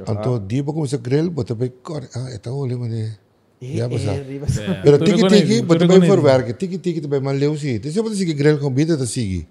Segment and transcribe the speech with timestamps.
[0.00, 2.08] Anto dia ba começar grill, bota bem cor.
[2.16, 3.12] Ah, é tão olho mane.
[3.60, 4.12] Já basa.
[4.12, 6.26] É, Pero tudo tiki com tiki, ele, bota tudo bem com for ele.
[6.28, 6.52] werk.
[6.54, 7.78] Tiki tiki também mal leu sim.
[7.78, 9.46] Deixa eu seguir grill com vida da sigi.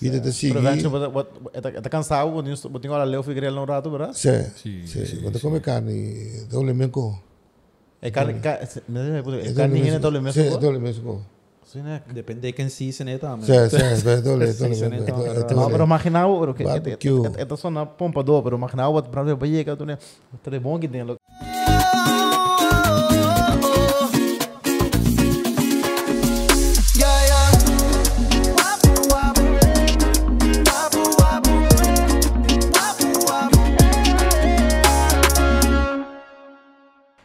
[0.00, 0.52] Vida da sigi.
[0.54, 4.14] Provavelmente, bota- bota- está cansado, botinho botinho hora leu fui no rato, bra?
[4.14, 5.20] Sim, Sim, sim.
[5.20, 7.22] Bota come carne, dole menco.
[8.00, 10.42] É carne, ca- me- me- É é carne ainda dole mesmo.
[10.42, 10.94] Sim, dole menco.
[10.94, 11.35] Sim,
[11.82, 12.02] né?
[12.12, 13.46] Depende de quem se né também.
[13.46, 14.96] Sim, sim, dole, dole, Sim, sim, dole.
[15.02, 15.72] então, dole, Não, dole.
[15.72, 17.22] pero imaginava, bro, que Barbecue.
[17.36, 19.98] é só na pompa do, pero imaginava, bota pra ver, vai que tu né?
[20.42, 21.18] Tá bom que tem, look.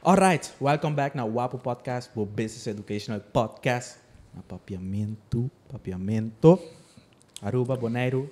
[0.03, 4.00] Alright, welcome back na Wapo Podcast, o Business Educational Podcast.
[4.47, 6.59] Papiamento, papiamento.
[7.41, 8.29] Aruba, Bonaire.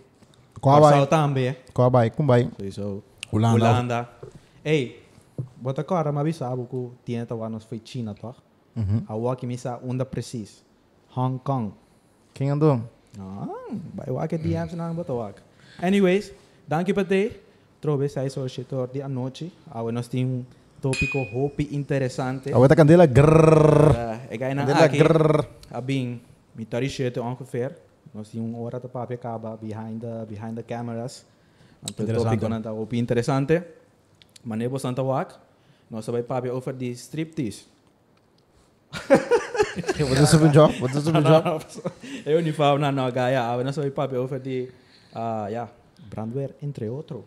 [0.62, 1.08] Vai?
[1.08, 1.56] também.
[1.92, 2.10] Vai?
[2.10, 2.50] Como vai?
[2.58, 3.04] Sowieso.
[3.32, 3.56] Holanda.
[3.56, 4.10] Holanda.
[4.64, 5.04] Ei,
[5.58, 8.36] bota agora, mas sabe que tienta lá nos foi China, toch?
[8.76, 9.04] Uhum.
[9.08, 10.64] A walk me sa onda precies.
[11.16, 11.74] Hong Kong.
[12.34, 12.82] Quem andou?
[13.20, 13.48] Ah,
[13.94, 15.42] vai walk DMs na bota walk.
[15.82, 16.32] Anyways,
[16.68, 17.40] danke para te.
[17.82, 19.52] Trobe sai solicitor de anoche.
[19.72, 20.46] Agora nós temos um
[20.82, 22.52] tópico hope interessante.
[22.52, 24.09] A outra candela, grrrr.
[24.30, 25.02] Uh, ik ga naar Aki.
[25.72, 26.20] Abing,
[26.52, 27.76] met tari shirt ongeveer.
[28.12, 31.26] Nós tínhamos uma hora de papo acaba behind the behind the cameras.
[31.84, 33.64] Então o tópico tá hope interessante.
[34.44, 35.36] Mas nebo santa wak.
[35.90, 37.66] Nós vai papo over die striptease.
[40.10, 40.72] Wat is er voor job?
[40.80, 41.66] Wat is er voor job?
[42.26, 43.64] Eu falo na no gaya.
[43.64, 44.72] Nós vai papo over die
[45.14, 45.70] ah ja,
[46.10, 47.26] brandweer entre outro.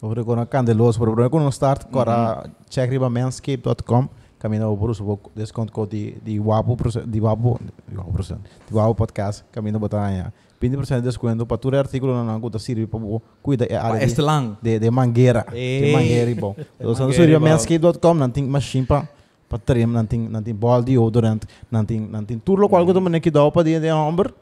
[0.00, 4.08] Over con een candeloos, pero pero con start cora check riba manscape.com.
[4.08, 7.58] Camina over os vou desconto code di di wapo proce- di wapo
[7.88, 8.36] di wapo proce-
[8.68, 9.44] di wapo podcast.
[9.52, 10.32] Camina botanha.
[10.60, 12.98] 20% de desconto para tudo artículo na nangu da sirve para
[13.42, 14.56] cuida é área de lang.
[14.62, 15.44] de de mangueira.
[15.50, 15.92] De Ei.
[15.92, 16.54] mangueira bom.
[16.54, 16.94] De Então
[17.40, 17.46] bom.
[17.46, 19.06] manscape.com não tem machine para
[19.48, 22.84] para trim, não tem não tem ball deodorant, não tem não tem tudo lo qual
[22.86, 24.32] que mané que dá para de de amber.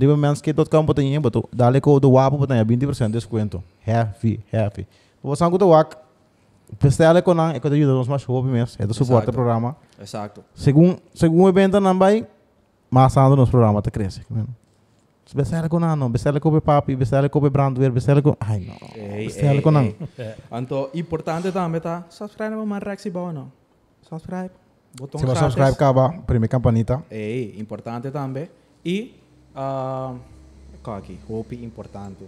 [0.00, 3.62] Riba manscape.com botanha botou dale code wapo botanha 20% de desconto.
[3.86, 4.86] Heavy, heavy.
[5.22, 5.96] Você não wak.
[6.78, 9.26] Pestele com não, é que ajuda nos mais hobby é suporte Exato.
[9.26, 9.76] do programa.
[9.98, 10.44] Exacto.
[10.54, 12.26] Segundo, segundo o evento não vai,
[12.90, 14.22] mas ando nos programa tá cresce.
[15.34, 18.76] Bestelle com não, bestelle com o papi, bestelle com o brandweer, bestelle com, ai não,
[18.94, 19.94] ei, com não.
[20.52, 23.52] Então, importante também tá subscribe no meu reactie bom não.
[24.08, 24.50] Subscribe.
[24.96, 27.02] Botão Se você subscribe, acaba, primeira campanita.
[27.10, 28.48] Ei, importante também.
[28.84, 29.20] E,
[29.54, 30.14] ah,
[30.82, 31.18] qual aqui?
[31.28, 32.26] Hope importante.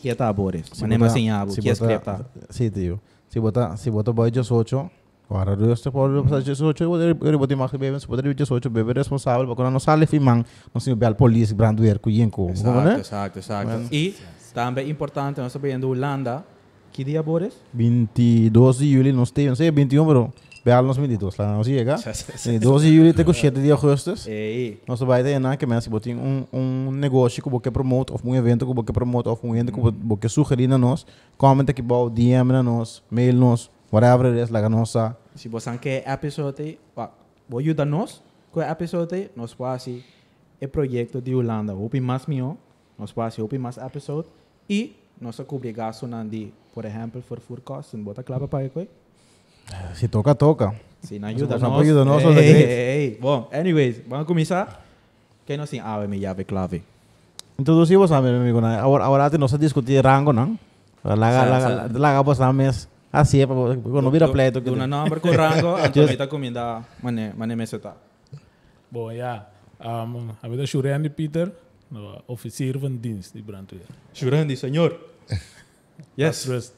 [0.00, 0.70] Que tá, Boris?
[0.80, 1.54] Mas nem assim, abo.
[1.54, 2.24] Que é escrita?
[2.48, 3.00] Sim, tio.
[3.28, 4.90] Se botar, se botar boy 18,
[5.28, 8.22] agora eu estou por passar 18, eu vou eu vou ter mais bebê, se botar
[8.22, 11.54] 18, bebê responsável, porque não sale filmang, não se bel polícia,
[12.50, 12.98] Exacto, né?
[12.98, 13.70] exacto, exacto.
[13.70, 13.88] Bueno.
[13.92, 14.14] E,
[14.54, 15.54] também importante, nós
[15.88, 16.44] Holanda.
[16.90, 17.54] Que dia, Boris?
[17.74, 20.32] 22 de julho, nós temos, não sei, 21, bro.
[20.68, 21.96] Bel nos 22, lá não chega.
[21.96, 24.14] Sim, 12 de julho, tem 7 de agosto.
[24.26, 28.20] Ei, Nós vai ter na que mesmo botar um um negócio que você promote, ou
[28.24, 31.80] um evento que você promote, ou um evento que você sugerir na nós, comenta que
[31.80, 35.16] bom, DM na nós, mail nós, whatever it is, lá nossa.
[35.34, 37.10] se você quer episode, wa-
[37.48, 40.02] vou ajudar nós com o episode, nós fazemos
[40.60, 41.74] o projeto de Holanda.
[41.74, 42.58] Hope mais meu,
[42.98, 44.28] nós fazemos hope mais episode
[44.68, 48.86] e nós cobrir gasto na de, por exemplo, for for cost, bota clava para isso.
[49.94, 50.74] Se toca, toca.
[51.02, 51.80] Sim, ajuda Você nós.
[51.82, 52.70] ajuda nós, Ei, olha, ei, great.
[52.70, 53.18] ei, ei.
[53.20, 54.84] Bom, anyways, vamos começar.
[55.46, 56.82] Quem nós tem ah, minha chave clave.
[57.58, 58.78] Introduzir você, meu amigo, né?
[58.78, 60.58] Agora, agora nós discutir rango, não?
[61.04, 62.88] Lá, lá, lá, lá, lá, lá, mes.
[63.12, 64.60] Assim é para quando vira pleito.
[64.60, 66.60] Do na number com rango, então está comendo,
[67.02, 67.96] mané, mané me tá.
[68.90, 69.46] Bom, ja.
[69.80, 71.52] Um, hebben we de Shurandi Pieter,
[71.88, 73.86] de officier van dienst, die brandweer.
[74.12, 74.98] Jurandi, senhor.
[76.16, 76.46] Yes.
[76.46, 76.74] Rust.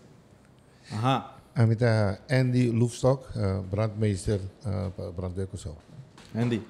[0.92, 1.39] Aha.
[1.60, 5.74] En met uh, Andy Loefstok, uh, brandmeester, uh, brandweer Kusau.
[6.34, 6.62] Andy,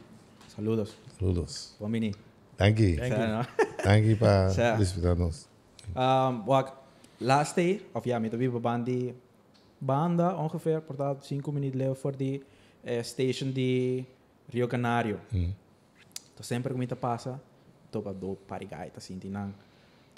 [0.47, 0.97] saludos.
[1.19, 1.75] Saludos.
[1.78, 2.15] Bom mini.
[2.56, 2.95] Dank je.
[2.95, 3.21] Thank you.
[3.21, 3.47] Sana.
[3.83, 5.47] Dank je para Sa- disputarnos.
[5.97, 6.73] Um, wak,
[7.17, 9.15] last day, of ja, met de bandi
[9.78, 12.43] banda ongeveer, portaat 5 minuten leven voor die
[12.81, 14.04] eh, station di
[14.48, 15.19] Rio Canario.
[15.28, 15.54] Mm.
[16.33, 17.41] Então sempre que me passa,
[17.91, 19.54] tô para do parigai, tá sentindo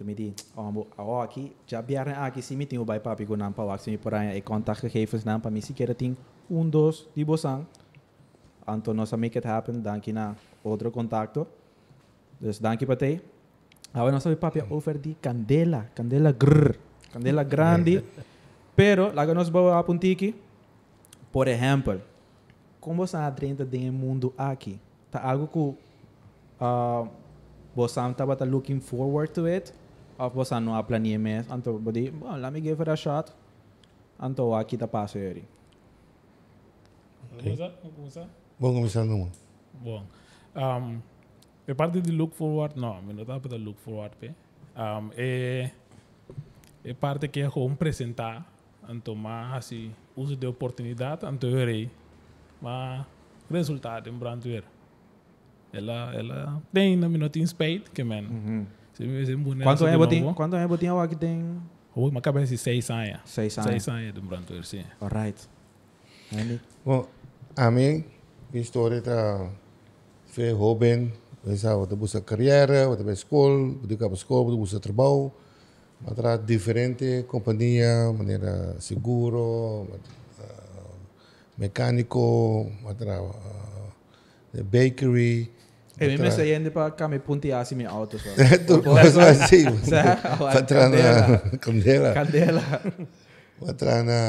[0.01, 3.25] me di, oh, mo, oh, aqui, já vieram aqui, se me tem o bai papi
[3.25, 6.17] com nampa, se me por aí, contactgegevens nampa, me se quer tem
[6.51, 7.67] um, dois, di bosang.
[8.67, 11.47] Anto nós make it happen, danke na outro contacto.
[12.41, 13.21] Dus danke para te.
[13.93, 16.77] Agora nós papi over di candela, candela grrr,
[17.13, 18.03] candela grande.
[18.75, 20.35] Pero, lá que nós vamos apontar aqui,
[21.31, 22.01] por exemplo,
[22.81, 24.81] como você adrenta do mundo aqui?
[25.11, 25.59] Tá algo que
[26.65, 27.09] uh,
[27.77, 29.75] você estava looking forward to it?
[30.19, 31.51] Of você não planeia mais?
[31.51, 33.33] Então, body, well, let me give it a shot.
[34.21, 35.45] Anto aqui tá passa eri.
[37.33, 38.29] Vamos lá, vamos lá.
[38.61, 39.31] Vamos começar numa.
[39.75, 40.05] Bom,
[40.55, 41.01] um,
[41.67, 44.29] é parte de look forward, não, mas não dá para look forward, pe.
[44.77, 45.71] Um, é,
[46.85, 48.47] é parte que é como apresentar,
[48.89, 51.91] então, mas assim, uso de oportunidade, então, eu rei,
[52.61, 53.05] mas
[53.51, 54.65] resultado em brandwear.
[55.73, 58.82] Ela, ela tem na minuto in spade, que man, vê bonito.
[59.63, 60.35] Quanto é botinho?
[60.35, 61.61] Quanto é botinho aqui tem
[61.95, 63.21] Oi, mas cabeça seis anos.
[63.27, 63.89] seis Seis anos.
[63.89, 64.85] anos de brandwear, sim.
[65.01, 65.49] Alright.
[66.33, 66.61] Andy.
[66.85, 67.07] Bom,
[67.55, 68.05] a mim,
[68.53, 69.51] a história está
[70.27, 71.13] foi jovem,
[71.45, 75.31] pensava, você busca carreira, você vai escola, você vai escola, você busca trabalho,
[76.01, 79.89] mas tra diferente companhia, maneira seguro, uh,
[81.59, 85.51] mecânico, mas tra uh, bakery.
[86.03, 88.29] E mi messa yende pa kami punti asi mi auto so.
[88.67, 89.65] Tudo mais assim.
[89.85, 92.13] Sa- Patra na candela.
[92.15, 92.63] Candela.
[93.61, 94.21] Patra na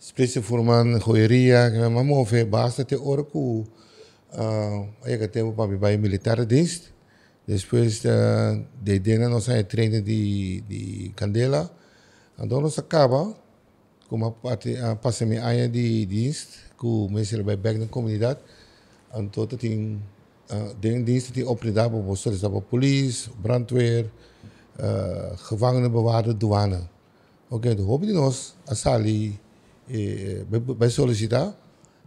[0.00, 3.66] specie forman joieria, que me move basta te hora ku
[4.32, 6.90] uh, aí que tempo para vai militar dienst.
[7.46, 11.70] Depois uh, de dena nós aí treino de de candela.
[12.38, 13.34] Então nós acaba
[14.08, 18.40] como a parte a passa me área de dienst, ku mesmo vai back na comunidade.
[19.14, 20.00] Então tem
[20.52, 24.10] uh, den diensten die opgedaan worden, zoals de politie, brandweer,
[24.80, 26.86] uh, gevangenenbewaarder, douane.
[27.48, 29.38] Oké, de hoop die nos, asali,
[29.86, 31.56] eh, bij, bij sollicita,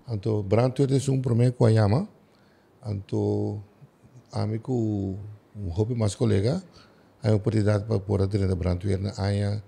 [0.05, 2.07] anto brandweer is un primeiro com a yama,
[2.79, 3.61] anto
[4.29, 5.17] amigo,
[5.55, 6.61] um hobby mais colega,
[7.23, 9.63] a oportunidade para pôr a de brandweer na área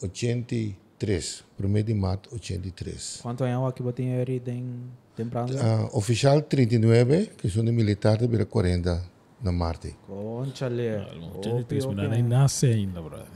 [0.00, 3.20] 83, 1 de maio 83.
[3.22, 9.02] Quanto é aqui botinho eri den Uh, oficial 39, que são de militar, de 40
[9.42, 9.96] na Marte.
[10.06, 11.06] Conchale.
[11.44, 13.26] Não tem nem nem nasce ainda, brother.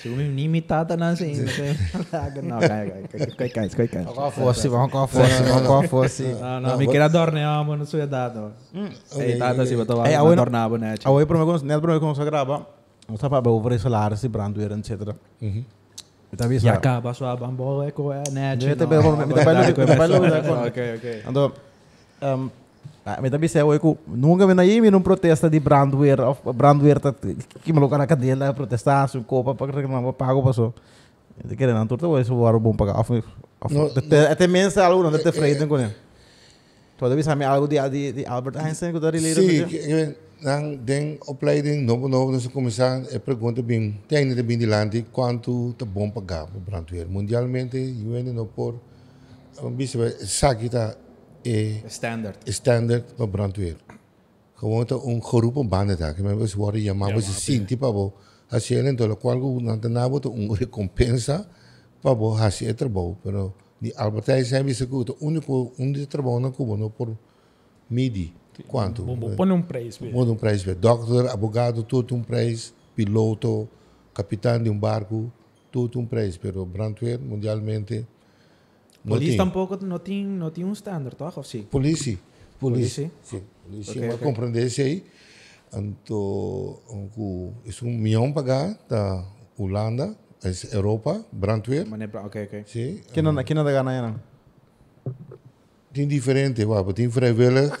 [0.00, 1.44] Siguro ni mitata na sa inyo.
[2.42, 3.04] Não, cai,
[3.50, 4.04] cai, cai, cai.
[4.04, 6.22] Qual fosse, vamos qual fosse, vamos qual fosse.
[6.40, 8.52] Não, não, mi kira dorne amo no suya dado.
[9.18, 11.92] Eh, tata si bato Eh, ba awin- dornabo na A oi para mim, net para
[11.94, 12.66] mim começar a gravar.
[13.06, 14.90] Não está para over salário, se brandweer, etc.
[14.90, 15.14] Está
[16.36, 16.80] bem, Ya sabe?
[16.82, 19.86] ka ba so abang bo ko na Ya, te pero, me- me te bailo- me
[19.86, 21.16] te bailo- Okay, okay.
[21.26, 21.52] Ando,
[22.22, 22.50] um,
[23.04, 26.38] ah, me tabi sa oi ko, nunca me na imi num protesta de brandweer, of
[26.54, 27.16] brandweer tat,
[27.64, 30.72] que me na cadela, protestar, su copa, para reclamar, pago pa so.
[31.42, 33.10] De querer não torta, oi, so war bom pagar, of,
[33.60, 35.94] of, No, até, até mensa algo, não te freiden com ele.
[37.00, 40.46] Todavía sabe algo de, de, Albert Einstein que dari leren Sim, met je?
[40.46, 44.66] que- nang den opleiding novo novo nós começar a pergunta bem tem ainda bem de
[44.66, 48.80] lande quanto tá bom pagar para brandweer mundialmente eu ainda não por
[49.62, 50.96] um bicho sabe tá
[51.44, 52.38] é Standard.
[52.46, 53.76] standard para brandweer
[54.56, 58.12] gewoon tá um grupo banda tá que mas worden chamado se sim tipo abo
[58.50, 61.46] assim ele então qual não tem nada um recompensa
[62.02, 66.06] para bo assim é trabalho pero de Albert Einstein disse que o único um de
[66.06, 67.16] trabalho na Cuba não por
[67.90, 68.34] midi
[68.66, 70.04] quanto Bom, põe um preço.
[70.04, 70.74] Muda um preço.
[70.74, 72.74] Doctor, advogado, tudo um preço.
[72.94, 73.68] Piloto,
[74.12, 75.32] capitão de um barco,
[75.70, 76.38] tudo um preço.
[76.40, 78.06] Pero brandweer, mundialmente,
[79.04, 79.38] não Police tem.
[79.38, 81.16] tampouco não tinha não tinha um standard?
[81.22, 81.62] Of sim?
[81.62, 82.18] Polícia.
[82.58, 83.08] Polícia.
[83.08, 83.10] Polícia?
[83.22, 83.42] Sim.
[83.64, 83.92] Polícia.
[83.92, 84.26] Ok, Mas ok.
[84.26, 85.04] compreender isso aí.
[85.72, 89.24] Então, um, isso um milhão pagar da
[89.56, 91.86] Holanda, é Europa, brandweer.
[91.86, 92.64] Manebra, okay, okay.
[92.66, 93.00] Sim.
[93.12, 94.20] Que não, que não dá ganha não.
[95.92, 96.62] Tem diferente.
[96.94, 97.72] Tem vrijwillig.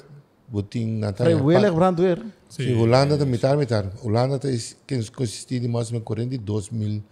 [0.68, 1.36] Tem Natália.
[1.36, 2.18] Vrijwillig brandweer.
[2.48, 3.84] Sim, Holanda está militar, militar.
[4.02, 4.38] Holanda
[4.86, 7.02] que consiste de mais ou menos 42 mil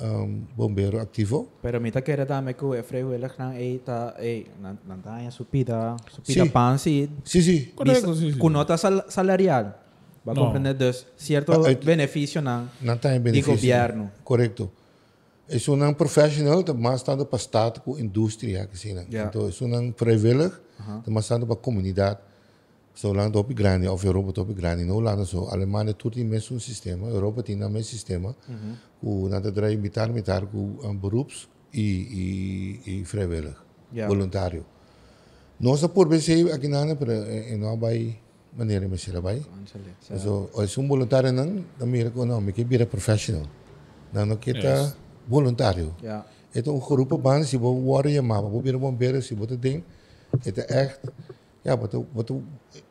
[0.00, 1.46] um, bombeiros ativos.
[1.62, 5.30] Pero mita kera dame ko e freu elak nang e ta e nan nan tanya
[5.30, 6.50] supida supida Sim.
[6.50, 7.60] pansi Sim, sim.
[7.74, 8.38] Correto, sim, sim.
[8.38, 9.74] com nota sal salarial.
[10.24, 10.40] Va No.
[10.40, 13.52] compreender dus cierto Ah, eh, benefício nang Não tem de benefício.
[13.54, 14.10] governo.
[14.24, 14.70] Correto.
[15.48, 18.68] É um profissional, mas está para Estado com indústria.
[18.72, 19.06] Assim, né?
[19.08, 19.26] Ja.
[19.26, 20.52] Então, é um vrijwillig,
[21.06, 22.18] mas está para a comunidade.
[23.02, 24.84] Holanda op grande, of Europa op grande.
[24.84, 25.46] No Holanda zo.
[25.46, 27.08] Alemanha tudo tem mesmo sistema.
[27.08, 28.34] Europa tem o mesmo sistema.
[29.02, 33.56] O nada draai militar, militar com um, beroeps e, e, e vrijwillig.
[33.92, 34.08] Ja.
[34.08, 34.64] Voluntário.
[35.60, 37.12] Nós por BC aqui na Ana, pero
[37.58, 38.18] não vai
[38.56, 39.42] maneira me será vai.
[39.60, 40.18] Ansale.
[40.18, 43.46] So, als um voluntário não, dan meer ko nou, ik ben professional.
[44.10, 44.94] Dan ook kita
[45.28, 45.94] voluntário.
[46.00, 46.26] Ja.
[46.50, 49.58] Het een geroepen baan, si bo worden je maar, bo binnen bomberen, si bo te
[49.58, 49.82] ding.
[50.40, 51.00] Het is echt,
[51.66, 52.30] ja, wat wat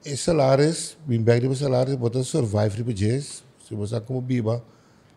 [0.04, 4.22] is salaris, bin back de salaris, wat een survive ripe jazz, si bo sa como
[4.22, 4.60] biba,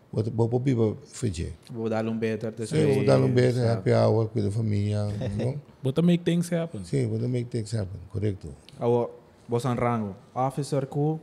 [0.09, 1.51] wat bo bo biba fije.
[1.71, 2.69] Vou dar um better dus.
[2.69, 5.03] Sí, vou dar um beijo, happy hour, com a família,
[5.37, 5.59] não?
[5.83, 6.85] But to make things happen.
[6.85, 8.47] Sim, vou make things happen, correcto.
[8.79, 9.11] Awo
[9.47, 10.15] boss ang rango.
[10.33, 11.19] Officer ko.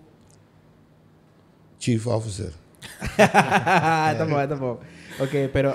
[1.79, 2.53] Chief officer.
[4.13, 4.71] ito po, ito po.
[5.25, 5.73] Okay, pero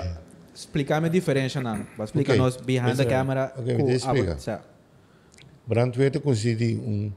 [0.54, 1.82] explicar-me a diferença, não.
[1.98, 2.38] Vai explicar Ok.
[2.38, 3.06] nós behind the é.
[3.06, 3.52] camera.
[3.56, 4.36] Ok, com me explica.
[5.72, 5.98] Abo- certo.
[5.98, 7.12] Brandweer considera um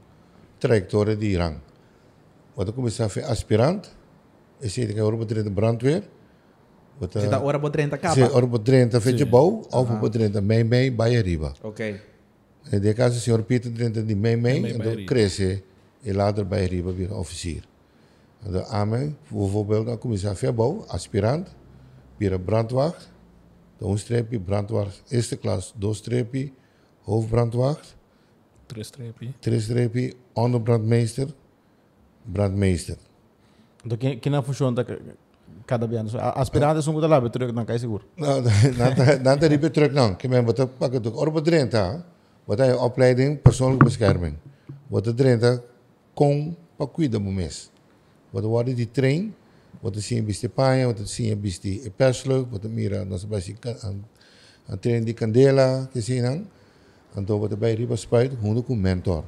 [0.58, 1.56] trajetória de rang.
[2.56, 3.88] Wat começar a fazer aspirante,
[4.62, 6.02] e se que ouro para brandweer,
[7.00, 8.34] wat Você tá hora para 30 se capa.
[8.34, 9.26] ouro para 30 fez Sim.
[9.26, 11.52] bom, ou para 30 mei mei vai arriba.
[11.62, 12.00] Ok.
[12.72, 15.62] E de caso, o senhor Peter 30 de mei mei, Mei então vai cresce
[16.02, 17.62] e later vai arriba vira officier.
[18.44, 21.50] Então, amém, bijvoorbeeld, dan começar a fazer bom, aspirante,
[22.18, 23.08] vira brandwacht,
[23.78, 26.52] dan een streepje, brandwacht eerste klas, twee streepje,
[27.04, 27.95] hoofdbrandwacht,
[28.66, 29.34] Três trap.
[29.40, 31.28] Três streepje, onderbrandmeester,
[32.24, 32.96] brandmeester.
[33.84, 34.98] Então, que, que não funciona da-
[35.66, 36.14] cada vez.
[36.14, 38.04] Aspirante é um coisa lá, mas terug, não cai seguro.
[38.16, 38.42] Nou,
[39.22, 40.12] dan dan riep je terug dan.
[40.18, 41.16] Ik ben wat pak het ook.
[41.16, 42.02] Orbe Drenthe,
[42.44, 44.34] wat hij opleiding persoonlijke bescherming.
[44.88, 45.62] Wat de Drenthe
[46.14, 47.70] kon pa cuida mes.
[48.30, 49.34] Wat de worden die train,
[49.80, 53.04] wat de zien bis de paia, wat de zien bis die persleuk, wat de mira
[53.04, 54.04] nas basi aan
[54.68, 56.48] aan train die candela, que zien
[57.14, 57.18] dan.
[57.18, 59.24] En dan wat de bij riba spuit, hoe ook een mentor.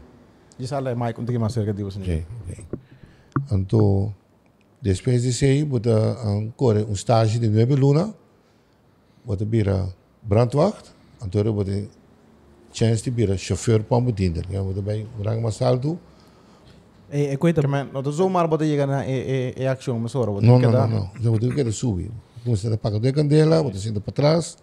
[0.59, 2.01] E sala é mais, quando tem mais cerca de você.
[2.01, 2.65] Ok, ok.
[3.53, 4.13] Então,
[4.83, 8.13] depois disso aí, bota um, corre um estágio de 9 luna,
[9.25, 9.89] bota vira
[10.21, 10.91] brandwacht,
[11.23, 11.71] então bota
[12.73, 14.45] chance de vira chauffeur para bediener.
[14.51, 15.99] Ja, bota bij rang masaldo.
[17.09, 17.63] É, é coisa.
[17.63, 20.73] Também, não estou zoomar para chegar na é, é, é ação, mas ora, Não, não,
[20.73, 21.11] não, não.
[21.21, 22.11] Já bota que subir.
[22.43, 24.57] Começa a pagar de candela, bota senta para trás.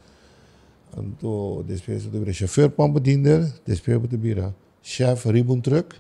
[0.98, 5.96] Então, depois bota vira chauffeur para bediener, depois bota vira chef ribbon truck,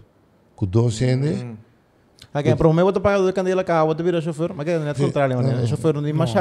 [0.56, 1.58] com dois cene.
[2.34, 5.00] Aqui, para o meu, eu pago de candela cá, eu vira chofer, mas é net
[5.00, 5.64] contrário, né?
[5.64, 6.32] É chofer, não tem mais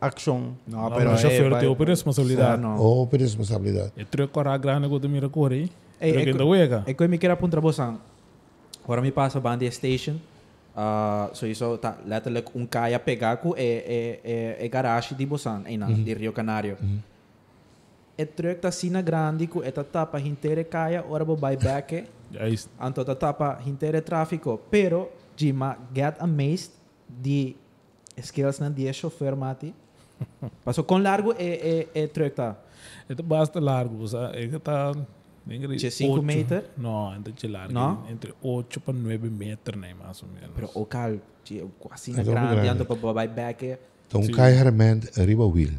[0.00, 0.54] ação.
[0.66, 2.60] Não, mas o chauffeur tem outra responsabilidade.
[2.62, 2.76] Não.
[2.78, 3.92] Ou por responsabilidade.
[3.96, 5.70] E três corra grande que tu mira corre.
[5.98, 6.84] Três é ainda co- uega.
[6.86, 7.82] É que eu me quero apontar você.
[8.84, 10.16] Agora me passa a Bandia Station.
[10.76, 14.20] Uh, so isso tá letterlijk um caia pegar com é é
[14.60, 16.76] é, é garagem de Bosan, aí não, de Rio Canário.
[18.18, 22.04] É truck tá sina grande com é tapa inteira caia, ora bo buy back.
[22.34, 22.68] É isso.
[22.80, 26.72] Anto tá tapa inteira tráfico, pero Jima get amazed
[27.08, 27.54] de
[28.20, 29.72] skills na dia chauffeur mati.
[30.64, 32.56] Passou com largo é é é truck tá.
[33.08, 34.44] Itu basta largo, sabe?
[34.44, 34.92] É que tá...
[35.46, 36.64] De cinco meter?
[36.76, 37.72] Não, ainda de largo.
[37.72, 38.04] Não?
[38.10, 40.50] Entre 8 para 9 metros, né, mais ou menos.
[40.54, 42.68] Pero o cal, de assim É dobro grande, grande.
[42.68, 43.78] ando para buy back.
[44.06, 44.32] Então, Sim.
[44.32, 45.72] cai realmente riba wheel.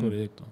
[0.00, 0.44] Correto.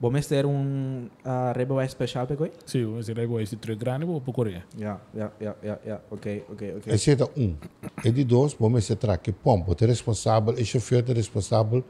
[0.00, 2.50] Vamos ter um uh, Rebel especial para coi?
[2.64, 4.64] Sim, esse rego esse três grande, vou para correr.
[4.78, 6.00] Ja, ja, ja, ja, ja.
[6.10, 6.94] Oké, oké, oké.
[6.94, 7.54] Exceto um.
[8.02, 11.84] E de dois, vamos se trazer que pompa, é responsável, é chauffeur é responsável,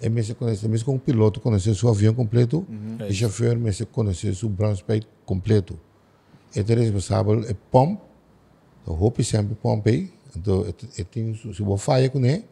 [0.00, 2.66] é mesmo conhecer, mesmo com o piloto conhecer seu avião completo,
[3.06, 5.78] e chauffeur mesmo conhecer seu branspeit completo.
[6.56, 8.02] É responsável é pompa,
[8.82, 10.64] então roupa sempre pompa aí, então
[10.96, 12.42] é tem se boa falha com ele,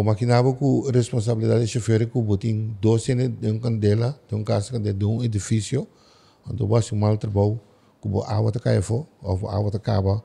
[0.00, 4.44] o maquinava com responsabilidade do chauffeur que botem dois cenas de um candela, de um
[4.44, 5.88] casa de um edifício,
[6.48, 7.60] então vai um mal trabalho,
[8.00, 10.22] que a água está caindo, ou a água está acaba,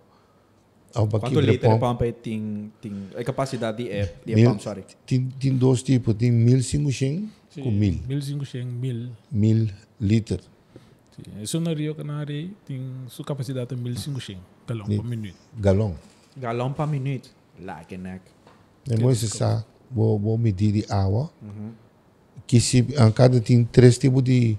[0.94, 4.84] ou para Quanto liter de tem, tem a capacidade de é, de Mil- pump, sorry.
[5.08, 9.10] Tem, tem dois tipos, tem 1500 com 1000, 1500, 1000.
[9.32, 10.48] 1000 litros.
[11.16, 11.42] Sim.
[11.42, 14.38] Isso no Rio Canário tem sua capacidade de 1500
[14.68, 15.36] galão por minuto.
[15.58, 15.96] galão.
[16.38, 17.32] Galão para minuto.
[17.60, 18.33] Like neck.
[18.86, 21.32] Depois você sabe, vou, vou medir de água.
[22.46, 24.58] Que se, a cada tem três tipos de,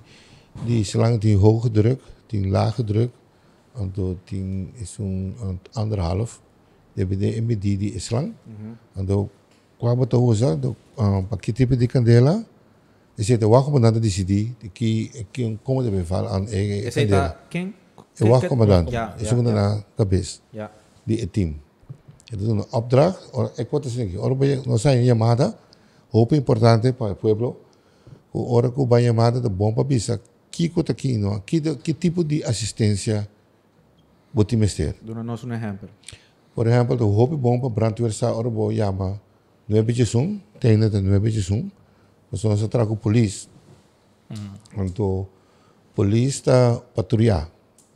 [0.64, 3.12] de slang, tem hoge druk, tem lage druk,
[3.78, 6.38] então tem is um um, anderhalf.
[6.97, 8.33] Deve medir de slang.
[8.97, 9.28] Então,
[9.78, 10.59] qual é a usa,
[11.28, 12.47] para que tipo de candela,
[13.16, 17.00] e se te wacht om dat decidir, que que como deve falar aan eigen Esse
[17.00, 17.28] aí candela.
[17.28, 17.75] tá quem?
[18.21, 18.90] Eu wacht comandante.
[18.90, 19.52] Ja, Ik ja, zoek ja.
[19.52, 20.40] naar cabeça.
[20.50, 20.71] Ja.
[21.04, 21.61] die het team.
[22.37, 25.57] Denken, ora bij no zijn llamada,
[26.11, 27.61] hope importante para el pueblo.
[28.33, 31.95] O ora que vai llamada de bom para bisa, que cota aqui no, que que
[31.95, 33.29] tipo de assistência
[34.33, 34.95] você mester.
[35.03, 35.88] Doe nou zo'n exempel.
[36.55, 39.21] Por exemplo, de hope bom para brandweer sa ora bo llama
[39.69, 41.71] nueve jesum, tiene de nueve jesum.
[42.31, 43.49] Mas nós trago police.
[44.76, 45.29] Então,
[45.95, 47.49] police está patrulhar.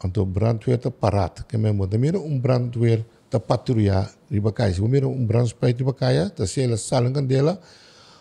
[0.04, 1.44] Então, brandweer está parado.
[1.44, 4.74] Que mesmo, da mira um brandweer está patrulhar riba cai.
[4.74, 7.60] Se mira um brandweer riba cai, está se ela sala candela,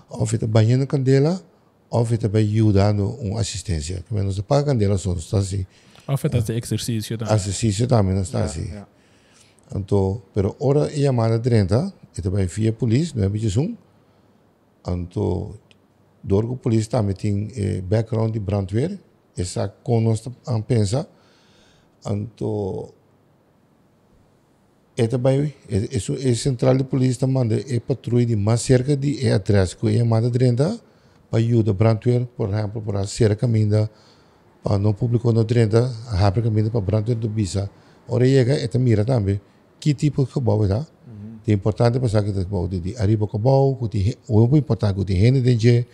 [0.09, 1.41] ou está banhando candela,
[1.89, 4.03] ou está vai ajudando uma assistência.
[4.07, 5.65] Que mesmo, se paga candela só está assim.
[6.07, 7.33] Afeta esse exercício também.
[7.33, 8.71] Assistência também não está assim.
[9.75, 13.75] Então, pero ora e chamada 30, e também via polícia, não é bicho um.
[14.87, 15.53] Então,
[16.23, 18.97] dorgo polícia também tem eh, background de brandweer,
[19.37, 21.07] essa conosco a pensa.
[22.05, 22.93] Então,
[24.97, 29.33] e também, isso é central de polícia também, é patrulha de mais cerca de é
[29.33, 30.79] atrás, que é chamada 30,
[31.29, 33.89] para ajudar brandweer, por exemplo, para ser caminho
[34.63, 37.69] para não público no drenta, a abrir caminho para brandweer do bisa.
[38.07, 39.39] Ora chega e te mira também
[39.79, 40.85] que tipo de gebouw é?
[41.47, 45.17] É importante para saber que gebouw de arriba gebouw, que tem o importante que tem
[45.17, 45.85] rende dentro,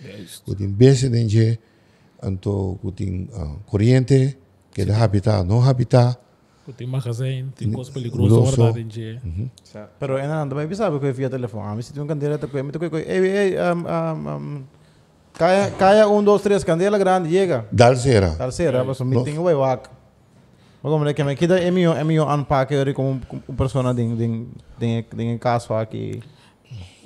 [0.45, 1.60] que tem base dentro,
[2.24, 4.38] então que tem uh, corrente,
[4.72, 6.17] que é habitat, não habitat.
[6.77, 8.55] Tem magazijn, tem coisas peligrosas Grosso.
[8.55, 9.22] guardar em dia.
[9.63, 9.89] Certo.
[10.00, 11.63] Pero ena nanda vai bisa ko via telefone.
[11.65, 14.63] Ah, se tem um candeira tá com, me tocou, ei, ei, um, um, um,
[15.34, 17.65] Kaya, kaya um, dois, três, candela grande, chega.
[17.72, 18.36] Dar será.
[18.36, 19.89] Terceira, mas o meeting vai wak.
[20.82, 23.93] Mas como é que me kita é meu, é meu unpack eu como uma pessoa
[23.93, 26.22] ding ding ding ding caso aqui.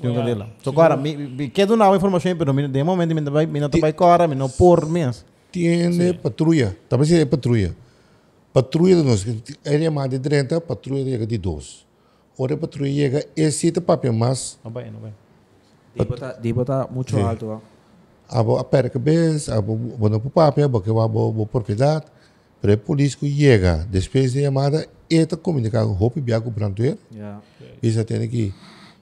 [0.01, 0.49] Tem um candela.
[0.61, 3.69] So agora, me me quero dar informação, pero me de momento me vai me não
[3.79, 5.25] vai cora, me não por mês.
[5.51, 7.73] Tiene patrulha, talvez é patrulha.
[8.57, 9.23] Patrulha de nós,
[9.63, 11.85] é mais de 30, patrulha chega de 2.
[12.39, 15.13] Ora patrulha chega, esse é papel mais, Não vai, não vai.
[15.95, 17.21] Dibo Dibo tá muito Sim.
[17.21, 17.45] alto.
[17.45, 17.59] ó.
[18.27, 22.05] abo a pera cabeça, abo bono pro papel, porque o abo bo propriedade,
[22.59, 26.47] para a polícia que chega, depois de chamada, e tá com o roupa e com
[26.47, 27.39] o brandoeiro, Ja.
[27.83, 28.55] Isso tem aqui.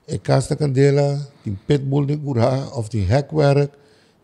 [0.06, 3.72] É casta candela, tem pitbull de gurá, of tem hackwerk,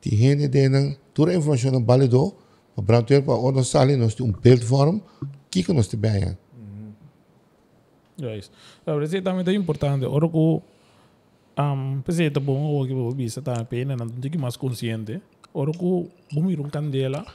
[0.02, 2.38] tem rende denen, toda a informação validou,
[2.78, 5.00] brandoeiro, para onde nós saímos, nós temos um beeldvorm,
[5.50, 6.38] que que nós temos bem.
[8.22, 8.50] Ja, is.
[8.86, 10.06] Ja, maar dat is também importante.
[10.06, 10.62] Ora que
[11.58, 15.22] um, pensei tá bom o que vou bisa tá pena não tem que mais consciente.
[15.54, 17.26] Ora que vou mir um candela.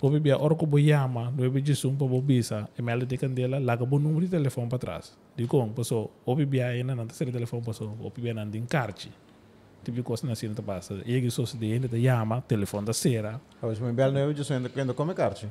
[0.00, 2.68] Vou beber ora que vou chama, não é de sum para vou bisa.
[2.78, 5.16] E mela de candela, larga bom número de telefone para trás.
[5.36, 9.10] Digo, passou, o beber aí não tem telefone passou, o beber não tem carte.
[9.84, 11.00] Tipo coisa na cena tá passa.
[11.04, 13.40] E que só se de ainda chama, telefone da cera.
[13.60, 15.48] Hoje me belo não é de sonho quando come carte.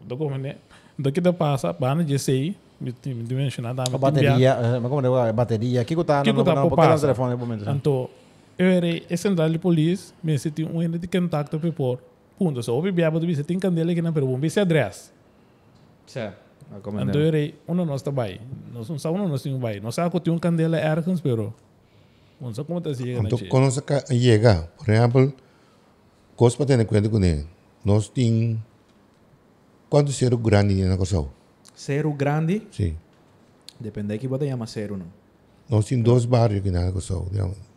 [0.00, 0.56] Do como né?
[0.98, 5.32] Do que tá passa, bana de sei, me dimensionar da bateria, mas como é a
[5.32, 5.84] bateria?
[5.84, 7.68] Que que tá Que no que tá no por telefone no momento.
[7.68, 8.08] Então,
[8.56, 11.98] eu era a central de polícia, me senti um ainda de contato para pôr.
[12.38, 15.10] Punto, só ouvi biaba do você tem candela aqui na pergunta, você adresse.
[16.06, 16.36] Certo.
[16.78, 18.40] Então, eu era um nós trabalha.
[18.72, 19.80] Nós não sabemos nós temos vai.
[19.80, 21.52] Nós sabemos que tem um candela ergens, pero
[22.40, 25.32] não sabemos como está se quando nós chega, por exemplo,
[26.36, 27.46] coisa para ter em conta com ele,
[27.84, 28.58] nós temos
[29.88, 31.24] quanto ser o grande na coisa?
[31.74, 32.96] Cero grande, Sim.
[33.78, 35.06] depende que você chama cero, não.
[35.68, 37.22] Nós temos dois bairros aqui na coisa.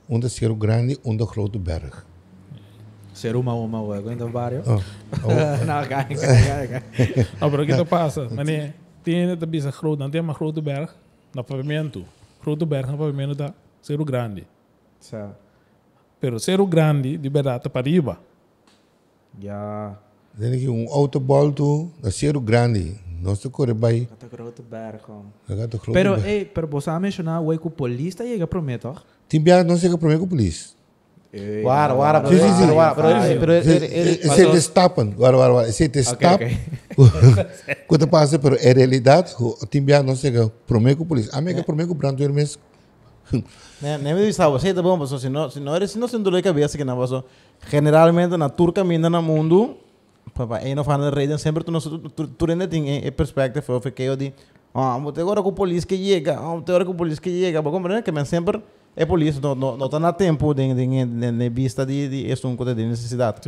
[0.10, 1.92] Um de ser o grande, um de grote berg.
[3.14, 4.66] Cero uma uma uma, ainda vários.
[4.68, 5.66] Oh.
[5.66, 7.28] Não, cai, cai, cai, cai.
[7.42, 8.30] Ah, pero o que passa?
[8.30, 10.90] Mane, tem de bisa groot, não tem uma grote berg
[11.34, 12.06] na pavimento.
[12.44, 13.54] Grote berg na pavimento da
[13.88, 14.44] zero grande.
[15.00, 15.36] Certo.
[16.20, 17.18] Pero zero grande,
[17.70, 18.18] para.
[19.40, 20.00] Ja.
[20.36, 20.88] Dan denk je, um
[22.02, 22.96] dat is zeer grande.
[23.22, 24.62] Nós te corre bij, Kata grote
[25.58, 29.04] gaat de grote Pero, hey, pero você mencionar o que o polícia chega prometo, toch?
[29.28, 30.78] Timbia não para mim com a polícia.
[31.62, 32.74] Guarda, guarda, não, Sim, sim, sim.
[32.74, 33.02] guarda,
[33.86, 34.58] ele ele
[35.42, 36.44] agora, você te Ok, stap.
[36.44, 36.58] ok.
[37.88, 41.32] Quando passa, pero é realidade, o timbia não chega mim com a polícia.
[41.34, 42.62] A mim que para mim com o brando mesmo.
[43.82, 46.32] Nem nem me sei tá bom, mas se não se não eres se não sendo
[46.32, 47.12] de cabeça que não vas
[47.70, 49.76] generalmente na turca mina no mundo,
[50.34, 53.80] papá, é não faz nada reden sempre tu não tu tu ainda tem é perspectiva
[53.82, 54.34] foi que eu di,
[54.74, 57.62] ah, mas agora com a polícia que chega, ah, agora com a polícia que chega,
[57.62, 58.62] vou compreender que sempre
[58.96, 62.32] é polícia, não não não tá na tempo de de de de vista de de
[62.32, 63.42] assunto de necessidade.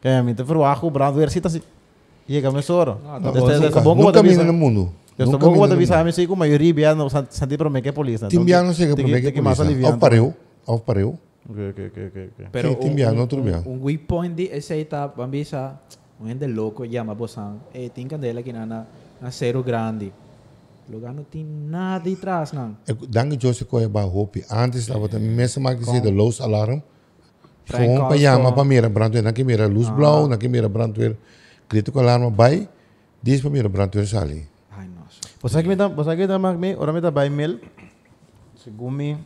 [0.00, 1.62] Que a mim te verwacht o brando ver se tá se
[2.26, 4.44] chega me Não, bom, Desta nunca, visa.
[4.44, 4.92] no mundo.
[5.26, 7.80] Como mina da no visa, a mim sei que a maioria bia não santi para
[7.80, 8.28] que polícia.
[8.28, 9.92] Timbia não chega para mim tem com que mais a aliviar.
[9.92, 10.34] Ao pareu,
[10.66, 11.18] ao pareu.
[11.48, 12.30] Ok, ok, ok, ok.
[12.32, 12.46] ok.
[12.52, 13.54] Pero Sim, timbia, não tudo bem.
[13.66, 15.78] um weak point de aí tá, bambisa,
[16.20, 18.86] um gente louco, chama bosan, eh, tem candela aqui na, na,
[19.20, 20.12] na cero grande.
[20.90, 22.76] Lugar não tem nada de trás, não.
[23.08, 24.44] Dank je Jose Koya ba hopi.
[24.50, 26.82] Antes estava também mesmo maar gezien de loos alarm.
[27.64, 28.22] Frank Gewoon pa Castro.
[28.22, 29.22] jama pa mira brandweer.
[29.22, 31.16] Dan mira luz blauw, dan mira brandweer.
[31.68, 32.68] Critical alarm bij.
[33.20, 34.49] Dies pa mira brandweer sali.
[35.42, 35.48] Ai, nossa.
[35.48, 37.60] Você que me dá, você que dá mais me, ora me dá by mail.
[38.56, 39.16] Segundo me,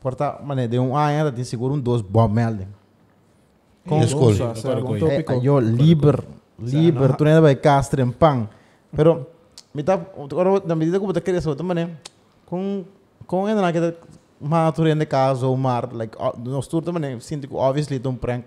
[0.00, 2.66] porta, mané, de um ano tem seguro um dos bom melding.
[3.86, 4.34] Com escola.
[4.36, 5.32] Nossa, será um Agora, tópico.
[5.32, 6.22] Eh, yo liber,
[6.58, 8.48] liber, não- tu ainda vai castre em pão.
[8.94, 9.26] Pero
[9.72, 11.90] me tá, agora na medida como tu queres outra mané,
[12.46, 12.84] com
[13.26, 13.94] com ainda naquela
[14.40, 18.46] matura de casa ou mar, like uh, nós tudo também sinto que obviously um prank.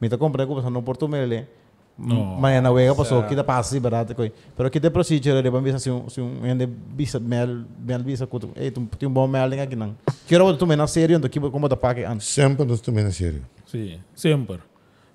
[0.00, 1.40] Me tá comprando com você não porto mele.
[1.40, 1.59] No.
[1.98, 4.32] Mas na wega passou Sa- que da passe barato coi.
[4.56, 8.26] Pero que de procedure de bambisa se um se um ainda bisa mel mel bisa
[8.26, 9.94] com ei tu um bom aqui não.
[10.26, 12.26] Quero tu me na sério então que como da pague antes.
[12.26, 13.42] Sempre nos te mena sério.
[13.66, 14.60] Sim, sempre.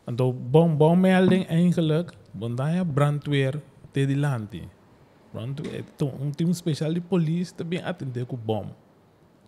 [0.08, 3.60] Então, bom, bom melding eigenlijk, je brandweer
[3.92, 4.62] te die land.
[5.34, 8.68] Brandweer, então, um time special de polícia também atender com bom.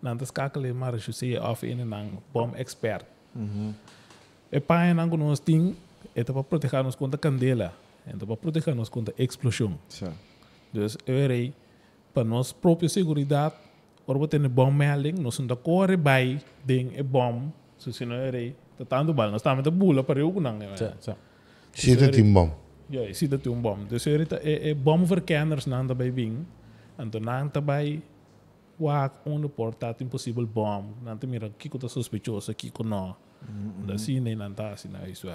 [0.01, 3.05] Maar als je ziet of in een bom expert.
[4.49, 4.59] E
[4.93, 5.39] não que nós
[6.19, 7.73] é para proteger-nos contra candela,
[8.06, 9.77] é para proteger-nos contra explosão.
[9.89, 10.12] Zo.
[10.73, 11.53] Dus eu
[12.13, 13.53] para nós própria segurança,
[14.08, 18.53] ora ter bom melding, nós não corre by ding é bom, so se não é
[18.77, 20.73] tá tanto bal, nós estamos bula para eu não é.
[20.73, 21.15] Tja, tja.
[21.71, 22.51] Zit het in bom.
[22.89, 23.88] Ja, je ziet dat een bom.
[23.88, 24.27] Dus er is
[24.63, 26.45] een bomverkenners na daarbij bing.
[26.95, 28.01] En toen na daarbij
[28.75, 30.95] waak onder portaat impossível bom.
[31.03, 33.15] Na te mira kiko ta sospechoso kiko no.
[33.86, 35.27] Da sim nem nanta assim na isso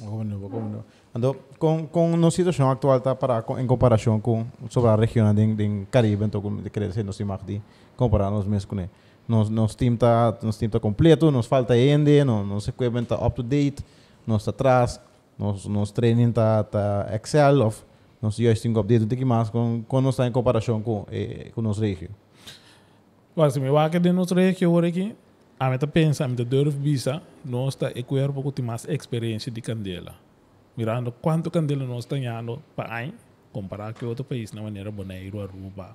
[0.00, 0.10] werk.
[0.10, 0.84] Como não, como não.
[1.14, 5.54] Ando, com, com a situação atual tá para em comparação com sobre a região do,
[5.54, 7.60] do Caribe, então como querer dizer, nós temos aqui
[7.96, 8.90] compararmos mesmo com ele.
[9.28, 13.16] Nos, nos team tá, nos team tá completo, nos falta ainda, nos, nos equipment tá
[13.24, 13.84] up to date,
[14.26, 15.00] nos está atrás,
[15.38, 17.82] nos, nos training tá, tá excel, of,
[18.20, 21.62] nos tem update, tem que mais com, com nós tá em comparação com, eh, com
[21.62, 22.10] nossa região.
[23.34, 25.14] Mas me waak de nos região hoor aqui.
[25.62, 29.48] A meta pensa, a meta durf visa, nós está e cuerpo que tem mais experiência
[29.52, 30.12] de candela.
[30.76, 33.14] Mirando quanto candela nós está ganhando para aí,
[33.52, 35.94] comparar com outro país na maneira Bonaire, Aruba.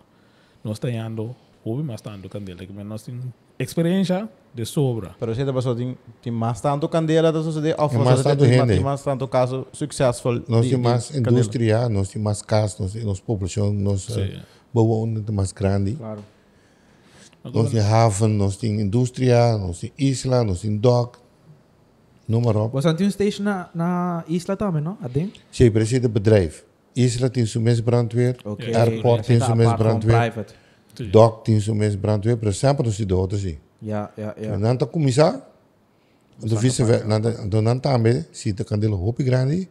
[0.64, 3.26] Nós está ganhando, houve mais tanto candela, que nós temos
[3.60, 5.18] experiência de sobra.
[5.20, 8.54] Pero se pessoa tem, tem mais tanto candela da sociedade, of É mais tanto tem,
[8.54, 8.68] gente.
[8.68, 10.42] tem mais tanto caso successful.
[10.48, 11.30] Nós de- temos de mais candela.
[11.34, 14.40] indústria, nós temos mais casa, nós temos população, nós Sim.
[14.74, 15.96] boa onde mais grande.
[15.96, 16.24] Claro.
[17.54, 21.18] Nós temos haven, nós temos indústria, nós temos isla, nós temos dock.
[22.28, 22.72] Noem maar op.
[22.72, 24.98] Was aan een station na, na Isla também, não?
[25.02, 25.32] Adem?
[25.50, 26.66] Zie, precies het bedrijf.
[26.94, 28.36] Isla tem seu mês brandweer.
[28.44, 28.76] Oké.
[28.76, 30.32] Airport tem seu mês brandweer.
[30.32, 30.54] private.
[30.94, 31.10] Sim.
[31.10, 32.38] Dock tem seu mês brandweer.
[32.38, 33.58] Por exemplo, nós temos outros sim.
[33.80, 34.54] Ja, ja, ja.
[34.54, 35.42] En dan commissar.
[36.40, 36.84] Do vice
[37.50, 39.68] do nan tambe si te kan dele hopi grandi.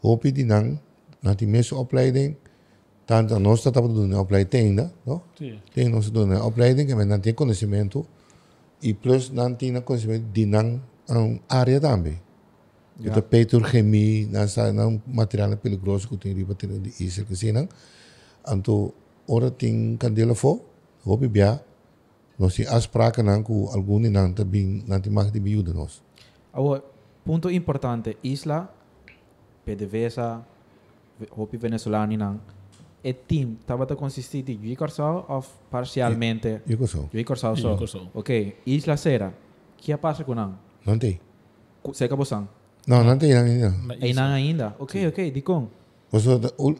[0.00, 0.78] Hopi di nang
[1.20, 2.36] na die meeste opleiding.
[3.08, 5.22] Dan dan nós tá doen een opleiding ainda, no?
[5.32, 5.56] Sim.
[5.72, 8.04] Tem nós doen een opleiding en dan tem conhecimento.
[8.80, 12.20] E plus dan tem na conhecimento di nang een area tambe.
[13.00, 13.14] Ja.
[13.14, 17.68] De petrochemie, dan sa nang materialen peligroso que tem riba tem de isel que sinang.
[18.44, 18.92] Anto
[19.26, 20.60] ora tem candela fo,
[21.04, 21.64] hopi bia.
[22.36, 26.02] Nós temos afspraken nang ku alguni nang tabing nanti mag di biuda nós.
[26.52, 26.82] Agora,
[27.24, 28.68] ponto importante, Isla,
[29.64, 30.44] PDVSA,
[31.30, 32.57] Hopi Venezuelani não.
[33.02, 36.60] E team, estava a consistir de Jui Corsal ou parcialmente?
[36.66, 36.76] Jui
[37.24, 37.76] Corsal Jui só.
[37.76, 38.10] Corsal.
[38.12, 39.32] Ok, Isla Sera, o
[39.76, 40.58] que passa com não?
[40.84, 41.20] Não tem.
[41.92, 42.48] Seca Bosan.
[42.86, 43.74] Não, não tem ainda.
[44.00, 44.74] E não ainda?
[44.78, 45.68] Ok, ok, di com.
[46.10, 46.28] Você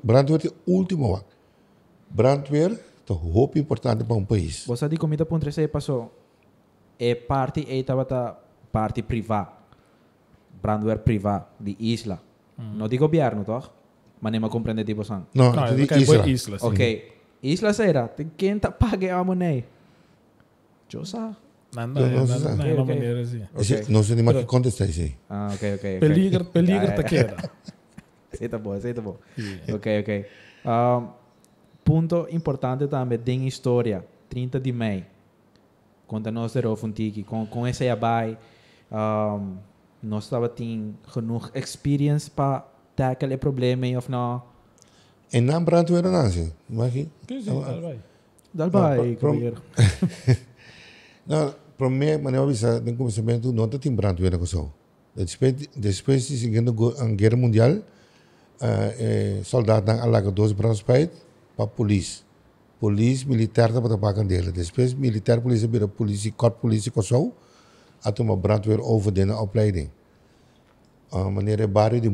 [0.02, 1.24] brandweer é o último wak.
[2.10, 4.64] Brandweer é hoop importante para um país.
[4.66, 6.10] Você di comida pontre se passou.
[6.98, 8.36] E parte e estava a
[8.72, 9.52] parte privada.
[10.60, 12.20] Brandweer privado de Isla.
[12.56, 13.70] Não de governo, toch?
[14.20, 15.22] Mas nem me compreende de Bosan.
[15.34, 16.56] Não, Ah, não we tem kijken bij isla.
[16.56, 16.58] isla.
[16.58, 16.66] sim.
[16.66, 17.12] Ok.
[17.42, 19.64] Isla Sera, tem quem tá pague a money.
[20.88, 21.36] Josa.
[21.74, 22.56] Nanda, Não, não se nanda, sabe.
[22.56, 22.94] na Ok, uma ok.
[22.94, 23.42] maneira assim.
[23.54, 23.84] Okay.
[23.88, 25.14] Não sei nem mais que contestar isso aí.
[25.28, 25.96] Ah, ok, ok.
[25.96, 26.00] ok.
[26.00, 27.08] Peligro, peligro Ja, ja, te ja.
[27.24, 27.50] queda.
[28.32, 29.16] Aceita bom, aceita bom.
[29.38, 29.74] Yeah.
[29.74, 30.26] Ok, ok.
[30.64, 31.08] Um,
[31.84, 34.04] ponto importante também tem história.
[34.30, 35.04] 30 de maio.
[36.06, 37.22] Conta nós de Rofuntiki.
[37.22, 38.36] Com, com esse abai,
[38.90, 39.56] um,
[40.02, 42.64] nós estava tendo genoeg experience para
[42.98, 44.42] tackle o problema of não.
[45.30, 46.52] En dan brandweer dan aan zien.
[46.66, 47.06] Mag je?
[47.26, 48.00] Sim, sim, tá, vai.
[48.50, 49.56] Dalbai, pro- caballero.
[51.28, 54.72] Nou, para mim, mas eu avisa, no começamento não tem brandweer na Kosovo.
[55.14, 57.82] Depois, depois de seguindo a guerra mundial, uh,
[58.98, 61.10] eh, soldados dan alaga dois brandspeit
[61.54, 62.24] para polícia.
[62.80, 64.50] Polícia militar da para pagar dele.
[64.52, 67.34] Depois militar polícia vira polícia, kort polícia Kosovo,
[68.02, 69.90] até uma brandweer over de opleiding.
[71.12, 72.10] Uh, wanneer er barrio die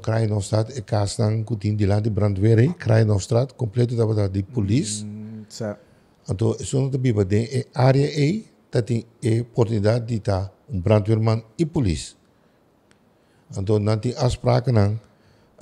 [0.00, 3.96] krijgen nog staat, ik kan staan kutin die land die brandweer, krijgen nog straat, compleet
[3.96, 5.04] dat we die police.
[5.48, 5.78] Sa-
[6.28, 11.42] Então, zonder te bieden, de área E, dat die e oportunidade de tá um brandweerman
[11.56, 12.16] e polícia.
[13.56, 14.98] Então, não tem afspraken dan,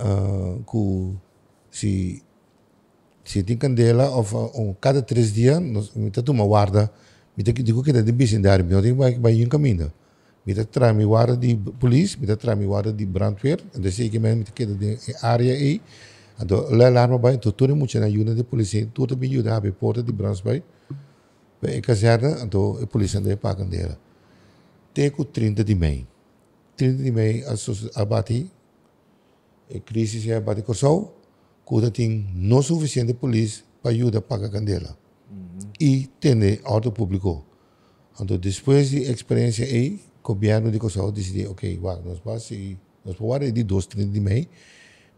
[0.00, 1.14] uh, que
[1.70, 2.22] se
[3.24, 6.90] se tem candela of um, cada três dias, nós temos uma guarda,
[7.36, 9.90] me tem que digo que é de área, eu tenho que vai um caminho.
[10.44, 14.20] Me de polícia, me tem que trazer minha guarda de brandweer, en dan zie ik
[14.20, 15.80] me met de de área E.
[16.38, 19.72] Então, lá lá no bairro, tudo muito na unidade de polícia, tudo bem ajuda a
[19.72, 20.62] porta de brandweer.
[21.60, 23.98] Bij kazerne, então a polícia anda para candela.
[24.92, 26.06] Teco 30 de maio.
[26.76, 28.50] 30 de maio, a abate,
[29.74, 31.14] a crise é abate Kosovo,
[31.64, 34.94] quando tem não suficiente polícia para ajudar a pagar candela.
[35.80, 37.46] E tem auto público.
[38.20, 42.50] Então, depois de experiência aí, o governo de Kosovo decidiu, ok, wag, nós vamos,
[43.04, 44.46] nós vamos de 2, 30 de maio,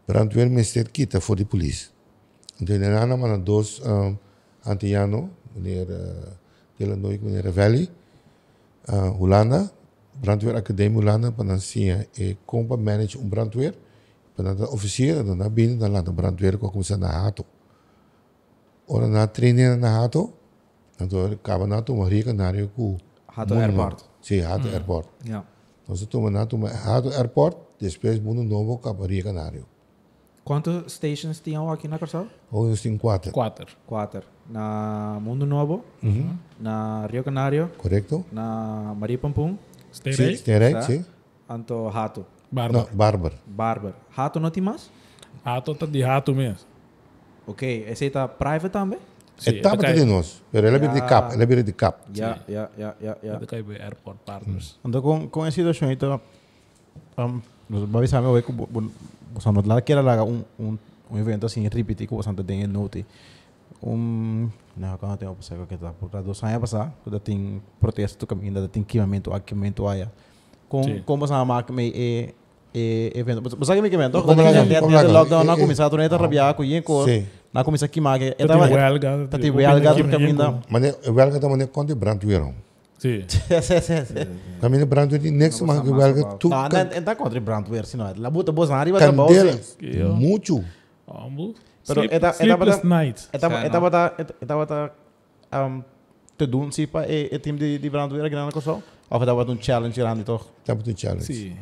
[0.05, 1.91] brandweer minister kita voor de polícia.
[2.59, 4.17] Então, daarna maar dois um,
[4.63, 5.97] antiano, meneer uh,
[6.77, 7.89] Delanoy, meneer Ravelli,
[8.89, 9.71] uh, Holanda,
[10.21, 13.75] brandweeracademie landen, dan dan zie je, ik kom bij manage een brandweer,
[14.35, 17.45] dan dan de officier, dan naar binnen, dan laat de brandweer komen ze naar hato.
[18.85, 20.33] Ora na training naar hato,
[20.95, 22.97] dan door de kabana to maar reken naar je koe.
[23.25, 24.09] Hato Airport.
[24.27, 25.07] Zie, hato airport.
[25.23, 25.45] Ja.
[25.85, 28.79] Dan ze toen na to hato airport, después mundo novo
[29.31, 29.63] naar je.
[30.43, 32.25] Quantos stations tinham aqui na Corsal?
[32.51, 33.75] Hoje tem quatro, Quatro.
[33.85, 34.21] Quatro.
[34.45, 35.83] Na Mundo Novo,
[36.59, 38.23] na Rio Canário, correto?
[38.31, 39.57] na Maria Pampum,
[39.93, 40.35] Stay Sim,
[40.81, 41.05] sim.
[41.49, 42.25] anto Hato.
[42.51, 42.79] Barba.
[42.79, 43.33] No, barber.
[43.45, 43.93] Barber.
[44.15, 44.89] Hato não tem mais?
[45.43, 46.67] Hato tá de rato mesmo.
[47.45, 47.85] Ok.
[47.89, 48.99] Esse aí tá private também?
[49.45, 51.01] Ita de nós, pero ela é de Ah.
[51.01, 52.01] cap, ela é de cap.
[52.13, 53.35] Ja, ja, ja, ja, ja.
[53.35, 54.79] Ita kay be airport partners.
[54.83, 56.19] Então, com, com essa situação, então,
[57.17, 58.51] um, nós vamos saber o que
[59.33, 60.77] você não lá quer lá um, um,
[61.11, 63.05] um evento assim, repetir que você não tem note.
[63.83, 68.55] Um, não, quando tem opção que está por dois anos passar, quando tem protesto caminho,
[68.57, 70.07] ainda tem equipamento, equipamento aí.
[70.67, 72.33] Com como você ama que me é
[72.73, 73.41] é evento.
[73.41, 74.21] Você sabe que equipamento?
[74.21, 77.11] Como Quando lá, tem lockdown eh, começar, não está rabiar com o coisa.
[77.11, 77.27] Sim.
[77.53, 79.27] Na começar que maga, Tá de estava huelga.
[79.29, 80.61] tá de huelga do caminho.
[80.69, 82.53] Maar nee, welke dan wanneer komt de brandweer om?
[82.97, 83.23] Sim.
[84.61, 88.13] Caminho de Não maar gosta welke mais, tu Não, não está contra o brandweer, senão.
[88.17, 89.57] La buta boa arriba da candela.
[89.79, 90.63] Que muito.
[91.87, 93.27] Pero eta- eta sleepless bata- night.
[93.33, 94.65] Estava Sim, estava tá estava
[95.49, 95.83] tá um
[96.37, 98.83] te doen sim para é é time de de brandweer aqui na Kosovo.
[99.09, 100.45] Ou estava um challenge grande toch?
[100.65, 101.23] Dat moet een challenge.
[101.33, 101.55] Sim.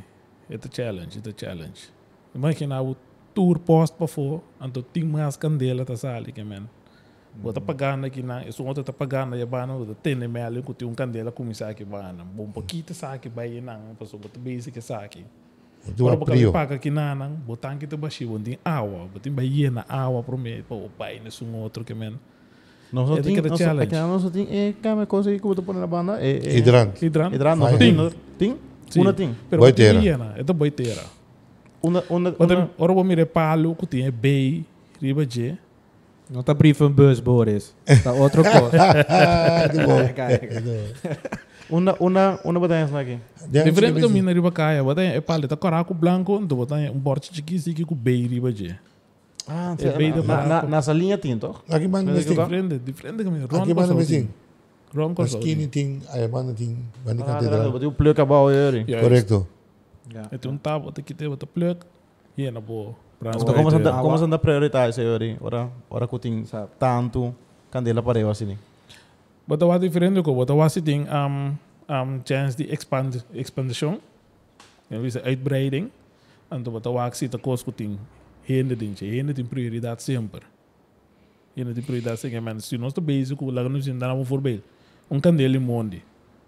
[0.50, 1.18] It's a challenge.
[1.20, 1.90] It's a challenge.
[2.34, 2.98] Imagina o tour
[3.42, 4.42] post para fora.
[4.60, 6.64] Anto tem mais candela tá sali que man.
[7.34, 10.86] Bota pagando aqui na, isso ontem tá pagando ya bana, bota tene me ali que
[10.86, 12.24] um candela começar aqui bana.
[12.24, 15.26] Bom pouquinho saque vai na, passou bota basic saque.
[15.94, 16.52] Doe Ora een baka prio.
[16.52, 20.90] paga aqui na nang, botan kita bashi bonting awa, botin bayena awa pro me, po
[20.98, 22.18] pai ne sum outro que men.
[22.92, 23.84] Nós só tem nós só challenge.
[23.84, 26.58] aqui nós só tem é câmera coisa que eu tô pondo na banda é é
[26.58, 27.02] Hydrant.
[27.02, 27.30] Hidran.
[27.34, 27.94] Hidran nós só Vai.
[27.94, 28.58] tem tem
[28.96, 30.36] uma tem Boiteira.
[30.40, 31.04] Ito boiteira.
[31.86, 34.66] Uma uma Bota, uma ora vou mire palo, que tinha bay,
[35.02, 35.58] riba je.
[36.30, 37.74] Não tá brief van bus, Boris.
[38.04, 38.78] Tá outra coisa.
[39.08, 40.00] Ah, de bom.
[41.70, 43.20] uma uma uma batalha aqui.
[43.48, 47.34] Diferente do mina riba kaya, bota é palo, tá coraco branco, então bota um borte
[47.34, 48.76] chiquisi que com bay riba je.
[49.48, 51.60] Ah, É bem na, do na, nessa linha toch?
[51.70, 52.42] Aqui manda Mas me é que sing.
[52.42, 53.44] Diferente, diferente que me.
[53.44, 54.28] Aqui manda me sing.
[54.96, 55.38] Ron corso.
[55.38, 57.72] skinny ting, ay manda ting, manda Ah, catedral.
[57.72, 58.86] botou o plug acabou aí.
[58.86, 59.48] Correcto.
[60.30, 61.86] Het un tabo, te kite bota pluk.
[62.36, 62.96] Hier na bo.
[63.20, 63.90] Brans Então como boiteira.
[63.90, 66.70] anda como anda prioritar aí, ora ora tem Sabe.
[66.78, 67.34] tanto
[67.72, 68.58] candela eu assim.
[69.48, 71.56] Bota wat diferente ko, bota was ding um
[71.90, 74.00] um chance die expand expansion.
[74.90, 75.90] En wie se uitbreiding.
[76.50, 77.98] En dan bota wa zit de koos kuting.
[78.44, 80.42] Hende ding, hende ding prioriteit sempre.
[81.56, 82.60] Hende ding prioriteit sempre men.
[82.60, 84.64] Si nós to basic o lago nos indar um voorbeeld.
[85.10, 86.04] Um candela mondi.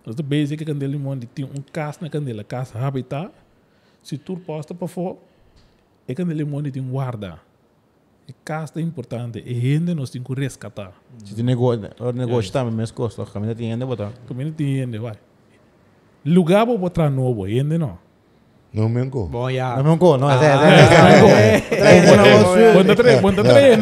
[0.06, 3.32] Nós to basic candela mondi tem um cas na candela, cas habitat.
[4.08, 5.18] Se tu posta para fora,
[6.08, 7.42] e candela mondi tem guarda.
[8.26, 10.94] E cas é importante, e hende nós tem que rescatar.
[11.26, 14.14] Se tem negócio, o negócio também mesmo custa, caminho tem ainda botar.
[14.26, 15.16] Community hende, vai.
[16.26, 18.00] Lugar para botar novo, hende não.
[18.72, 19.28] No mengo.
[19.28, 19.76] Bom, ja.
[19.76, 20.36] Não mesmo co, não, é
[21.58, 22.74] é.
[22.74, 23.76] Quando tre, quando tre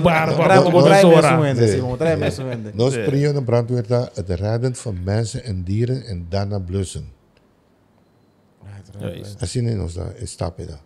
[0.00, 1.38] barba, vassoura.
[1.38, 2.72] ainda, sim, vamos trazer mesmo ainda.
[2.74, 7.20] Nos prio de brandweer daar het redden van mensen en dieren en daarna blussen.
[9.40, 10.78] Assim nem nós da estape da.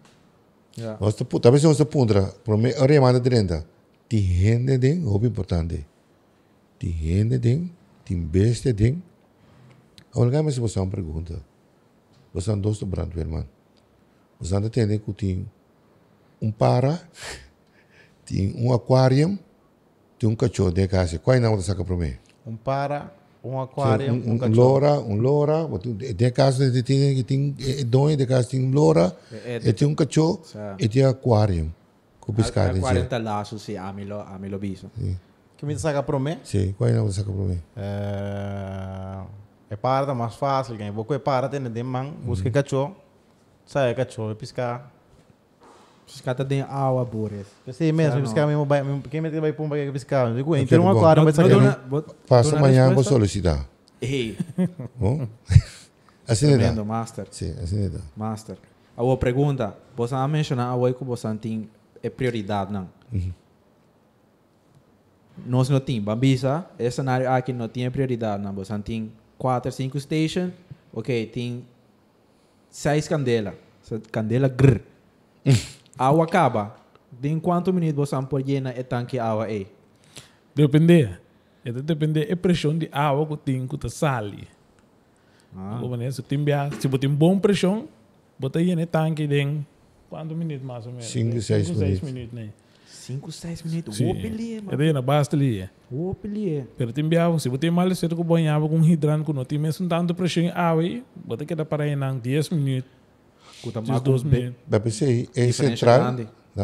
[1.25, 3.67] Pu, talvez nós te pundra, por me ore manda drinda.
[4.09, 5.87] Die hende ding, hoop importante.
[6.81, 7.73] Die hende ding,
[8.07, 9.03] die beste ding.
[10.17, 11.43] Agora gaan mensen você uma pergunta.
[12.33, 13.47] Você é dois do brandweer man.
[14.39, 15.51] Você anda tendo que tem
[16.41, 17.01] um para,
[18.25, 19.39] tem um aquário,
[20.19, 21.19] tem um cachorro de casa.
[21.19, 22.15] Qual é o nome dessa para mim?
[22.47, 23.13] Um para,
[23.49, 24.39] um aquário, um, um
[25.01, 28.73] um lora, um doen- de casa tem que tem eh, dois de casa tem um
[28.73, 30.43] lora, É, e tem um cachorro,
[30.79, 31.73] e tem aquário.
[32.21, 34.91] Com pescar de 40 laços se amilo, amilo biso.
[35.57, 36.39] Que me saca para mim?
[36.45, 37.63] Sim, qual é o dessa para mim?
[37.77, 39.21] É,
[39.71, 42.97] é para, mais fácil, quem vou é para, tem de man, busca cachorro,
[43.65, 44.96] sai cachorro, piscar.
[46.07, 47.47] Os caras têm água, Boris.
[47.65, 48.23] Pensei mesmo, Não.
[48.23, 50.33] piscar mesmo, mesmo- quem me vai pôr para piscar?
[50.35, 50.99] Digo, então um bom.
[50.99, 51.33] aquário vai
[51.89, 53.67] bot- Passa amanhã vou solicitar.
[54.01, 54.39] Ei,
[54.95, 55.27] Bom?
[56.29, 57.27] assim é tremendo, master.
[57.31, 57.91] Sim, assim é.
[58.17, 58.57] Master.
[58.97, 61.69] A outra pergunta, você a mencionar a que você tem
[62.03, 62.89] é prioridade, não?
[65.45, 68.53] Nós não temos, Bambisa, esse cenário aqui não tem prioridade, não.
[68.55, 70.51] Você tem 4, 5 station,
[70.93, 71.65] ok, tem
[72.71, 74.81] 6 candela, Essa candela grr.
[75.99, 76.77] água acaba,
[77.11, 79.67] de quanto minutos você pode llenar o tanque água aí?
[80.55, 81.11] Depende.
[81.65, 84.47] Itu depende a pressão de água que tem que tá sali.
[85.57, 85.81] Ah.
[86.13, 86.39] Se tem
[86.79, 87.89] se botar bom pressão,
[88.39, 89.59] bota aí no tanque de
[90.09, 91.07] quantos minutos mais ou menos?
[91.07, 92.13] Cinco, seis Cinco, seis minutos.
[92.13, 92.51] minutos, né?
[93.07, 93.97] 5, 6 minutos.
[93.97, 94.11] Sim.
[94.11, 94.79] É mano.
[94.79, 95.61] daí na basta ali.
[95.61, 95.71] é.
[95.93, 96.65] Ô, pele.
[96.77, 99.89] Pero tem bia, se botar mal cedo com banhava com hidrante, com não tem mesmo
[99.89, 100.83] tanto pressão em água
[101.15, 102.91] bota que dá para aí em 10 minutos,
[103.67, 104.63] Kuta 10, 12 minutos.
[104.71, 106.15] Bij PC é central.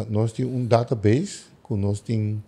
[0.09, 2.39] Nós temos um database, que nós temos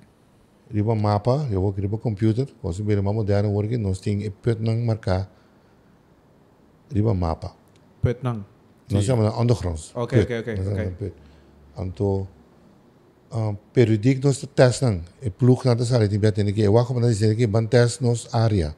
[0.72, 4.62] riba mapa, eu vou riba computer, nós temos uma moderna working, nós temos e put
[4.62, 5.30] nang marcar
[6.92, 7.54] riba mapa.
[8.02, 8.46] Put nang.
[8.90, 10.26] Nós chamamos Nós oké.
[10.26, 11.14] chamamos de put.
[11.78, 12.28] Anto
[13.32, 17.00] um, periodiek nós te test nang, e ploeg na te sali timbia tene ke, wako
[17.00, 18.74] na tene ke ban test nos area.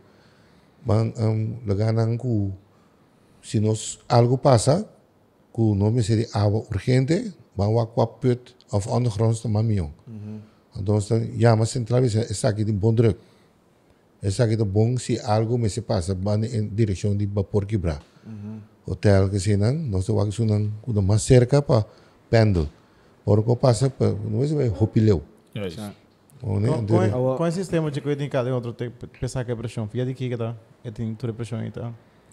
[0.83, 2.51] Ban um, laga nang ku
[3.41, 4.96] se nós algo passa,
[5.57, 9.89] ku no me seria água urgente, ban wa kwa put of undergronds te mamion.
[10.79, 10.99] Então,
[11.35, 13.17] ja, mas central is, is aqui de bom druk.
[14.21, 16.15] Es aqui de bom se algo me se passa,
[16.53, 17.99] em direção de vapor quebrar.
[18.85, 21.83] Hotel que se não, nós temos que quando mais cerca para
[22.29, 22.67] pendel.
[23.25, 25.23] Por que passa, pa- não é se hopileu.
[25.55, 25.81] É isso.
[25.81, 25.93] Né?
[26.39, 26.61] Com,
[27.37, 29.87] com esse sistema de coisa em cada outro, tem que pensar que é pressão.
[29.87, 30.55] Fia de que que tá?
[30.83, 31.71] É tem tudo pressão e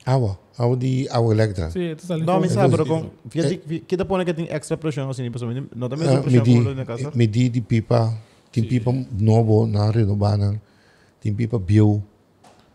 [0.07, 0.39] água
[0.77, 1.71] de água elétrica.
[1.71, 4.35] Sim, tu sabe Não, me como- sabe, pero fia de que que tá pondo que
[4.35, 5.51] tem extra pressão assim, pessoal.
[5.75, 7.13] Não tem Ah, mesmo pressão como medi, na casa.
[7.15, 8.13] medi de pipa,
[8.53, 10.61] tem pipa novo na renovação,
[11.21, 12.03] tem pipa bio.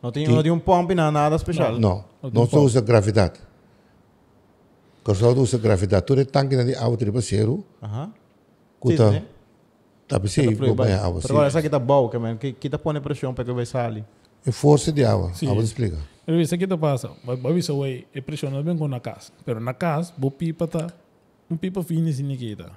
[0.01, 1.73] Não tem não tem um pump nem nada especial.
[1.79, 3.39] Não, Não não só usa gravidade.
[5.03, 6.05] Porque só usa gravidade.
[6.05, 8.11] Todo tanque de água tripa zero, Aham.
[8.79, 9.23] kuta, né?
[10.07, 11.07] tá vou fluir banhar bem.
[11.07, 11.21] água.
[11.29, 14.03] Agora essa aqui tá boa, que que que tá pondo pressão para que vai sair.
[14.45, 15.49] É força de água, Sim.
[15.49, 15.97] água explica.
[16.29, 19.31] Pero isso aqui te passa, vai isso aí, é pressiona bem com na casa.
[19.43, 20.85] Pero na casa, bo pipa tá
[21.49, 22.69] um pipa fino assim aqui tá.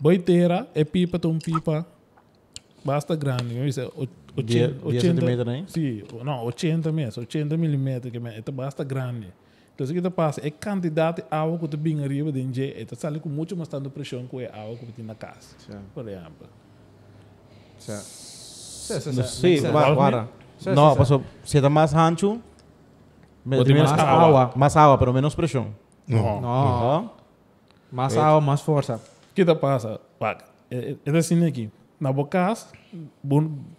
[0.00, 1.86] Boi terra, é pipa tá um pipa
[2.84, 4.08] basta grande, é o-
[4.42, 5.64] Die- 80 die centímetros, né?
[5.68, 9.32] Sim, não, 80 mesmo, 80 milímetros que é basta grande.
[9.72, 12.64] Então, isso aqui te passa, é quantidade de água que tu bem arriba de enje,
[12.76, 15.54] e tu sai com muito mais tanto pressão que a água que tem na casa,
[15.58, 15.78] Sim.
[15.94, 16.48] por exemplo.
[17.78, 17.92] Sim.
[18.02, 19.56] Sim, sim, Não sim.
[19.56, 20.28] sei, agora.
[20.58, 22.40] Sim, Não, sim, passou, se tá mais rancho,
[23.44, 24.26] me- Ou tem menos mais água.
[24.42, 24.52] água.
[24.56, 25.68] Mais água, pero menos pressão.
[26.06, 26.40] Não.
[26.40, 26.48] No.
[26.48, 27.10] Aham.
[27.92, 29.00] Más agua, más fuerza.
[29.34, 30.00] que te passa?
[30.18, 30.44] Paga.
[30.70, 31.70] É, é assim aqui.
[32.00, 32.68] Na bocas,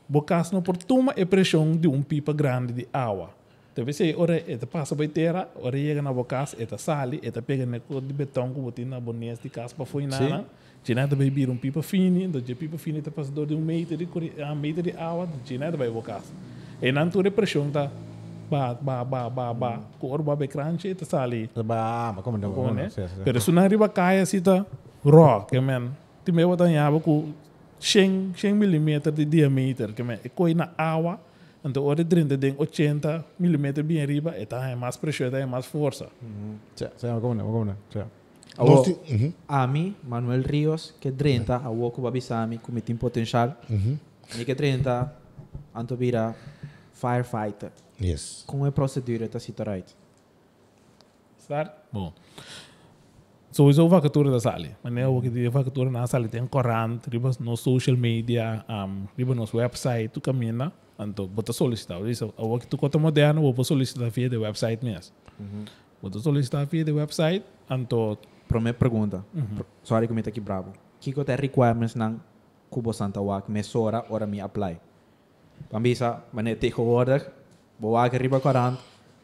[0.08, 3.30] bocas não por toma a pressão de um pipa grande de água.
[3.74, 7.66] Então, você ora, eta passa para terra, ora chega na bocas, eta sale, eta pega
[7.66, 10.46] na cor de betão que botin na bonés de casa para foi nada.
[10.84, 13.98] Tinha também vir um pipa fino, então o pipa fino está passador de um meter
[13.98, 16.24] de corri- a meter de água, tinha também bocas.
[16.82, 17.90] E não toda a pressão tá
[18.50, 21.50] ba ba ba ba ba, cor ba be crunch, eta sale.
[21.56, 22.54] Ba, mas como não?
[22.54, 22.90] Como, né?
[23.24, 24.66] Pero se na riba caia assim tá
[25.04, 25.92] raw, que man,
[26.24, 27.32] ti me em água com
[27.80, 31.20] 100, 100 milímetros de diâmetro, que man, e coi na água,
[31.64, 35.40] então hora de 30 tem 80 milímetros bem arriba, e tá é mais pressão, tá
[35.40, 36.08] é mais força.
[36.76, 37.76] Sim, sim, como não, como não.
[37.92, 38.04] Sim.
[38.58, 38.84] Awo,
[39.48, 43.54] a mim, Manuel Rios, que 30, a Woko Babisami, como tem potencial.
[43.70, 43.98] uhum.
[44.40, 45.14] E que 30,
[45.74, 46.36] anto vira
[46.94, 47.72] firefighter.
[48.02, 48.44] Yes.
[48.48, 49.39] Como é a procedura da
[49.72, 49.96] right?
[51.38, 51.72] Certo?
[51.91, 52.13] Bom.
[53.52, 54.76] Sowieso vacatura da sali.
[54.84, 58.65] Mas não é o que diz vacatura na sali tem corrente, riba no social media,
[58.68, 62.02] um, riba nos website, tu caminha, então bota solicitar.
[62.06, 65.15] Isso, o que tu conta moderno, vou solicitar via de website mesmo.
[66.02, 69.26] Bota solicitar via de website, então Primeira pergunta.
[69.56, 70.72] Pro- Sorry que me tá aqui bravo.
[71.00, 72.20] Que que é requirements ng
[72.70, 74.78] Kubo Santa Wak, mesora, ora me apply?
[75.70, 77.26] Pambisa, mané tegenwoordig,
[77.78, 78.78] bewaak riba 40.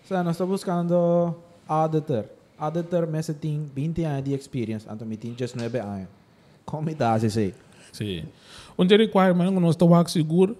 [0.07, 1.35] Zij nós estamos buscando
[1.67, 2.25] auditor.
[2.57, 6.07] Auditor, mensen tien, 20 anos de experience, anto me tien just 9 anos.
[6.65, 7.53] Como me dá, sei.
[7.91, 8.23] Sim.
[8.77, 10.55] Onde requirement nós está wax seguro,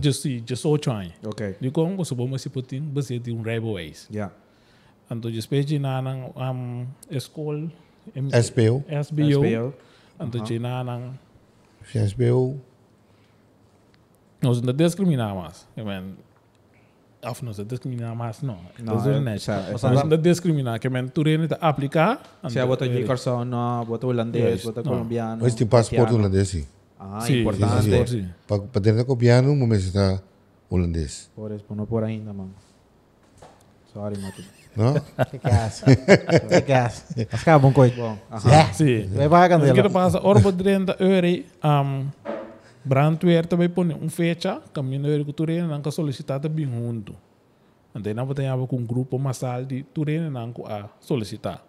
[0.00, 1.12] just si just ocho anos.
[1.24, 1.56] Ok.
[1.60, 4.08] De como você vamos se putin, você tem um railways.
[4.10, 4.30] Ja.
[5.10, 7.70] Então despeje na nang um escola
[8.42, 9.44] SBO, SBO.
[9.44, 9.74] SBO.
[10.20, 11.12] Então uh na
[11.94, 12.60] SBO,
[14.42, 15.66] nós não discriminar mais.
[15.76, 16.14] I mean,
[17.24, 18.14] of nós não discriminar.
[18.80, 22.20] Não, Não, é- não, essa- nós essa- não discriminar, que men tu rene aplicar.
[22.48, 24.64] Siya bota Nicholson, no, bota holandês, Yes.
[24.64, 24.90] bota No.
[24.90, 25.44] colombiano.
[25.66, 26.18] passaporte haitiano.
[26.18, 26.66] holandês, sim.
[26.98, 27.82] Ah, Sim, importante.
[27.82, 28.28] sim, sim.
[28.46, 30.20] Para dentro do copiano, mas está
[30.70, 31.28] holandês.
[31.34, 32.52] Por isso, não por ainda, mano.
[33.92, 34.44] Sorry, Mati.
[34.74, 34.94] Não?
[35.30, 35.82] Que gas.
[36.48, 37.04] Que gas.
[37.30, 37.94] Mas bom coisa.
[37.94, 38.16] Bom.
[38.72, 39.06] Sim.
[39.28, 39.90] Vai Mas que candela.
[39.90, 42.06] passa, orbo 30 euro, um,
[42.84, 47.14] brandweer também põe um fecha, caminho tu rene não solicitada bem junto.
[47.94, 51.62] Então não tem com um grupo massal de tu rene não a solicitar.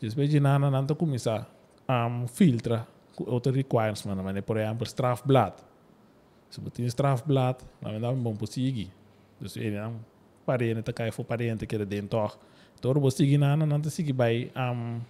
[0.00, 1.48] Depois de nada não começar
[1.88, 2.86] um filtra
[3.26, 5.54] outros requirements, mas por exemplo strafblad.
[6.50, 8.90] Se você tem strafblad, não um bom para seguir.
[9.40, 10.00] Dus ele não
[10.44, 12.38] parente te cai voor parente que den toch.
[12.80, 15.02] Door we siguen aan en dan te siguen bij um,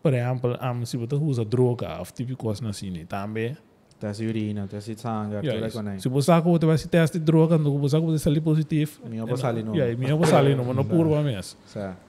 [0.00, 3.56] por exemplo, um, se você usa droga, of tipo coisa assim, também.
[4.00, 5.82] Urina, teste de sangue, Yeah, isso.
[5.82, 5.98] né?
[5.98, 9.00] se você sabe vai se teste de droga, não você você sair positivo.
[9.08, 9.74] Minha vai sair não.
[9.74, 11.58] Yeah, minha vai sair não, não curva mesmo.
[11.66, 12.08] Certo.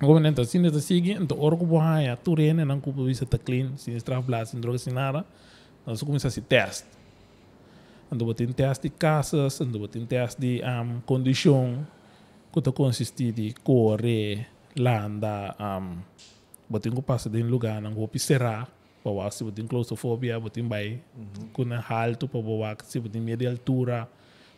[0.00, 3.36] Como então, se não sigue, então ora que você tu rene, não cuba visa tá
[3.36, 5.24] clean, sem strafblad, sem droga, sem nada,
[5.82, 6.86] então você começa a se teste.
[8.10, 11.84] Então você tem teste de casas, então você tem teste de um, condição,
[12.52, 15.98] que tá consiste de correr, landa, um,
[16.70, 18.68] você tem que passar de um lugar, não vou serrar,
[19.04, 21.00] você se você tem claustrofobia, você tem vai
[21.52, 24.08] com um alto para você se você tem medo de altura.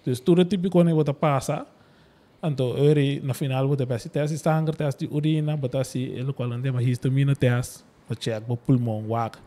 [0.01, 1.67] Então, tudo típico que você passa,
[2.43, 6.51] então, ori, na final, você vai teste sangue, teste de urina, você se, ele qual
[6.51, 9.39] ande uma histamina teste, para check o pulmão, wak,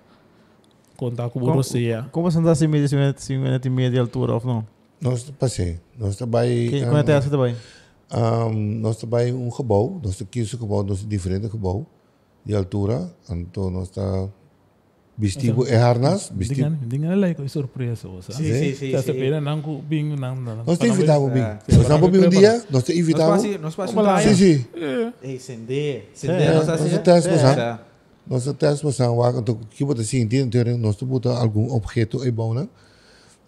[0.96, 2.04] contar com você.
[2.12, 2.68] Como você anda se
[3.60, 4.68] tem medo de altura ou não?
[5.02, 5.80] Nós passei.
[5.98, 6.70] Nós trabalhamos.
[6.70, 7.56] Que é que é essa também?
[8.14, 11.86] Um, nós trabalhamos um gebouw, nós temos um gebouw, nós diferente gebouw,
[12.46, 14.30] de altura, então nós está
[15.18, 16.76] vestido e harnas, vestido.
[16.82, 18.34] Dengan, like ko surpresa o sa.
[18.34, 18.92] Sim, sim, sim.
[18.92, 19.14] Sa sim.
[19.14, 20.66] pena nang ko bing nang nang.
[20.66, 21.44] Nós temos invitado bem.
[21.44, 21.58] É.
[21.70, 23.32] Nós vamos bem um dia, nós Nós invitado.
[23.32, 24.66] passamos, nós lá, um Sim, sim.
[25.22, 26.98] Ei, acender, É, nós Nós assim.
[26.98, 27.56] temos passar.
[27.56, 27.80] Certo.
[28.26, 32.68] Nós temos passar, então que você sentir, então nós temos algum objeto aí bom, né?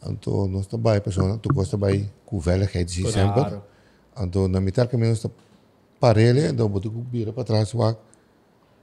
[0.08, 3.58] Então nós trabalhamos pessoa, tu gosta vai com veiligheid sim sempre.
[4.22, 5.26] Então na metade caminho nós
[6.00, 7.98] parelha, então você vira para trás, wak.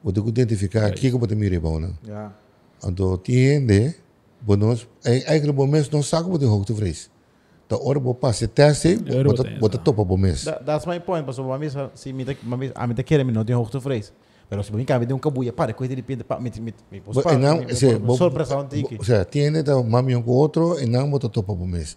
[0.03, 1.91] Você identificar aqui que você mira bom, né?
[2.05, 2.33] Ja.
[2.85, 3.95] Então, tiende,
[4.41, 7.11] bonus, eigenlijk bom mês não sabe de hoogtevrees.
[7.69, 10.45] Da hora bo passe teste, bota bota topa bom mês.
[10.45, 11.47] That, that's my point, pastor.
[11.47, 14.13] Mami, si mita, mami, a mita quer me não tem hoogtevrees.
[14.51, 17.03] Pero se bem que de um cabuia, para, coisa de repente, pa, mit, mit, mit,
[17.07, 18.97] Bo- En dan, se, bo- sorpresa um tiki.
[19.01, 21.97] O sea, tiende da mami um com outro e não bota topa bom mês.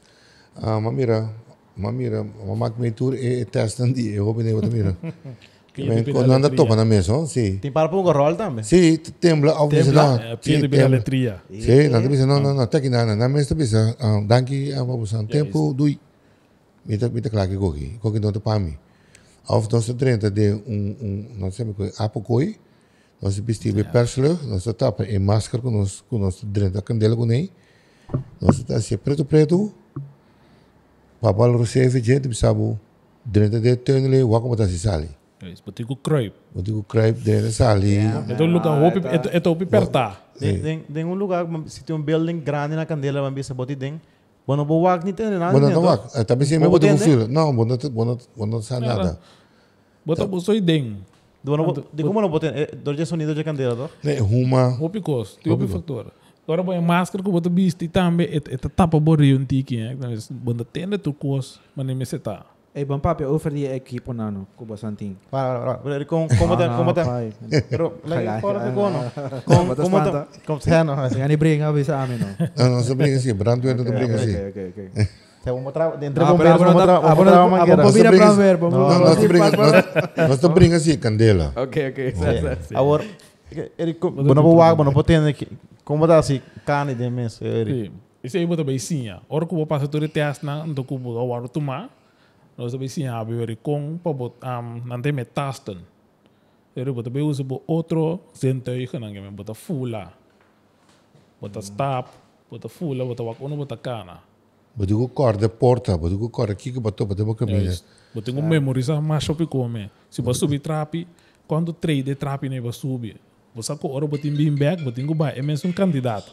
[0.56, 1.30] Ah, mamira,
[1.76, 4.96] mamira, mamak me tour e teste andi, eu vou bem outra mira.
[5.76, 7.58] Kon anda topa na oh, sim.
[7.58, 8.64] Tem para um rol também.
[8.64, 10.16] Sim, tembla ao vezes não.
[10.16, 11.42] É, pia de letria.
[11.52, 13.94] Sim, não bisa não, não, não, tá aqui na na mês tá bisa.
[14.26, 16.00] Danki apa busan tempo dui.
[16.86, 18.78] Mita mita klaki gogi, gogi não tá para mim.
[19.50, 22.56] Of nós trenta de um um, não sei como apocoi.
[23.22, 27.52] Nós vestimos persle, nós tapa em máscara com nós com nós trenta candela com nem.
[28.40, 29.74] Nós tá assim preto preto.
[31.20, 32.80] Papal recebe gente bisabu.
[33.30, 35.10] Trenta de tenle, wako mata si sali.
[35.52, 36.34] Is betu ko kruip.
[36.54, 37.98] Wat ik kruip de sali.
[38.30, 38.82] Ito lugar
[39.14, 40.18] ito ito hopi perta.
[40.40, 43.76] Tem, tem, tem um lugar, se tem um building grande na candela, mami, sa boti
[43.76, 44.00] ding.
[44.46, 45.52] Bueno, bo wak niet in, nada.
[45.52, 46.12] Bueno, não wak.
[46.26, 47.04] Tapi se me com tende?
[47.04, 47.28] filo.
[47.28, 49.20] Não, bono bono bono sa nada.
[50.06, 50.98] Bota bo soy ding.
[51.44, 52.52] Bueno, di como não botem,
[52.84, 53.92] dor de sonido de candela, toch?
[54.04, 54.78] Nee, huma.
[54.80, 56.12] Hopi kos, ti hopi factor.
[56.48, 59.78] Agora põe máscara ko boto bisti também et tapa borri un tiki.
[59.98, 62.46] Mas banda tende tu kos, mas nem me seta.
[62.46, 65.16] Ei, bom papi, over die equipo nano, Cuba Santin.
[65.32, 66.06] Para, para, para.
[66.06, 67.06] Como, como tem, como tem.
[67.70, 67.92] Pero,
[68.74, 69.00] cono.
[69.46, 70.12] Como, Bota como tem,
[70.46, 70.96] como não.
[71.72, 72.28] We samen no.
[72.58, 73.34] Não, não se brinca assim.
[73.34, 74.36] Brandweer não brinca assim.
[74.50, 75.08] Oké, oké, oké.
[75.46, 77.74] Tem uma trava, entre Ah, bombeiros, pero uma abro- trava, uma abro- trava abro- mangueira.
[77.82, 79.58] abro- Bobina Nós pra brinca- ver, vamos Não, nós não brinca.
[79.58, 81.54] nós- Nós não brinca assim, candela.
[81.56, 82.14] Oké, oké.
[82.74, 83.06] Agora,
[83.78, 85.48] ele, bueno, bo wak, bueno, potendo aqui.
[85.86, 87.04] Como dá assim, carne de
[87.46, 87.86] ele.
[87.86, 87.92] Sim.
[88.24, 89.08] Isso aí bota bem sim.
[89.30, 91.90] Ora que vou passar todo o teste na, então que vou agora tomar.
[92.58, 95.80] Nós bem sim, a ver com para botar um, não tem metástase.
[96.76, 100.14] Ele bota bem usa bo outro zintuig não que me bota fula.
[101.40, 102.10] Bota stap,
[102.50, 104.20] bota fula, bota wak uno bota cana.
[104.76, 107.74] Badigo corda porta, badigo corda aqui que botou para ter caminho.
[108.14, 109.90] Bota um memorizar mais sobre como.
[110.10, 111.08] Se você subir trapi,
[111.48, 113.18] quando trade de trapi nem vai subir.
[113.54, 116.32] Você com hora bota em bim back, bota em gubai, é mesmo um candidato.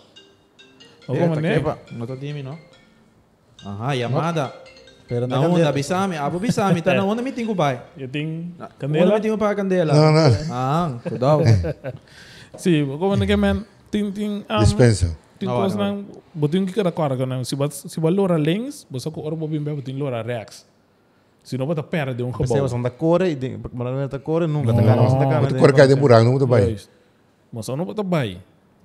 [1.07, 1.79] Alguma maneira?
[1.93, 2.59] No to dimi, no?
[3.65, 4.53] Aha, Yamada.
[5.13, 6.17] Pero Na onda, bisami.
[6.17, 6.81] Abo bisami.
[6.81, 7.85] Ta na onda, miting ko ba?
[8.01, 9.13] Eu tenho Onda, candela.
[9.21, 9.93] miting ko pa candela.
[9.93, 10.31] Não, não.
[10.49, 11.45] Ah, kudaw.
[12.57, 13.61] Sim, como é que man
[13.93, 15.13] tem tem um, Dispensa.
[15.43, 15.97] Não, coisa não.
[15.97, 19.35] não botin que cada cara não se bat se bat lora links você com ora
[19.35, 20.65] bobin bem botin lora rex
[21.43, 24.47] se não bota perde um Você gebouw vai da cor e de, não da cor
[24.47, 25.55] nunca tá você tá cara.
[25.59, 26.69] Corda cai de buraco, não bem.
[26.71, 26.89] Juist.
[27.53, 28.39] mas não bota bai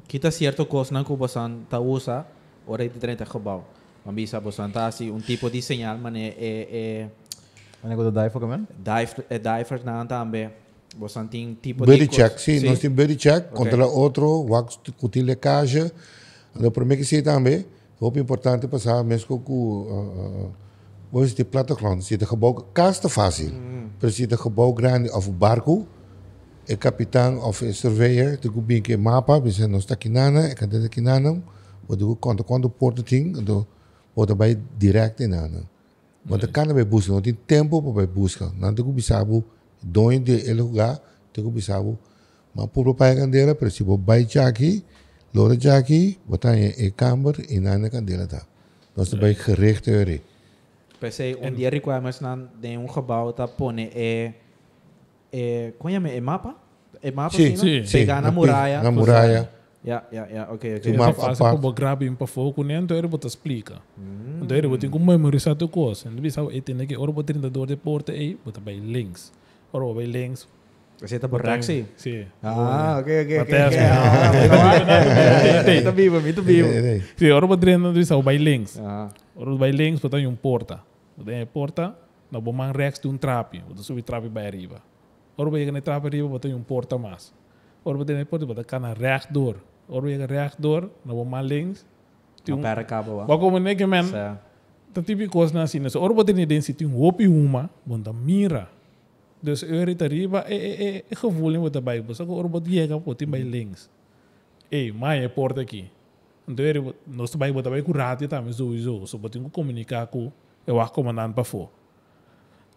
[0.08, 2.26] Kita cierto coisa na Cuba San ta usa
[2.68, 3.64] ora iti 30 gebouw.
[4.08, 7.10] Mambisa bosan ta si un tipo di señal man e e
[7.84, 8.66] e ko da dai fogo man?
[8.80, 10.50] diver e diver na tambe.
[10.96, 12.68] Bosan ting tipo Buddy di check, sim, Sim.
[12.70, 13.58] nós temos buddy check, Ok.
[13.58, 15.92] contra outro, wax cutil lecagem.
[16.56, 17.66] Então, para mim que sim também,
[18.02, 20.52] é importante passar mesmo com
[21.12, 23.52] Hoje de plattegrond zit een gebouw, kaas te fácil.
[24.02, 25.88] Maar zit een gebouw grande of barco,
[26.66, 30.72] een kapitein of een surveyor, de gubin ke mapa, we zijn nog stakinana, ik had
[30.72, 31.42] de kinana,
[31.86, 33.46] we doen konto porto ting,
[34.26, 35.70] do wordt bij direct in aan.
[36.22, 38.52] Want de kan bij busca, want in tempo para bij busca.
[38.56, 39.44] Nanti ku bisabu
[39.80, 41.00] doin de ele lugar,
[41.32, 41.98] te ku bisabu.
[42.52, 44.84] Maar puro pai candela, principio bai jaki,
[45.32, 48.46] lore jaki, botan je e kamer in een candela da.
[48.94, 50.18] Dat is bij gericht euro.
[51.00, 52.20] Pensei, um dia requirements
[52.60, 54.34] de um gebouw tá pone é
[55.32, 56.56] é como é mapa?
[57.02, 57.84] É mapa Sim, sim.
[57.92, 58.82] Pegar na muralha.
[58.82, 59.57] Na muralha.
[59.88, 60.98] Ja, ja, ja, oké, oké.
[60.98, 61.56] Mapa fase apart.
[61.56, 63.76] como grab para fogo, nem então ele bota explica.
[64.42, 66.10] Então ele bota como memorizar tu coisa.
[66.10, 69.32] Ele bisa e tem que ora bota 32 de porta aí, bota by links.
[69.72, 70.46] Ora by links.
[71.00, 71.86] Você tá por Raxi?
[71.96, 72.26] Sim.
[72.44, 73.56] Ah, ok, ok, ok.
[73.62, 76.68] Até Ah, Muito vivo, muito vivo.
[77.16, 78.78] Sim, ora bota 32 bisa by links.
[78.84, 79.08] Ah,
[79.38, 80.80] Ora by links bota um porta.
[81.16, 81.96] Bota em porta,
[82.30, 84.82] na bomang rex de um trapi, bota subir trapi by arriba.
[85.38, 87.32] Ora by na trapi arriba bota um porta mais.
[87.86, 89.56] Ora bota na porta bota cana rechtdoor.
[89.90, 91.86] Ora by rechtdoor, na.
[92.44, 94.06] Tem uma um pera cabo, Wat komen we man?
[94.06, 94.40] Sa,
[94.94, 98.68] Dat type coisa na assim, so orbo tem den situ hopi uma, bonda mira.
[99.44, 102.20] Dus euri tariba e e e e gevoel in wat daarbij was.
[102.20, 103.90] Ook orbo die ga pot in bij links.
[104.70, 105.90] Eh, maar je poort aqui.
[106.48, 108.54] Então ele nós também botar bem com rádio também.
[108.54, 110.32] So botin com comunicar com
[110.66, 111.70] eu acho como nan para fo.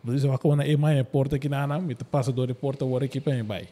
[0.04, 2.84] Dus eu acho como na e mais porta aqui na na, me passa do porta
[2.84, 3.68] o aqui para vai.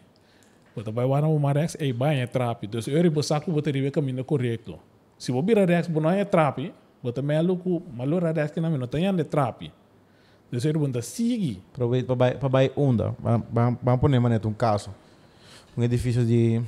[0.78, 2.66] Botar vai wana o marex e vai é trap.
[2.68, 4.78] Dus euri bosaco botar ribe caminho correto.
[5.18, 6.72] Se vou virar rex bonar é trap,
[7.02, 9.72] botar melo com malora rex que na me não tem de trap.
[10.52, 11.60] Dus euri bonda sigue.
[11.72, 13.12] Aproveita para para vai onda.
[13.82, 14.90] Vamos maneto um caso.
[15.76, 16.62] Um edifício de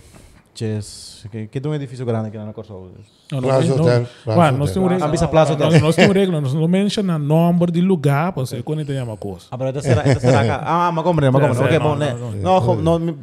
[0.55, 2.95] Chess, que, que tem um edifício grande aqui na Corsa hoje.
[3.31, 5.09] Não, Plaza Hotel, Plaza nós temos regra.
[5.09, 5.81] bisa Plaza Hotel.
[5.81, 9.47] Nós, temos regra, nós não menciona número de lugar, para você quando tem uma coisa.
[9.51, 10.61] Ah, pero esta será, acá.
[10.65, 11.71] Ah, me comprendo, me Sí, comprendo.
[11.71, 12.13] sí, Ok, bom, né?
[12.15, 12.99] no.
[12.99, 13.17] No,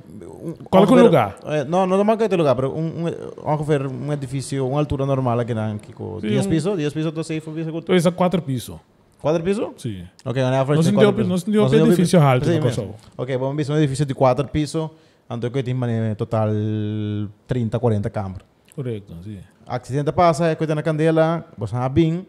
[0.47, 1.35] jo- no, mi- un- Qual vamos que é lugar?
[1.45, 4.79] eh, no, no marca este lugar, pero un, un, vamos a ver un edificio, una
[4.79, 6.19] altura normal aqui na Kiko.
[6.21, 8.77] Sí, 10 un- pisos, 10 pisos, 12 pisos, Então, esse é quatro pisos.
[9.21, 9.67] 4 pisos?
[9.77, 10.05] Sim.
[10.23, 11.29] Ok, on average Nós tem não quatro deu- pisos.
[11.29, 12.61] nós não deu Nós não deu edifício alto mesmo.
[12.61, 12.95] Kosovo.
[13.17, 14.89] Ok, vamos ver um edifício de 4 pisos,
[15.29, 15.75] então que tem
[16.15, 16.49] total
[17.47, 18.45] 30, 40 câmaras.
[18.75, 19.39] Correto, sim.
[19.65, 22.25] Accidente passa, é coisa na candela, você não bem,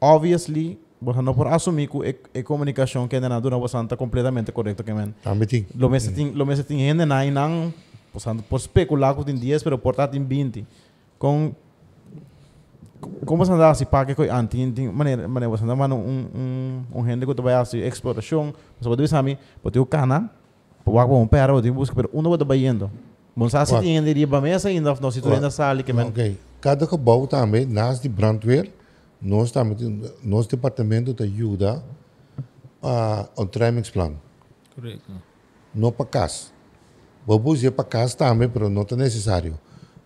[0.00, 4.84] obviously, você não pode assumir que a comunicação que é na você está completamente correto,
[4.84, 4.92] que.
[5.22, 5.66] Também.
[5.74, 7.24] Lo mesmo tem, lo mesmo tem gente na
[8.48, 10.66] por especular que tem 10, pero por tem 20.
[11.18, 11.52] Com
[13.24, 16.26] como você anda assim, para que coi anti, tem maneira, maneira você anda mano um
[16.34, 20.30] um um gente que tu vai assim exploração, você pode a mim, pode o cana,
[20.84, 22.90] pode o um pera, pode buscar, pero uno vai indo.
[23.34, 23.80] Bom, se Wat?
[23.80, 26.08] tem ainda riba mesa ainda, não se tu ainda sali que man.
[26.08, 26.34] Oké.
[26.60, 28.68] Cada gebouw daarmee, naast die brandweer,
[29.22, 29.76] ons, daarmee,
[30.24, 31.82] ons departamento te ajuda
[32.82, 34.14] a ontruimingsplan.
[34.74, 35.12] Correto.
[35.74, 36.46] Não para casa.
[37.26, 39.58] Vamos dizer para casa também, mas não é necessário.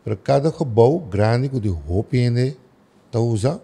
[0.04, 2.50] Para cada gebouw, grande que de roupa ainda
[3.10, 3.60] te usa.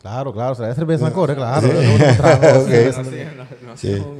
[0.00, 1.66] Claro, claro, será cerveja na cor, claro.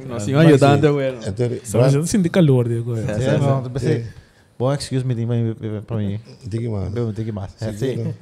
[0.07, 1.19] Nós tínhamos ajudando, bueno.
[1.25, 4.07] Então, Só a gente sente calor no, pensé,
[4.57, 5.13] bom excuse me
[5.85, 6.19] para mim.
[6.43, 7.61] Diga tenho que mais.
[7.61, 8.15] É, sim.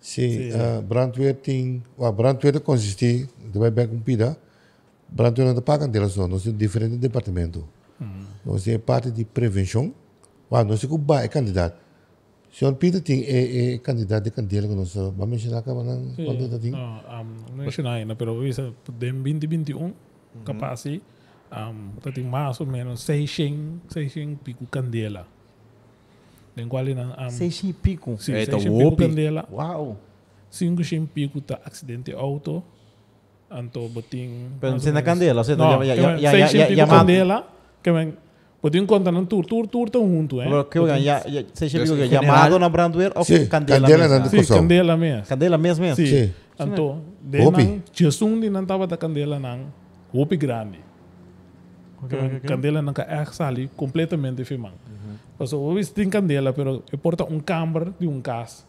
[0.00, 4.36] Sim, uh, brandweer tem, well, brandweer consiste, de vai bem cumprida,
[5.08, 7.62] brandweer não paga delas não, nós temos diferentes departamentos.
[8.44, 9.92] Nós temos parte de prevenção,
[10.50, 11.86] well, nós temos que é candidato.
[12.52, 15.84] Senhor Peter tem é, é candidato de candela que nós vamos mencionar que nós
[16.16, 16.70] quando tem.
[16.70, 17.02] No,
[17.54, 19.92] não sei ainda, pero isso de 2021,
[20.44, 25.26] capaz um, tem mais ou menos 600, 600 pico candela.
[26.56, 28.16] Den qual um, Seis e pico.
[28.18, 29.06] sim, Eita, 600 pico whoopie.
[29.08, 29.96] candela, Uau.
[30.50, 32.64] 500 pico tá acidente auto,
[33.50, 34.56] anto botin...
[34.58, 36.86] Pero você na candela, você Não, já que já men, já 600 já pico já
[36.86, 37.46] candela,
[37.82, 38.14] que men,
[38.62, 40.48] botin conta num tour, tour, tour tão junto, eh?
[40.70, 41.20] Que eu já já
[41.52, 44.18] seis e pico Em chamado na brandweer ou Sim, candela candela mesmo.
[44.24, 44.60] não- Sim, Kosovo.
[44.60, 45.26] candela mesmo.
[45.26, 45.96] Candela mesmo mesmo.
[45.96, 46.06] Sim.
[46.06, 46.32] Sim.
[46.58, 47.64] Anto, de Hopi.
[47.64, 49.68] nang, Jesung di nang tawad da candela nang,
[50.10, 50.78] hopi grande.
[52.00, 52.48] Ok, ok, ok.
[52.48, 54.72] Candela nang ka sali completamente firmang.
[55.38, 58.64] O wis din candela pero porta um câmara de um cas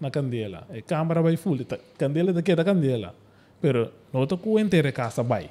[0.00, 0.66] na candela.
[0.72, 3.14] E câmara vai full, ta- candela da da candela.
[3.60, 5.50] Pero no to ku entere casa vai.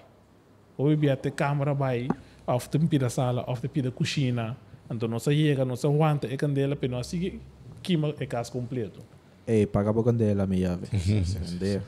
[0.78, 2.08] O bi biate câmara vai
[2.48, 4.56] of de pida sala, of de pida cozinha.
[4.90, 7.40] Então não se chega, não se aguanta e candela, pero não sigue
[7.82, 9.02] quima e casa completo.
[9.48, 10.88] Ei, paga por candela, minha ave.
[10.92, 11.82] Entendeu?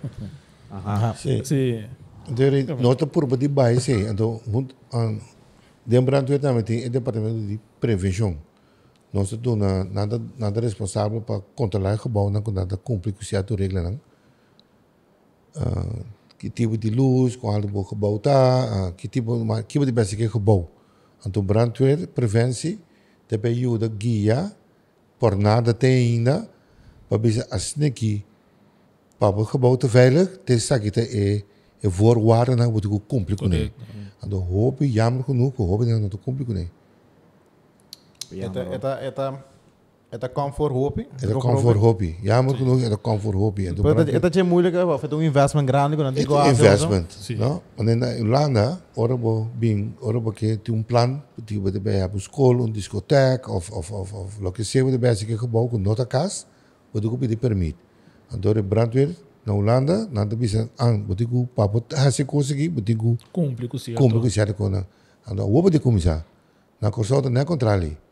[0.72, 0.82] Aham.
[0.94, 1.14] Aha.
[1.16, 1.44] Sim.
[1.44, 1.86] Sim.
[2.30, 3.92] Então, nota por de baixo.
[3.92, 4.42] Então,
[4.94, 5.20] um,
[6.02, 8.38] brandweer também tem o departamento de prevenção.
[9.14, 13.58] Nós estamos na, nada, nada responsável para controlar o gebouw, não nada cumprir com certas
[13.58, 13.84] regras.
[13.84, 14.00] Não.
[15.56, 16.06] Uh,
[16.38, 19.92] que tipo de luz, qual o gebouw está, uh, que tipo, maar, que tipo de
[19.92, 20.70] beste que gebouw.
[21.26, 22.80] Então, brandweer, preventie,
[23.28, 24.56] daarbij ajuda guia,
[25.20, 26.48] por nada tem ainda,
[27.10, 28.24] para ver as que
[29.18, 31.44] Papa gebouw te veilig, het is dat je e
[31.80, 33.72] e voorwaarden na moet ik com ele.
[34.20, 36.70] En dan hoop ik jammer genoeg, hoop ik dat het cumprir
[38.30, 38.46] com ele.
[38.46, 39.46] Eta, eta, eta,
[40.10, 41.08] eta comfort hoop ik.
[41.16, 42.16] Het kan voor hobby.
[42.22, 42.92] Jammer genoeg, het.
[42.92, 46.26] En toen Pero brak eta, eta é moeilijk, of het een investment grande, Het is
[46.26, 47.38] investment, Sim.
[47.38, 47.62] no?
[47.76, 52.64] Want in Irlanda, orabo bing, orabo que tem um plan, die we erbij hebben school,
[52.64, 56.06] een discotheek of of of of lo que sea we erbij zijn gebouw com nota
[56.06, 56.46] cas,
[56.92, 57.76] we doen op die permit.
[58.30, 62.72] En door de brandweer na Holanda, na de bisa aan, we doen papo hase conseguir,
[62.74, 64.02] we doen Cumple com o certo.
[64.02, 64.86] como que se kona.
[65.26, 66.26] En dan de comisa.
[66.80, 67.88] Na corso na controle.
[67.88, 68.07] Na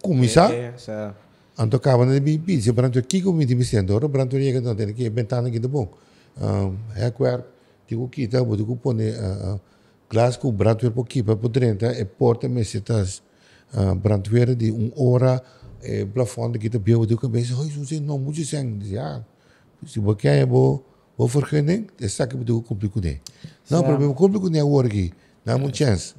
[0.00, 1.14] comisa, É, essa-
[1.56, 4.60] en dan kan we de bi, se brandweer kiko met die bisa door, brandweer je
[4.60, 5.88] dan denk ik bentana in de bon.
[6.42, 7.44] Um, hekwerk,
[7.86, 9.54] die ook kita, we doen pone uh,
[10.08, 13.22] glas com brandweer po kipa po drenta e porta mesitas
[13.76, 15.42] uh, brandweer die um ora
[15.80, 17.56] e plafond que te bio we doen bezig.
[17.56, 18.78] Hoi, zo zijn no moet zeggen.
[18.78, 19.24] Dus ja,
[19.84, 20.82] se você quer bo
[21.16, 25.12] bo vergunning, só que bedoel complicado é o work.
[25.44, 26.14] Não há muita chance.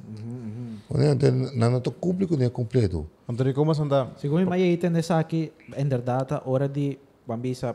[0.88, 3.06] Quando não não tô complicado é completo.
[3.26, 4.12] Want er komen zo'n da.
[4.16, 7.74] Segundo mij entende aqui, em verdade, hora de bambisa,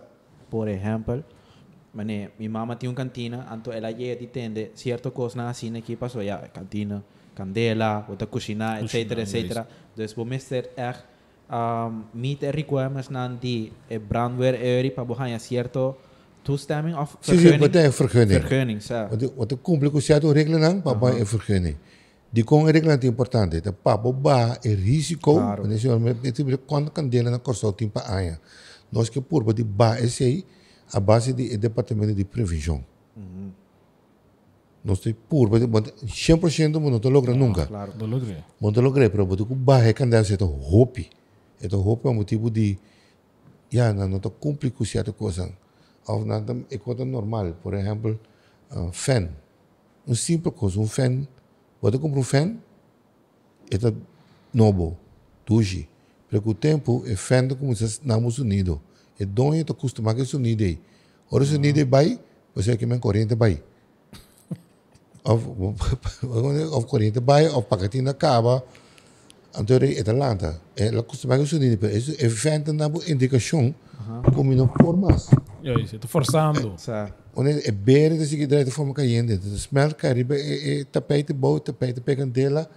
[0.50, 1.24] por exemplo,
[1.92, 5.76] mané, mi mamá tinha uma cantina, então ela ia de tende certa coisa na assim
[5.76, 7.04] aqui passou já cantina,
[7.34, 9.66] candela, outra cozinha, etc, Cozinha, etc.
[9.96, 11.04] Dus we mister echt
[11.50, 15.98] um, meet the requirements na die eh, brandweer area para bohan certo
[16.44, 18.40] toestemming of Sim, sim, wat é vergunning?
[18.40, 19.08] Vergunning, zo.
[19.10, 21.76] Wat wat é complicado é regra não, papai é vergunning.
[22.34, 23.62] Regra é importante.
[23.62, 25.64] De papo ba é risco, Claro.
[26.24, 28.40] é tipo quando candela na corso tempo aia.
[28.92, 30.46] Nós que por de ba esse aí
[30.94, 32.84] a base de departamento de previsão.
[34.84, 37.66] Nós tem por 100% mas não te logra nunca.
[37.66, 37.94] Claro.
[38.00, 38.38] Logrei.
[38.62, 41.10] Mas não logrei, pero botu ba é candela se to hope.
[41.62, 42.78] É to hope é um motivo de
[43.72, 45.52] ja, não não to cumprir com certa coisa.
[46.08, 48.20] Of não é coisa normal, por exemplo,
[48.72, 49.30] uh, fan.
[50.08, 51.28] Um simples coisa, um fan.
[51.82, 52.58] Um fan,
[53.72, 53.96] é to
[54.54, 54.98] novo,
[55.46, 55.88] tuji.
[56.30, 58.80] Com o tempo, é do como se Estados Unidos.
[59.20, 60.80] É dono é to acostumado com o sonido aí.
[61.32, 62.20] Ora o sonido vai,
[62.54, 63.64] você que me corrente vai.
[65.24, 65.46] Of,
[66.88, 68.64] corrente vai, of pacotinho acaba.
[69.58, 70.62] Então, é Atlanta.
[70.76, 73.74] Ela costuma com o sonido, pero isso é fan da indicação,
[74.34, 75.30] como não formas.
[75.64, 76.76] E aí, você tá forçando.
[76.78, 76.92] Zo.
[77.40, 79.42] Wanneer é ik eruit voor elkaar in dit.
[79.42, 82.68] Dus smelt caribe e tapete bout, tapete pe candela.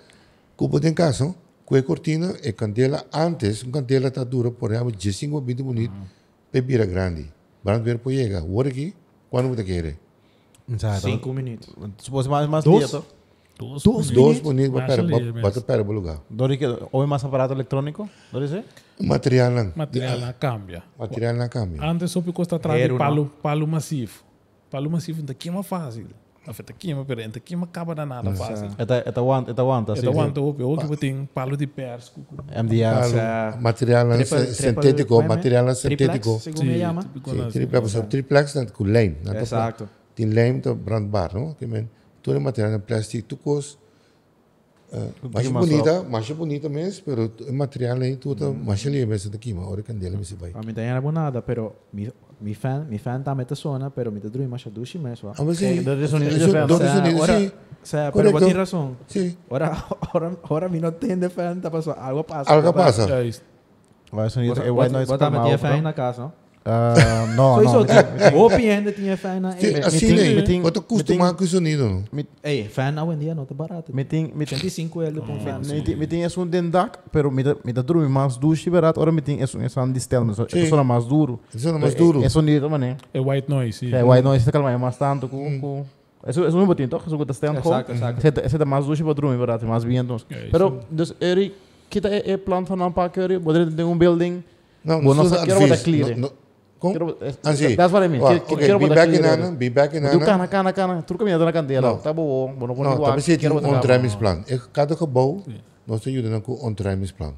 [0.57, 5.26] Cubo de casa, com cortina e candela antes, um candela tá dura por exemplo, 15
[5.26, 5.97] 20 minutos.
[6.53, 7.33] Bebida grande.
[7.64, 8.43] Brandweer po chega.
[8.43, 8.95] Hoor aqui,
[9.30, 9.97] quando você quer?
[11.01, 11.68] Cinco minutos.
[11.99, 12.78] Supos mais mais Dos?
[12.78, 13.05] dia, to.
[13.59, 15.03] Dos, Dos Dois minutos para
[15.53, 16.20] para para o lugar.
[16.30, 18.62] Dori que ou mais aparato eletrônico, dori se?
[19.07, 19.72] Material não.
[19.74, 20.82] Material lá cambia.
[20.98, 21.82] Material não cambia.
[21.82, 24.22] Antes só custa atrás Hero, de palo, palo massivo.
[24.70, 26.07] Palo massivo não queima fácil.
[26.46, 28.68] Afeta queima, pero não queima acaba da nada fácil.
[28.76, 30.00] Eta eta want eta want assim.
[30.00, 32.20] Então, quando eu eu que tem palo de persco.
[32.64, 33.12] MDS.
[33.12, 36.40] Palo, material não Triple- sintético, triple- material não triplex, sintético.
[36.40, 37.03] Segundo me llama.
[37.03, 39.16] Sim, triplex, triplex não com lame.
[39.24, 39.88] não tá Exacto.
[40.16, 41.55] Tem lame to brandbaar, no?
[41.55, 41.88] Que men,
[42.22, 43.78] todo material é plástico, tu cos.
[44.93, 49.30] Uh, mais mais bonita, mais bonita mesmo, pero o material aí tudo mais ali mesmo
[49.30, 50.51] daqui, mas hora candela mesmo vai.
[50.53, 54.11] A mí también era nada, pero mi, mi fan, mi fan también te suena, pero
[54.12, 55.32] mi te drui más dushi mesmo.
[55.34, 56.68] Ah, mas sim, dor de sonido isso- diferente.
[56.68, 57.47] dor de Sa- sonido, ora- sim.
[57.82, 58.32] O sea, pero Correcto.
[58.32, 58.97] vos tienes razón.
[59.07, 59.36] Sim.
[59.51, 59.72] Ahora,
[60.12, 61.97] ahora, ahora mi no tiene fan, te pasó.
[61.99, 62.53] Algo pasa.
[62.53, 62.84] Algo ¿verdad?
[62.86, 63.18] pasa.
[63.20, 63.40] É isso.
[64.12, 65.82] Vai Vos, sonido é vos, white noise vos también calma tienes fan alto.
[65.84, 66.28] na casa, ¿no?
[66.28, 66.36] Ah, não, Soy não.
[66.36, 66.36] eso, vos piensas tienes fan na Sim, eh, assim, meeting- né?
[66.36, 66.36] meeting- Quanto acostumado com o sonido.
[66.36, 66.41] Ey, fan hoy en
[73.19, 73.93] día no te barato.
[73.93, 75.61] Meeting meeting 85 euros por un fan.
[75.67, 79.41] meeting meeting é um dendak, pero me me da duro mais ducho barato, ora meeting
[79.41, 81.41] é um é um distel, mas é só mais duro.
[81.55, 82.23] É mais duro.
[82.23, 82.97] É sonido, mané.
[83.13, 83.93] É white noise.
[83.93, 85.85] É, white noise calma mais tanto com com
[86.25, 87.03] Eso es un botín, toch?
[87.05, 88.41] Eso que stand Exacto, exacto.
[88.45, 90.07] Ese ducho para dormir, verdade, mais bien.
[90.09, 90.27] É, isso.
[90.53, 91.53] Pero dus Eri,
[91.91, 94.45] kita é é plan van aanpak Eri, poder ter um building.
[94.85, 95.85] Não, só é quero botar advice.
[95.85, 96.11] clear.
[96.11, 96.33] Não- não-
[96.83, 96.93] Com?
[96.93, 97.76] Quero é- Ah, sim.
[97.76, 98.20] That's what I mean.
[98.20, 99.35] Well, Quero- okay, Quero be botar back in clear.
[99.39, 100.24] Anna, be back in Do Anna.
[100.26, 101.03] cana, cana, cana.
[101.03, 101.91] Tudo caminhando na candela.
[101.91, 101.99] Não.
[101.99, 102.83] Tá bom, bom, bom.
[102.83, 104.43] Não, também se tem um on-tramisplan.
[104.72, 105.45] Cada gebouw,
[105.87, 107.35] nós te ajudamos com on-tramisplan.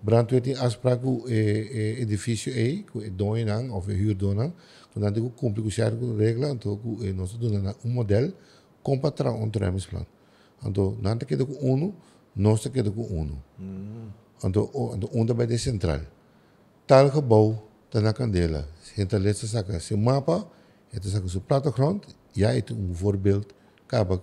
[0.00, 4.52] Brandweer tem afspraak com o edifício aí, com o dono of o huurdonan.
[4.92, 6.80] Quando a gente cumpre com certas regras, então
[7.16, 8.32] nós damos um modelo
[8.84, 10.06] com para on-tramisplan.
[10.64, 11.92] Então, não te queda com um,
[12.36, 13.30] nós te queda com um.
[14.44, 14.70] Então,
[15.12, 16.00] um também é central.
[16.86, 18.68] Tal gebouw, está na candela.
[18.98, 20.46] Então, let's saca seu mapa,
[20.92, 22.02] het saca seu plattegrond,
[22.36, 23.46] ja, het um voorbeeld,
[23.86, 24.22] acaba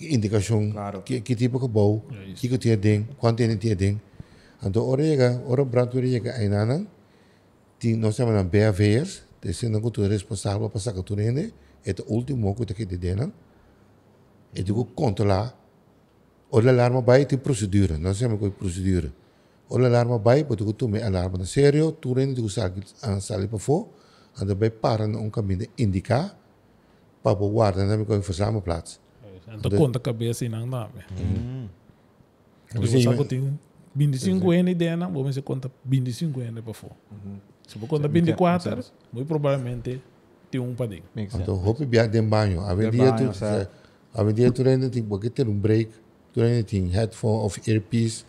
[0.00, 1.02] indicação, Claro.
[1.02, 1.68] que, que tipo de
[2.10, 4.00] Ja, is- que que tinha ding, quanto ele tinha ding.
[4.62, 6.86] Então, ora chega, ora brandweer chega aí nana,
[7.80, 11.52] die nós chamamos de BAV'ers, Desse não tu responsável para sacar tu rende,
[11.84, 13.30] é o último que tu quer denan.
[14.54, 15.54] E tu controlar.
[16.50, 19.12] O alarma vai tem procedura, nós chamamos de procedura.
[19.68, 22.82] O alarma vai, porque tu me alarma na sério, tu rende tu sabe
[23.20, 23.86] sair para fora,
[24.40, 26.36] anda vai para um caminho indicar,
[27.22, 29.00] para guardar na minha verzamelplaats.
[29.48, 30.88] Então conta a cabeça e não dá.
[32.74, 33.58] Você Você sabe que tem
[33.94, 36.94] 25 anos e dena, vamos conta 25 anos para fora.
[37.66, 40.02] Se você conta 24, muito provavelmente
[40.50, 41.08] tem um para dentro.
[41.16, 42.60] Então, hoop je de banho.
[42.60, 43.46] A De dia banho, tu,
[44.14, 45.90] a dia tu rende tem porque ter um break,
[46.32, 48.24] tu rende tem headphone of earpiece.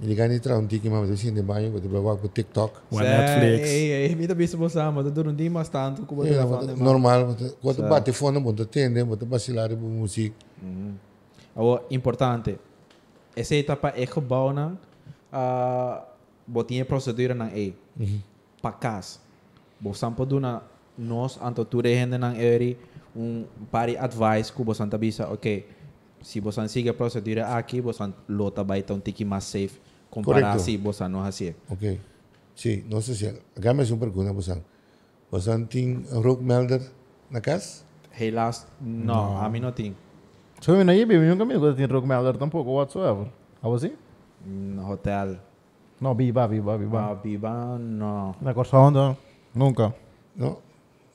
[0.00, 2.80] Ele ganha nem trau um tiki mas assim de banho, você vai para TikTok.
[2.90, 3.68] Uma Netflix.
[3.68, 6.66] Ei, ei, me também se você ama, mas durante um mais tanto como É, telefone.
[6.66, 7.88] mas normal, quando Certo.
[7.88, 10.36] bate fone, você atende, você vacilar para música.
[11.54, 12.58] O importante,
[13.34, 14.76] essa etapa é gebouw na,
[15.32, 16.02] uh,
[16.46, 17.74] botinha procedura na E.
[18.60, 19.18] Pa casa.
[19.80, 20.60] Bo sampo do na
[20.98, 22.76] nós anto tu rehende nang eri
[23.14, 25.66] um pari advice ku bosan tabisa, ok,
[26.22, 29.78] si bosan siga procedura aqui, bosan lota vai tão tiki mais safe
[30.16, 30.64] comparar Correcto.
[30.64, 31.52] si bosan no assim.
[31.68, 32.00] Ok.
[32.56, 33.26] Sim, não sei se.
[33.56, 34.56] Agora mais uma pergunta, você.
[35.30, 36.80] Você tem um rookmelder
[37.30, 37.84] na casa?
[38.18, 39.92] Helaas, no, a mim não tem.
[40.64, 43.28] So, yun na ibi, yung kami, ko tin rock melder tampouco whatsoever.
[43.60, 43.92] How was it?
[44.46, 45.36] No hotel,
[46.00, 47.12] No, biba, biba, biba.
[47.12, 48.32] ba, biba, no.
[48.40, 49.16] Na Corsonda,
[49.54, 49.92] nunca.
[50.34, 50.64] Não.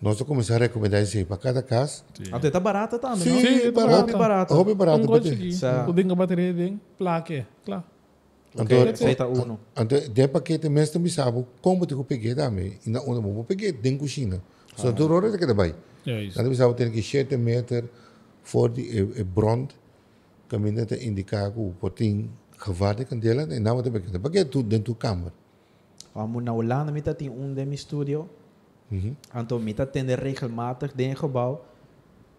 [0.02, 2.04] Nós vamos começar a recomendar isso aí para cada casa.
[2.32, 3.40] Até tá barata também, Sim, não?
[3.42, 4.18] Sim, tá barato.
[4.18, 4.54] barato.
[4.54, 4.98] Hobby barato.
[4.98, 5.30] Um bate.
[5.30, 5.54] gosto aqui.
[5.54, 7.84] Sa- O dinga bateria ding, plaque, claro.
[8.56, 9.60] Ok, Então, aceita uno.
[9.78, 12.80] Então, de paquete mesmo também sabe como te peguei também.
[12.86, 14.42] E na onda vou peguei dentro da cozinha.
[14.76, 15.74] Só tu rora que daí.
[16.06, 16.38] É isso.
[16.42, 17.86] Dan sabe ter que 7 meter
[18.44, 19.70] voor die e, e brand.
[20.50, 22.30] Caminho te indicar que o potinho
[22.66, 24.20] gevaar de candela e não te peguei.
[24.20, 25.34] Paquete tu dentro da câmara.
[26.14, 28.30] Vamos na Holanda, mita tem um de meu estúdio.
[28.92, 29.16] Uhum.
[29.34, 31.66] Então, mita tem regelmatig de gebouw.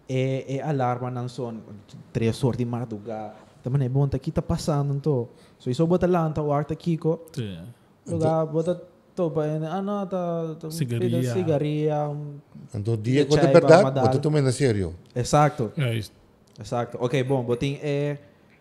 [0.08, 1.62] E, e alarma não são
[2.12, 3.51] três horas de madrugada.
[3.62, 5.28] Também é bom, tá aqui tá passando, então.
[5.58, 7.20] So, isso bota lá, então, o arta Kiko.
[7.32, 7.58] Sim.
[8.06, 8.82] Lugar, bota
[9.14, 10.56] topa, ah, não, tá...
[10.58, 11.32] tá- Cigaria.
[11.32, 12.08] Cigaria.
[12.08, 12.34] um-
[12.74, 14.06] Então, dia De que é chai, verdade, madal.
[14.12, 14.94] você também na sério.
[15.14, 16.10] Exacto, É isso.
[16.58, 16.98] exacto.
[17.00, 18.18] Ok, bom, botinho é...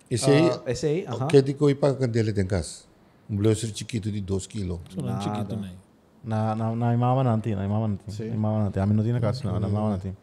[0.09, 1.23] Esse aí, ah, esse aí, aham.
[1.23, 2.81] o que de coi para candela tem casa?
[3.29, 4.77] Um blazer chiquito de 2 kg.
[4.93, 5.71] Só não chiquito, né?
[6.21, 8.03] Na, na, na imama nanti, na imama nanti.
[8.11, 8.27] Sim.
[8.27, 8.77] Na imama nanti.
[8.79, 10.13] Amin nanti na casa, na, na imama nanti.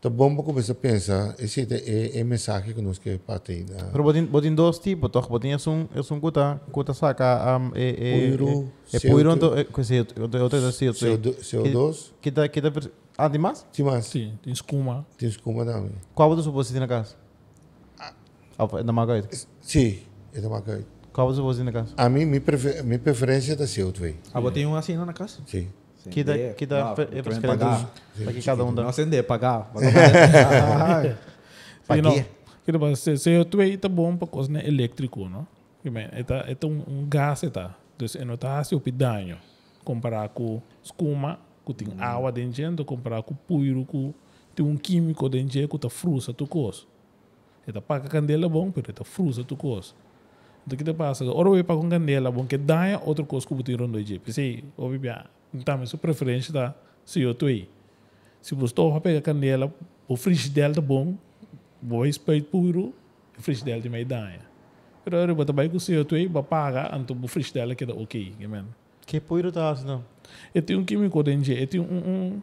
[0.00, 3.66] Tá bom para começar a pensar, esse é, é, é mensagem que nós queremos partir.
[3.90, 5.28] Pero botin, botin dos tipos, toch?
[5.28, 9.10] Botin es un, es un kuta, kuta saca, um, e, e, Puiro, e CO2.
[9.10, 11.34] puiro, ento, e, que se, outra, outra, CO2.
[11.42, 12.72] CO2, Kita, kita,
[13.16, 13.66] ah, de mais?
[13.72, 15.04] tem mais, Sim, tem escuma.
[15.18, 15.90] tem como também.
[16.14, 17.16] Qual você supôs na casa?
[17.98, 18.14] Ah,
[18.84, 19.28] na maga
[19.60, 19.98] Sim,
[20.32, 20.80] é da marca.
[21.12, 21.92] Qual você supôs na casa?
[21.96, 24.14] A mim, minha, prefer, minha preferência é da CO2.
[24.32, 25.40] Ah, botinho um assim na casa?
[25.44, 25.66] Sim.
[26.08, 26.52] Sim, Kita, é.
[26.54, 27.90] kita, Ah, é para pagar.
[28.24, 28.88] Para que cada um Não dá.
[28.88, 29.70] acender, pagar.
[31.90, 32.12] Sim, não.
[32.12, 32.24] quê?
[32.64, 35.46] Kira ba, se eu tuei tá bom para coisa né elétrico, não?
[35.82, 37.74] Que bem, é tá é tá um, um gás é tá.
[37.96, 39.38] Então, não tá assim o pedanho
[39.84, 44.12] comparar com escuma, que tem água dentro, comparar com puiro, com
[44.54, 46.82] tem um químico dentro que tá frusa tu coisa.
[47.66, 49.92] É tá paga candela bom, pero é tá frusa tu coisa.
[50.66, 53.72] Então que te passa, ora eu pago candela bom que dá outra coisa que botar
[53.78, 54.18] rondo de.
[54.18, 55.00] Pensei, óbvio,
[55.52, 56.74] então sua preferência tá
[57.04, 57.68] se eu tuei.
[58.40, 59.72] Se você está pegar candela,
[60.06, 61.14] o frigideira tá bom,
[61.82, 62.94] vou espelho puro,
[63.36, 64.40] o frigideira tem mais danha.
[65.04, 68.34] Pero eu trabalhar com o CO2 aí, vou pagar, então o frigideira que tá ok,
[68.44, 68.64] amen.
[69.06, 70.04] Que puiro tá assim, não?
[70.54, 72.42] E tem um químico dentro, e tem um,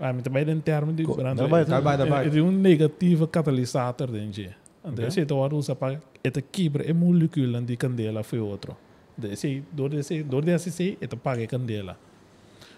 [0.00, 1.36] ah, mas também tem termo de grande.
[1.36, 2.26] daarbij, daarbij, daarbij.
[2.26, 4.54] E tem um negativo catalisator dentro.
[4.84, 8.76] Então, se tu usa para, esta quebra é molécula de candela foi outro.
[9.16, 11.96] Desse, dor desse, dor desse, se, esta paga candela.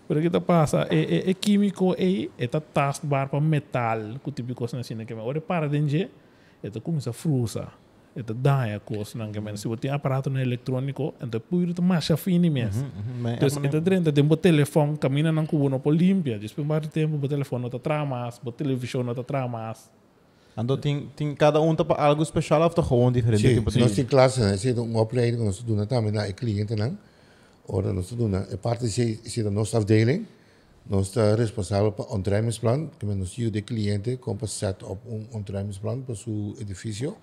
[0.09, 4.55] Pero que passa, é, é, químico é, é tá tastbar para metal, que tipo de
[4.55, 6.09] coisa assim, que ora para dentro,
[6.63, 7.69] é tá começa a frusa,
[8.15, 11.75] é tá dá a coisa, não que se você tem aparato no eletrônico, então puro
[11.75, 12.87] tá mais fino mesmo.
[13.37, 16.87] Então, é tá dentro de um telefone, caminha não com uno por limpia, depois mais
[16.87, 19.91] tempo o telefone não tá tramas, o televisão não tá tramas.
[20.57, 23.91] Ando tem, tem cada um para algo especial ou tá gewoon diferente Sim, tipo nós
[23.91, 23.97] de...
[23.97, 24.57] temos classe, né?
[24.57, 26.97] Se uma opleiding que nós estudamos também na cliente, não?
[27.69, 30.27] Ora, nós estudamos, é parte se se da nossa afdeling,
[30.89, 35.27] nós está responsável para ontruimingsplan, que nós temos de cliente como para set op um
[35.37, 37.17] ontruimingsplan para seu edifício.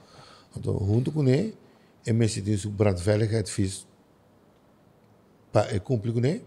[0.55, 1.55] Então, junto com ele,
[2.05, 3.87] é mesmo tem seu brandveiligheidsadvies
[5.51, 6.43] para cumprir com ele.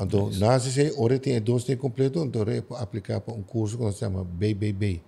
[0.00, 3.76] Então, na se ora tem dois tem completo, então é para aplicar para um curso
[3.76, 5.02] que nós chama BBB,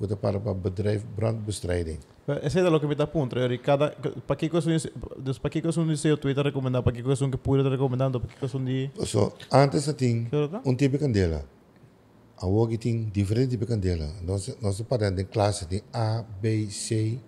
[0.00, 1.98] é para para bedrijf brandbestrijding.
[2.42, 3.90] Ese é lo que me tá punto, e cada
[4.26, 4.70] para que coisa
[5.18, 7.38] dos para que coisa um de Twitter recomendar, para que coisa um que
[7.68, 10.64] recomendando, para que coisa um de So, antes Ken je dat?
[10.64, 11.44] een type candela.
[12.78, 14.14] Tem diferente tipo de candela.
[14.22, 17.18] Nós nós podemos em classe tem A, B, C,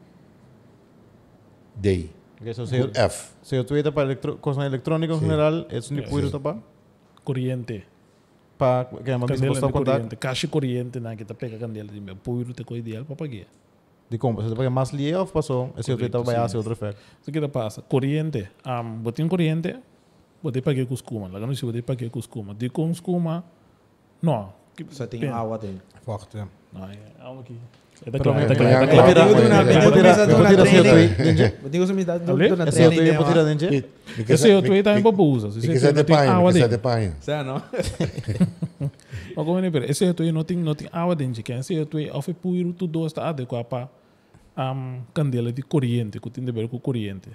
[1.74, 2.08] D,
[2.40, 2.64] Okay, so
[2.94, 3.34] F.
[3.92, 5.80] para electro, coisa eletrônica em geral, é.
[6.42, 6.56] Para
[7.24, 7.91] que
[8.60, 10.16] é uma Candela disposta de a contar corriente.
[10.16, 12.16] Caixa corriente na kita pega candela de meu.
[12.16, 13.46] Puiro te coi ideal para pagar.
[14.08, 14.44] de compra.
[14.48, 16.56] Você mais lie ou passou, esse eu tuita Correcto, vai sim.
[16.56, 16.98] a outro efeito.
[17.22, 17.82] So kita pasa.
[17.82, 18.48] Corriente.
[18.66, 19.76] Um, botin corriente.
[20.42, 21.28] Botei pagar com escuma.
[21.28, 22.54] Lá não se botei pagar com escuma.
[22.54, 23.44] De com escuma.
[24.20, 24.52] Não.
[24.90, 25.82] Só tem água dentro.
[26.02, 26.36] Forte.
[26.72, 27.56] Não, é algo aqui.
[28.04, 30.42] É da é- é- é- é- é- Digo é- é- digo é- na é- digo
[30.42, 31.70] na é- é- training.
[31.70, 32.48] Digo sa midad Ale?
[32.48, 33.06] do na Esse eu training.
[33.06, 33.92] tuita para tirar dentro.
[34.34, 35.48] Esse eu tô aí também para usa.
[35.58, 37.16] E que sai de panha, que sai de panha.
[37.20, 37.62] Sa no?
[39.36, 40.58] Mas como é que esse eu não tem
[40.92, 41.42] água dentro.
[41.42, 43.88] Que esse eu tô aí ao fe puiro tu dois está adequado para
[44.58, 46.18] um, candela de corriente.
[46.18, 47.30] Que tem de ver com corriente.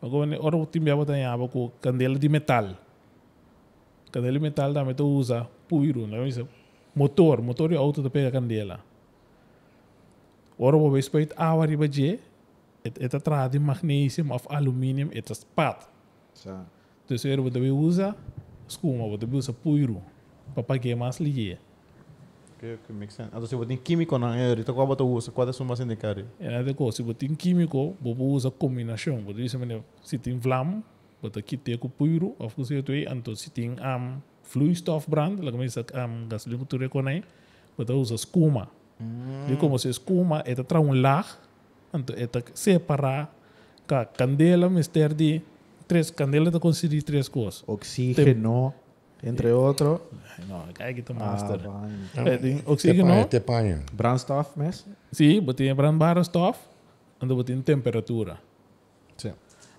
[0.00, 2.68] Mas como é ora o time já botar água com candela de metal.
[4.12, 6.06] Candela de metal também tu usa puiro.
[6.06, 6.46] Não é isso?
[6.94, 8.78] Motor, motor de auto tu pega candela.
[10.62, 12.20] Ora o respeito água riba je.
[12.84, 15.90] Eta tra de magnesium of aluminium eta spat.
[16.34, 16.64] Sa.
[17.08, 18.14] Dus weer wat we usa,
[18.68, 20.00] skuma, wat we usa puiru.
[20.54, 21.58] Papa que mais ligue.
[22.60, 23.28] Que que make sense.
[23.34, 25.80] Então se você tem químico na é, então qual bota usa, qual é sua mais
[25.80, 26.24] indicada?
[26.38, 29.18] E nada ko, se botin químico, bobo usa combinação.
[29.36, 30.80] Isso mane, se tem vlam,
[31.20, 34.22] boto kite com puiru, of ko se tu anto se tem am
[34.54, 37.24] vloeistof brand, laga me sa am gasolina tu reconai,
[37.76, 38.16] boto usa
[39.02, 39.52] skuma.
[39.52, 41.26] E como se skuma, eta tra um lag,
[41.92, 43.28] anto eta separa
[43.86, 45.40] ka candela mister de
[45.86, 47.64] três candela te considera três coisas.
[47.66, 48.72] Oxígeno,
[49.22, 50.00] entre outro.
[50.38, 51.60] Ai, Não, cai que tu Ah, master.
[52.16, 53.08] É, Te oxígeno.
[53.08, 53.82] panha, te panha.
[53.92, 54.86] Brandstof, mes?
[55.12, 56.58] Sim, botin brandbare stof
[57.20, 58.38] en dan botin temperatura.
[59.16, 59.32] Sim.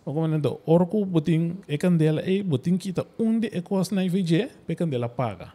[0.06, 4.50] Mas como não orco botin e candela e botin kita onde e cos na IVG,
[4.68, 5.54] pe candela paga.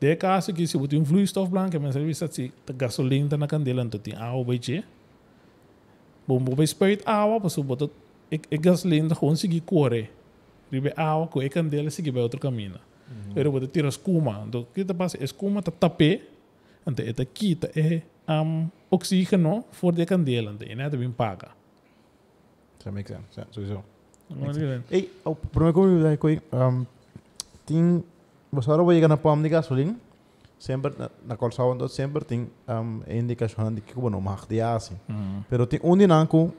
[0.00, 4.00] De caso que se botin vloeistof branco, men serviço se a gasolina na candela então
[4.00, 4.84] tem água BG.
[6.26, 7.88] Bom, bom, spuit água, passo botar
[8.30, 10.10] e, e gasolina gewoon seguir corre.
[10.70, 12.78] Ribe água com e candela seguir para outro caminho.
[13.34, 16.22] Pero botar tira escuma, então kita passa escuma tá tapé,
[16.86, 21.48] então eta kita é um, oxígeno for de candela, então e nada bem paga.
[22.78, 23.24] Isso make sense.
[23.30, 23.84] Sim, sowieso.
[24.30, 26.86] Não é Ei, o primeiro que eu vi foi, um,
[27.64, 28.04] tem,
[28.62, 29.96] chegar na palma de gasolina,
[30.58, 34.96] sempre, na, na calçada, então sempre tem um, indicação de que não marca de assim.
[35.48, 36.52] Pero tem um dinâmico,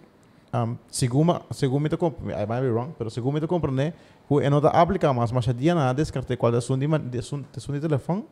[0.53, 3.93] um, segundo, segundo me compro, I might be wrong, pero segundo me te compro, né,
[4.27, 7.41] que é não da aplicar mais, mas dia nada descarte qual é som de, som
[7.41, 8.23] de de telefone,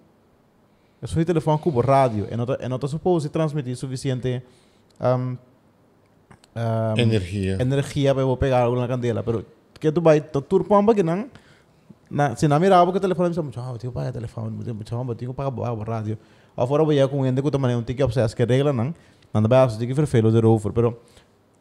[1.01, 4.41] é de telefone cubo rádio, é não é não transmitir suficiente
[4.99, 5.37] um,
[6.55, 7.57] um, Energia.
[7.61, 9.45] energia para pegar algo na candela, pero
[9.79, 11.29] que tu vai tu turpamba que não
[12.09, 15.15] na se na mirava que o telefone me chama, "Ah, tio pai telefone, me chama,
[15.15, 16.17] tio paga a rádio."
[16.55, 18.93] Afora vai com ende que tu maneira um tique obsess que regla não,
[19.33, 20.97] não dá para tique verfelo de rover, pero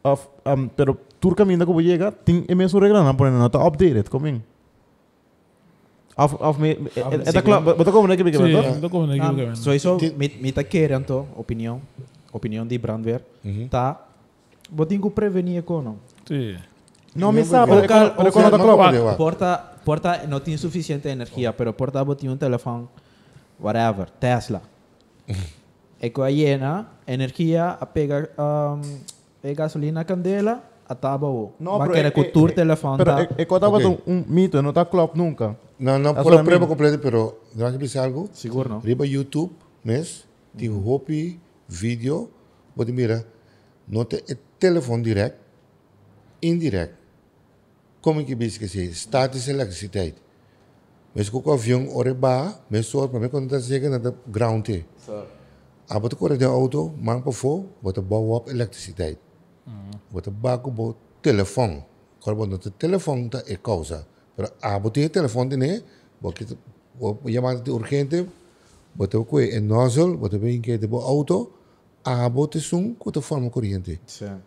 [0.03, 3.49] of um, pero tur caminho que vai chegar, tem é mesmo regla não, por não
[3.49, 4.41] tá updated comigo.
[6.17, 8.79] Af af me é tá claro, bota como é que me Sim, quebra.
[8.81, 11.79] não como Ah, não so isso, mit mit querem to opinião,
[12.33, 13.21] opinião de brandweer.
[13.43, 13.67] Mhm.
[13.69, 14.01] Tá.
[14.71, 15.97] Botin ko prevenir ko no.
[16.27, 16.57] Sim.
[17.15, 19.15] Não me Não, sabe, pero quando tá claro.
[19.15, 22.89] Porta, porta não tem suficiente energia, pero porta botin um telefone,
[23.57, 24.61] whatever, Tesla.
[26.03, 28.81] e com a hiena, energia a pega um,
[29.41, 31.53] e gasolina candela, a taba o.
[31.57, 33.21] Não, Mas é- que o tour telefone Pero tá.
[33.21, 33.99] é, é quando tava Ok.
[34.05, 35.55] um mito, não tá claro nunca.
[35.79, 38.29] Não, não, por a prova completa, pero não que pensar algo.
[38.33, 38.79] Seguro não?
[38.79, 39.53] Riba YouTube,
[39.85, 40.27] mes,
[40.57, 42.29] tem hopi, vídeo,
[42.75, 43.25] pode mira,
[43.87, 45.37] não tem é telefone direto,
[46.43, 46.93] indirect.
[48.07, 50.15] Como que bisa que se status eletricidade.
[51.13, 54.63] Mas com o avião ore ba, mas só para mim quando tá chegando na ground
[54.63, 54.85] te.
[55.89, 59.17] Ah, bota correr de auto, mang pa fo, bota bow up eletricidade.
[60.09, 61.83] Bota bago bo telefone.
[62.21, 64.07] Quando bota telefone tá é causa.
[64.37, 65.83] Pero ah, bota o telefone né,
[66.21, 66.45] porque
[67.29, 68.25] chamada de urgente,
[68.95, 71.51] bota o é nozzle, bota bem que de bo auto,
[72.05, 73.99] ah, bota sum com a forma corrente.
[74.07, 74.39] Sim.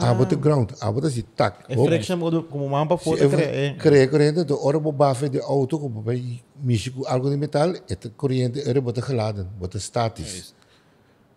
[0.00, 1.64] Ah, bota ground, ah, bota si tac.
[1.68, 3.74] É friction como como mamba Se foto eu é.
[3.78, 7.72] cria corrente, de hora bo bafe de auto, como vai mexer com algo de metal,
[7.88, 10.54] é corrente, era bota geladen, bota status.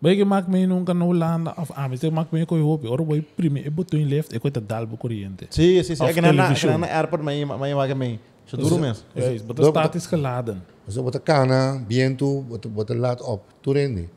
[0.02, 3.22] Bagi mak me nunca no landa of ah, mas mak me ko hopi, oro boy
[3.22, 5.46] prime e boto in left e ko ta dalbo corriente.
[5.50, 6.02] Sim, sim, sim.
[6.02, 6.80] Of É que na na television.
[6.80, 8.18] na airport mas mas mas mas.
[8.44, 9.04] Isso duro mesmo.
[9.14, 10.60] Ja, is boto Dop- status geladen.
[10.84, 14.10] Mas bota cana, viento, bota, bota laat op, toerende.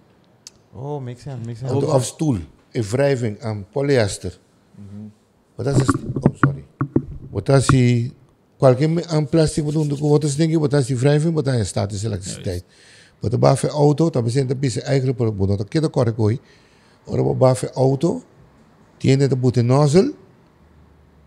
[0.74, 1.72] Oh, makes sense, makes sense.
[1.72, 2.46] Bota of stoel, e
[2.84, 4.40] wrijving aan polyester.
[5.56, 5.88] Wat is
[6.20, 6.64] oh sorry.
[7.32, 8.14] Wat is die,
[8.58, 11.48] qualquer me- aan plastic wat doen, wat is denk je, wat is die wrijving, wat
[11.48, 12.64] is status elektriciteit.
[13.22, 16.40] Bota baffe auto, tá pensando que pisa eigenlijk por bono tá queda corre coi.
[17.06, 18.22] Ora bo baffe auto,
[18.98, 20.14] tiene de bote nozzle,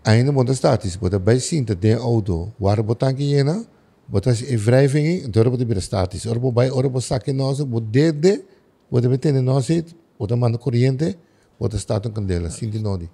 [0.03, 3.65] ainda bota status, bota bij cinta de auto, waar botan que jena,
[4.05, 6.25] bota e wrijving, door bota bij status.
[6.25, 8.43] Ora bo bij ora bo saque nozzle, bota derde,
[8.89, 9.83] bota betene nozzle,
[10.17, 11.15] bota manda corriente,
[11.59, 13.09] bota staat een candela, sinti nodi.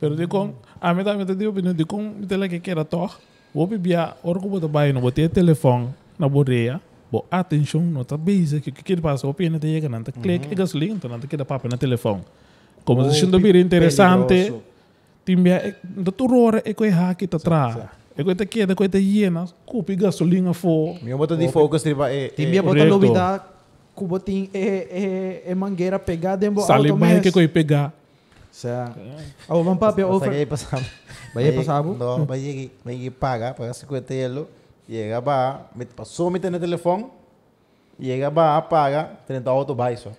[0.00, 3.18] Pero de com, a mim também te opinião de com, me tela que queira toch.
[3.54, 6.80] Vou bibia, orco bota bai no bote telefone na boreia.
[7.12, 10.48] Bo atenção, não tá busy, que que que passa, opinião te chega não tá click
[10.50, 12.22] e gasolina, então não tá queda papo na telefone.
[12.84, 14.54] Como se sendo bem interessante,
[15.24, 17.90] timbia, da tu rora e coi haki tá tra.
[18.16, 20.94] E coi te queda, coi te hiena, cupi gasolina fo.
[21.02, 23.42] Minha bota focus tripa é Timbia é- bota novidade,
[24.00, 27.92] que botin é, é, é mangueira pegada em bo Sali mais que coi pegar.
[28.50, 28.92] Sa.
[29.46, 30.30] Vamos que over.
[30.30, 30.86] ahí pasamos.
[31.34, 31.94] Vai aí passavo?
[31.94, 34.46] No, vai aí, vai aí paga, paga 50 euros.
[34.88, 37.06] Llega ba, me passou me no telefone.
[37.98, 40.10] Llega ba, apaga, 30 auto vai só.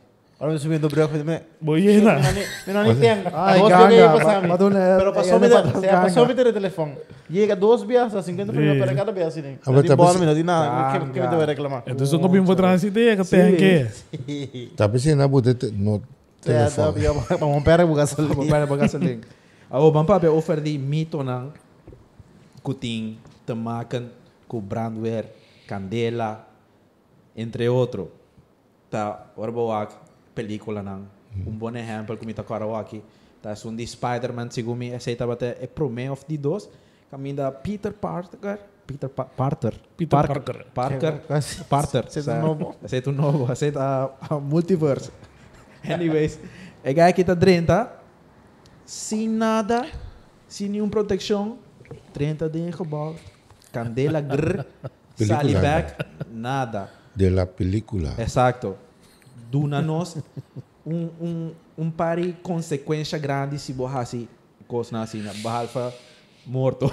[0.42, 2.18] Ahora me subindo o break, me Boiena.
[2.66, 3.30] me não entendo.
[3.32, 4.50] Ai, Dos ganga, que aí ma- passamos.
[4.50, 6.02] ma tu ne- Pero eh, passou me, ano pa- se ganga.
[6.02, 6.94] passou me no telefone.
[7.30, 8.80] Llega dos vias a 50 primero Sí.
[8.82, 9.42] para cada vez assim.
[9.62, 10.66] Ah, mas Não tá bola, pensando- não diz nada.
[10.66, 11.28] Que que me Ganga.
[11.30, 11.84] deve reclamar?
[11.86, 14.72] Então, só que eu vou atrás e tem que tem que.
[14.76, 16.02] Tá pensando na bota no
[16.42, 16.74] Saya telefone.
[16.74, 18.50] dah biar mau pera bukan Vamos gasolina.
[18.50, 19.22] para a gasolina.
[19.70, 21.54] Oh, vamos papi, over die mito ng
[22.66, 24.10] kuting, tamakan,
[24.50, 25.30] ku brandware,
[25.70, 26.46] candela,
[27.38, 28.10] entre outro.
[28.90, 29.94] Tá, orbawak,
[30.34, 31.02] película ng
[31.48, 33.04] um bom exemplo kung ita karawaki.
[33.42, 36.70] Tá, um di Spider-Man sigumi aceita bate é pro me of di dos.
[37.10, 40.66] Kami da Peter Parker, Peter pa Parker, Peter Parker.
[40.74, 41.14] Parker,
[41.68, 42.04] Parker.
[42.08, 42.76] Aceita sa- um novo.
[42.84, 45.12] Aceita um novo, aceita a, a multiverse.
[45.84, 46.40] Anyways,
[46.84, 47.90] é gaya kita 30,
[48.86, 49.90] sem nada,
[50.48, 51.58] sem nenhuma proteção,
[52.14, 53.20] 30 de gebouwd,
[53.74, 54.64] candela grr,
[55.18, 55.98] sally back,
[56.30, 56.90] nada.
[57.16, 58.14] De la película.
[58.18, 58.78] Exacto.
[59.52, 60.18] Duna-nos
[60.86, 64.28] um, um, um pari consequência grande se borrasse
[64.68, 65.94] coisa assim, na bahalfa
[66.46, 66.86] morto.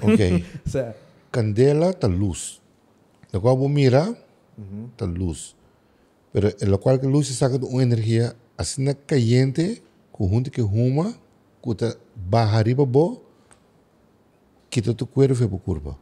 [0.00, 0.44] Ok.
[1.32, 2.60] Candela tá luz.
[3.32, 4.16] Lo cual vos mira,
[4.96, 5.56] tá luz.
[6.32, 10.62] Pero en lo cual que luz saca de una energía así na caliente, conjunto que
[10.62, 11.16] huma,
[11.62, 13.20] que tá baja arriba bo,
[14.70, 15.98] quita tu cuero fe por curva.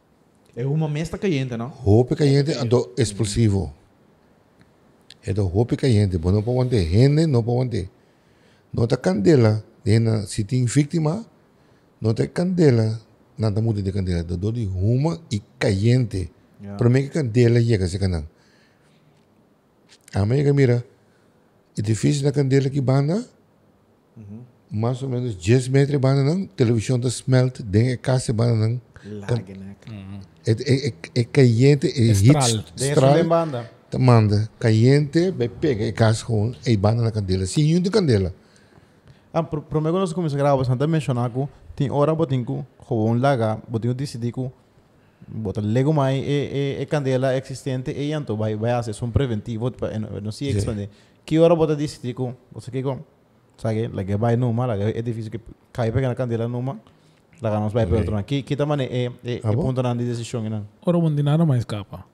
[0.55, 1.69] é uma mesta caliente, não?
[1.69, 3.73] Roupa caliente ando explosivo.
[5.25, 7.91] É do roupa caliente, mas não pode manter rende, não pode manter.
[8.73, 9.65] Não tá candela,
[10.27, 11.25] se tem vítima,
[12.01, 13.01] não tá candela,
[13.39, 16.31] nada muda de candela, do de ruma e caliente.
[16.61, 16.79] Yeah.
[16.79, 18.27] Para mim que candela chega se canang.
[20.15, 20.85] A que mira,
[21.77, 23.25] edifício na candela que banda,
[24.71, 28.81] mais ou menos 10 metros banda não, televisão da smelt, dentro da casa banda não,
[29.05, 29.89] Lagenek.
[30.47, 32.63] é, é, é, é caliente, é Estral.
[32.77, 33.71] Tem estral, banda.
[33.93, 38.33] Te manda, caliente, vai pegar e casa com e banda na candela, sim, de candela.
[39.35, 43.07] Ah, pro, pro meu nós começamos a gravar bastante mencionar que tem hora botinho, como
[43.07, 44.51] um laga, botinho decidir que
[45.29, 49.71] bota lego mai e e e candela existente e anto vai vai fazer um preventivo
[49.71, 50.89] para não se expandir.
[51.27, 52.99] Que hora bota decidir que você que com
[53.59, 55.41] sabe, que vai numa, lá é difícil que
[55.71, 56.81] cai pegar na candela numa.
[57.43, 58.09] Lá nós vai para Ok.
[58.09, 58.25] outro.
[58.25, 60.67] Que que também é é é ponto na decisão não.
[60.87, 62.12] Ora, tem nada mais capa.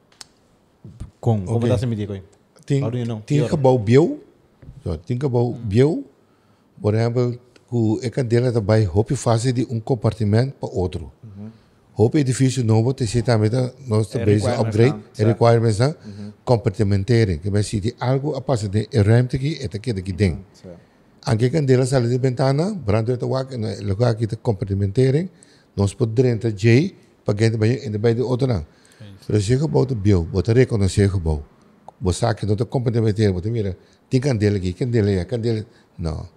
[1.20, 1.68] Com como Ok.
[1.68, 2.18] dá se medir coi.
[2.18, 2.30] Know?
[2.64, 2.80] tem
[3.26, 3.50] Que hora?
[3.50, 4.20] gebouw bio,
[4.84, 6.04] so, tem gebouw bio,
[6.82, 7.38] por exemplo,
[7.68, 11.10] que a candela também roupa fase de um compartimento para outro.
[11.92, 13.50] Roupa edifício novo, te se também
[13.88, 15.94] nós É também requirements upgrade, não, é requirements não,
[16.44, 20.44] compartimenteren, que vai se de algo a passar de ruimte aqui, é aqui daqui dentro.
[21.26, 25.28] Anche candela sale de ventana, brando het wak en lo ga kita compartimentering,
[25.74, 26.94] nós pod drenta J,
[27.24, 28.64] pagente bij in de bij de auto na.
[29.26, 31.42] Pero se gebouw de bio, wat reconhecer gebouw.
[31.99, 33.76] Bo saque no te compartimenteren, bo te mira,
[34.09, 35.64] tem candela aqui, candela ja, candela.
[35.99, 36.28] No.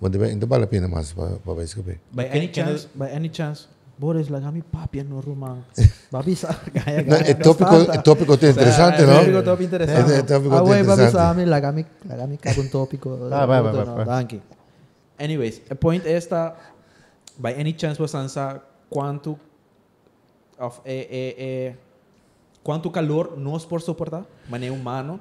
[0.00, 1.98] Want de in de bala pena mas pa pa vai escape.
[2.12, 3.66] By Can- any can chance, by any chance,
[3.98, 5.64] Boris, lagami papi no rumang.
[6.12, 7.26] Babi sa gaya No, gaya.
[7.34, 9.18] el tópico, el tópico é interessante, Sa- não?
[9.18, 10.12] Tópico top interessante.
[10.12, 11.12] É, é tópico Ah, ué, babi interessante.
[11.12, 13.10] sa amin, lagami, lagami kagong tópico.
[13.32, 14.04] Ah, vai, vai, vai, No, vai.
[14.06, 14.40] Danke.
[15.18, 16.54] Anyways, a point esta,
[17.36, 19.36] by any chance você sa quanto
[20.60, 21.74] of eh, eh, eh,
[22.62, 25.18] quanto calor nós por suportar, maneira humano,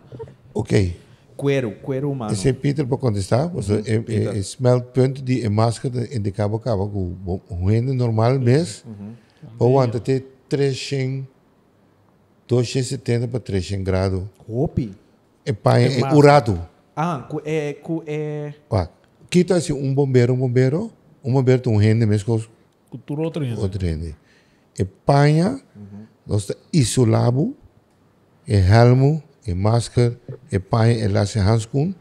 [0.54, 0.96] Ok.
[1.36, 2.34] cuero, cuero humano.
[2.34, 3.50] Esse é Peter para contestar,
[3.86, 4.34] é, Peter.
[4.34, 8.84] é, é smeltpunt die é máscara de cabo cabo, o o normal mês,
[9.58, 11.26] para o ante ter 300
[12.48, 14.24] 270 para 300 graus.
[14.48, 14.94] Hopi.
[15.46, 16.60] É pai, É é urado.
[16.96, 18.54] Ah, cu, é, cu, é,
[19.30, 20.92] quita assim um bombeiro, um bombeiro,
[21.24, 22.42] um bombeiro tem um rende mesmo com
[22.90, 23.60] Cultura outra ainda.
[23.60, 24.16] outro rende.
[24.80, 25.60] É panha,
[26.28, 27.56] nós isolado,
[28.48, 30.20] é helmo, e máscara,
[30.52, 31.96] e pai, e lasse handschoen,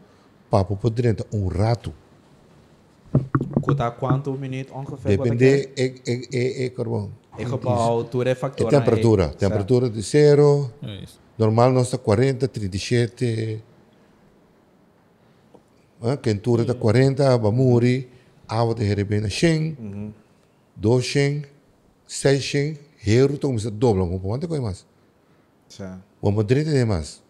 [0.49, 1.93] papo por dentro, um rato.
[3.61, 5.17] Kuta quanto minuto ongeveer?
[5.17, 7.11] Depende, e, e, e, e, carbono.
[7.37, 7.45] heb?
[7.45, 8.69] Ik heb a altura e E factor.
[8.69, 11.19] temperatura, temperatura de zero, É isso.
[11.37, 13.63] normal nós está 40, 37,
[16.01, 18.09] ah, quentura está 40, bamuri,
[18.47, 20.13] água de herebena 100,
[20.75, 21.49] 200,
[22.07, 22.79] 600,
[23.35, 23.55] então
[24.47, 24.85] coisa mais?
[25.69, 25.97] Sim.
[26.21, 27.23] Vamos 30 de mais.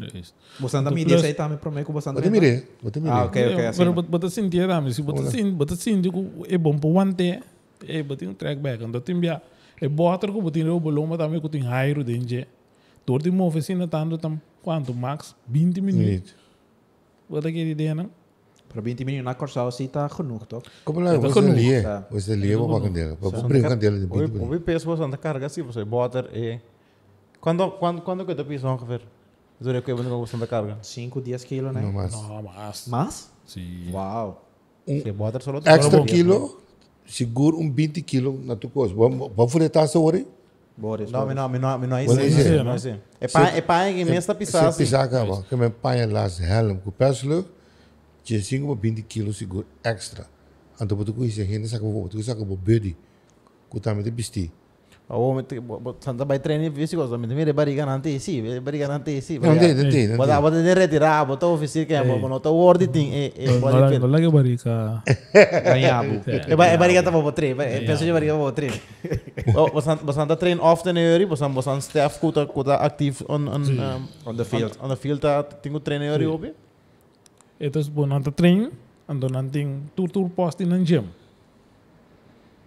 [0.00, 0.34] É isso.
[0.58, 2.90] Você anda me Plus- diz aí também mim que você anda Vou te mirar, vou
[2.90, 3.16] te mirar.
[3.16, 3.64] Ah, ok, ok.
[3.64, 3.78] É, assim.
[3.78, 3.92] Pero
[4.48, 7.14] dia dami, se but assim, but assim digo é bom para one
[7.86, 9.42] é but um track back, ando timbia.
[9.80, 12.46] É boater ko butin o boloma dami ko tin hairo denje.
[13.04, 16.34] Tor di mo oficina tanto tam quanto max 20 minutos.
[17.94, 18.10] Não?
[18.72, 20.64] Para 20 minutos na Corsal zie je genoeg, toch?
[20.84, 22.06] Como lá, Então, você quando- lia, Tá.
[22.10, 24.62] você lia para candela, para abrir candela de 20 Hoje minutos.
[24.64, 26.60] peso bastante carga assim, você bota e...
[27.40, 29.00] Quando, quando, quando que eu piso ongeveer?
[29.62, 30.78] Zo eu quebro com bastante carga.
[30.82, 31.80] 5, 10 kilo, né?
[31.80, 32.12] Não mais.
[32.12, 32.84] No, mas.
[32.86, 33.30] Mas?
[33.46, 33.90] Sim.
[33.92, 34.44] Uau.
[34.86, 36.60] Você bota só Extra quilo,
[37.06, 38.94] seguro um 20 kilo na tua coisa.
[38.94, 40.24] Vamos vamos furetar essa hora?
[40.76, 41.10] Boris.
[41.10, 42.12] Não, não, não, não é Wat isso.
[42.12, 42.88] is não é isso, não é isso.
[43.20, 46.40] É pai, é pai que mesmo está pisando Se pisar acaba, que me panha las
[46.40, 47.44] helm, com peslo,
[48.24, 50.26] de 5 a 20 kilo seguro extra.
[50.80, 52.96] Então, você conhece, gente saca vou, tu saca vou bedi,
[53.70, 54.50] que também te bisti.
[55.12, 55.44] Oh, mas
[55.98, 59.40] Santa vai treinar visi coisa, mas mire barriga nanti sim, barriga nanti sim.
[59.40, 60.40] Não tem, não tem, não Bota tem.
[60.40, 63.60] bota de retirar, bota oficina que é bom, não tá word thing, é é Não
[63.60, 65.02] pode não lagi barica.
[65.64, 66.22] Ganhabo.
[66.46, 68.70] É ba- é barriga tá bom trein, é penso de barriga bom trein.
[69.52, 74.06] Oh, você você tá trein often euri, você você staff kuta kuta actief on on
[74.26, 74.78] On the field.
[74.80, 76.52] On the field tá tenho trein euri obi.
[77.60, 78.70] Ito is bon nanta train,
[79.06, 81.04] ando nanting tour tour post in ang gym.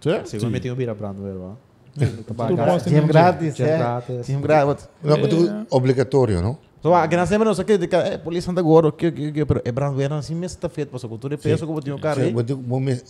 [0.00, 0.24] Sim.
[0.24, 1.56] Seguro me tenho vira brando, velho.
[1.96, 3.06] Gym.
[3.06, 3.78] grátis, é.
[4.22, 4.88] Gym grátis.
[5.02, 6.58] Não, mas tu obrigatório, não?
[6.84, 9.72] So, aqui na semana nós aqui de é polícia anda agora, que que que é
[9.72, 12.34] brand verão assim mesmo está feito, você cultura peso que botinho cara aí.
[12.34, 13.00] Wat ik nog een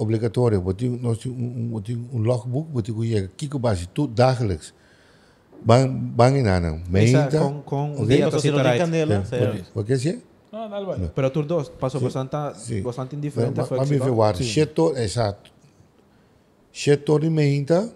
[1.73, 4.73] wat ik een logboek, wat ik je kijken basis toe dagelijks.
[5.65, 7.39] Bang bang Essa meenta.
[7.39, 8.07] com, com um Ok.
[8.07, 9.65] dia Você você não tem right.
[10.57, 11.11] Ah, dale vai.
[11.15, 12.07] Pero tur dos, passou Sim.
[12.07, 12.83] bastante, Sim.
[12.83, 13.57] bastante indiferente.
[13.59, 14.17] Maar foi maar que me se ver dá.
[14.17, 15.51] waar, sheto, exato.
[16.73, 17.93] Sheto de meenta,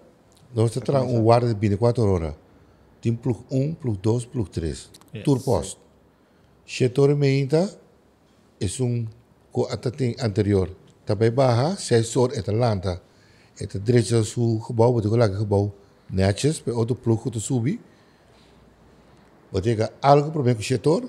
[0.52, 2.34] nós te um waarde binnen 4 horas.
[3.00, 4.90] Tem plug 1, plug 2, plug 3.
[5.12, 5.24] Yes.
[5.24, 5.78] Tourpost.
[6.64, 7.70] Sheto de meenta
[8.58, 9.06] is um
[10.18, 10.68] anterior.
[11.34, 13.00] Baha, 6 horas et lanta.
[13.54, 15.74] Het direito su gebouw, wat ik gebouw
[16.06, 17.80] netjes, bij auto ploeg te subi.
[19.48, 21.02] Wat ik algo probleem com shetor,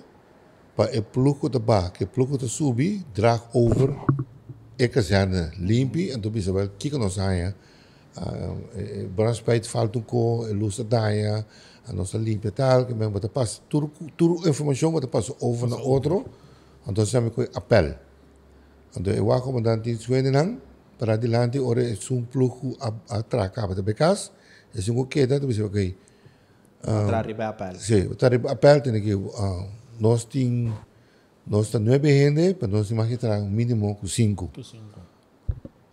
[0.79, 3.91] para o ploeg te ba, que ploeg te subi, draag over
[4.79, 7.49] e kazerne limpi, en toen bisa wel kieken ons aan ja.
[9.15, 11.41] Brandspijt valt toen ko, e lusa daia,
[11.89, 15.75] en ons limpi tal, que men wat pas, tur tur informação wat pas over na
[15.75, 16.23] outro,
[16.87, 17.97] então chama ko appel.
[18.95, 20.61] Então eu acho que dan tin suene nang,
[20.97, 24.31] para adelante ora é um ploeg a atracar para becas,
[24.73, 25.95] é um que da, tu bisa ok.
[26.87, 27.79] Entrar riba a pele.
[27.79, 30.73] Sí, estar appel tiene que uh, nós tem
[31.45, 34.51] nós nueve gente, pero nós temos que trazer um mínimo com cinco.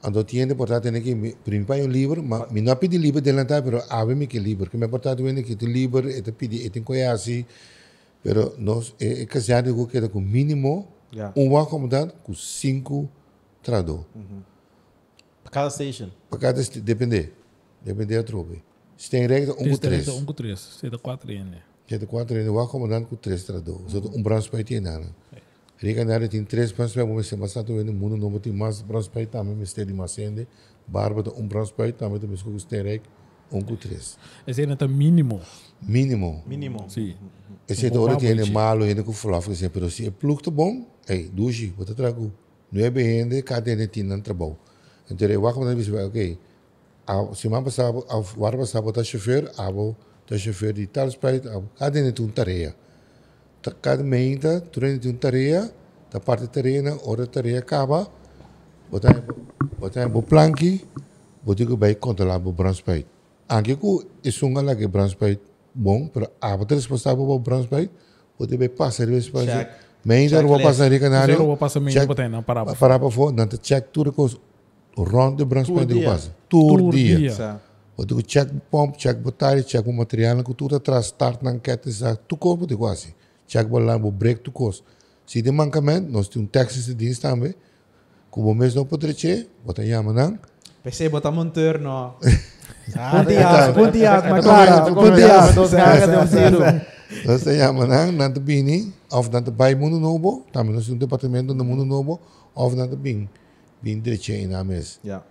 [0.02, 3.82] Ando tiene portanto tiene que primeiro um livro, mas me não pedi livro delante, pero
[3.88, 6.70] ave me que livro, que me portanto tiene que tu livro e te pedi e
[6.70, 7.44] tem coisa assim,
[8.22, 11.32] pero nós é é casado com que com mínimo Ja.
[11.36, 13.08] um wa comandante com cinco
[13.62, 14.04] trador.
[15.50, 16.10] Cada station.
[16.28, 17.32] Para cada depender,
[17.82, 18.56] depender da tropa.
[18.96, 20.60] Se tem regra um com Três, um com três.
[20.60, 21.62] Seda quatro ainda.
[21.88, 23.92] Je hebt quatro in de comandante com três tradutores.
[23.92, 25.14] Zo um branspeit in aan.
[25.78, 29.30] Rica nare tem três branspeit, mas se basta tu no mundo não tem mais branspeit
[29.30, 30.48] também, mas tem mais sende.
[30.86, 33.02] Barba de um branspeit também tem mesmo que reg
[33.52, 34.18] um com três.
[34.46, 35.40] Esse ainda tá mínimo.
[35.80, 36.42] Mínimo.
[36.44, 36.90] Mínimo.
[36.90, 37.14] Sim.
[37.68, 40.06] Esse é Um hora bom tem papo, malo, ainda com que sempre assim.
[40.06, 42.32] É plugto bom, ei, duji, bota trago.
[42.72, 44.58] Não é bem ainda, cada ele tem não trabalho.
[45.08, 46.38] Então eu acho que você ok.
[47.06, 49.68] A semana passada, a hora passada, botar chofer, a
[50.26, 51.42] bo, tá chofer de tal speit,
[51.78, 52.74] cada ele tem uma tarefa.
[53.62, 55.72] Ta- Cada meinta, turene tem uma tarefa,
[56.10, 58.08] da parte da tarefa, hora da tarefa acaba,
[58.90, 59.22] botar
[59.78, 60.84] botar bo planki,
[61.44, 63.06] botar que vai controlar bo branspeit.
[63.48, 65.40] Anche que é um galera que branspeit
[65.74, 67.90] bom, pero a botar responsável bo branspeit,
[68.38, 69.68] botar vai passar de Check.
[69.68, 69.70] vez
[70.04, 71.34] Meinta, vou passar de canário.
[71.34, 72.64] Zero vou passar meio para não parar.
[72.64, 74.36] Para para fora, não te check tudo coisa.
[74.96, 76.08] Rond de branspeit Tour que dia.
[76.10, 76.34] passa.
[76.48, 77.60] Tour dia.
[78.04, 78.16] Dia.
[78.16, 78.16] Essa.
[78.16, 81.92] Wat ik check pomp, check batalha, check o material que tudo atrás start na enquete
[81.92, 83.14] sa tu corpo de quase.
[83.46, 84.82] Check bola o break tu cos.
[85.26, 87.54] Se tem mancamento, nós temos um taxi de dienst também.
[88.30, 90.38] Como mês não pode recher, bota chama não.
[90.82, 92.14] PC botar monteur no.
[92.94, 93.72] Ah, Pontiac, tá.
[93.72, 95.54] Pontiac, Tá mas começando, claro, tá começando, Pontiac.
[95.54, 96.58] dos caras de um zero.
[97.24, 101.54] Nós chamamos na nanta bini, of nanta bai mundo novo, também nós temos um departamento
[101.54, 102.20] no mundo novo,
[102.54, 103.28] of nanta bin,
[103.82, 104.98] bin direito em na mesa.
[105.04, 105.22] Ja.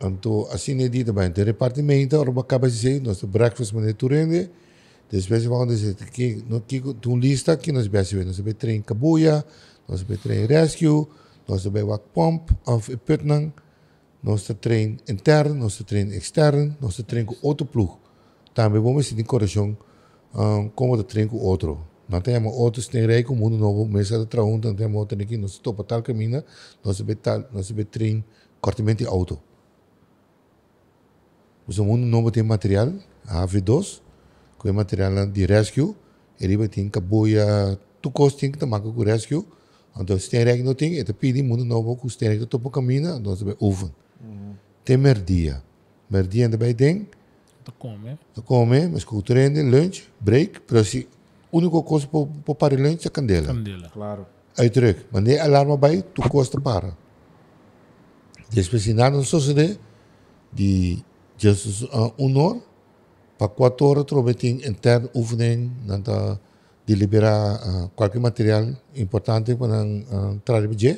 [0.00, 4.50] Então, assim é dito bem, tem departamento, ora acaba de dizer, nós breakfast maneira turende,
[5.10, 9.44] depois vamos dizer que no que tu lista que nós vemos, nós vemos trem kabuya,
[9.88, 11.06] nós vemos trem rescue,
[11.46, 13.52] nós vemos wak pump of putnang,
[14.22, 17.92] nós trem intern, nós trem extern, nós trem com outro plug.
[18.54, 19.76] Também vamos ter correção
[20.34, 21.86] um, como de trem com outro.
[22.08, 25.36] Não temos outros tem rei com mundo novo, mas é traum, não temos outro aqui,
[25.36, 26.42] nós topa tal caminho,
[26.84, 28.24] nós vemos tal, nós vemos trem
[28.60, 29.38] cortamento de auto.
[31.66, 32.92] O mundo novo tem material,
[33.26, 34.00] a AV2,
[34.58, 35.94] com material de rescue,
[36.40, 39.44] ele tem caboia, tu cost tem que tomar com rescue,
[39.98, 42.70] então se tem reg não tem, é pedir mundo novo com os tem que topo
[42.70, 43.92] caminho, nós vemos oven.
[44.84, 45.62] Tem merdia,
[46.10, 47.08] merdia ainda bem tem,
[47.64, 48.18] Te come.
[48.34, 51.08] tu come, mas com o treino, lunch, break, pero se
[51.50, 53.46] única coisa para para parar lunch é candela.
[53.46, 53.88] Candela.
[53.88, 54.26] Claro.
[54.58, 55.06] Uitdruk.
[55.10, 56.96] Wanneer alarm bij, toe kost para.
[58.50, 59.78] Depois, se nada não suceder,
[60.52, 61.02] de
[61.44, 62.60] Jesus uh, um hora,
[63.36, 66.40] para quatro horas, trobeting interno oefening, nanta
[66.86, 70.96] de liberar uh, qualquer material importante para uh, trabalhar.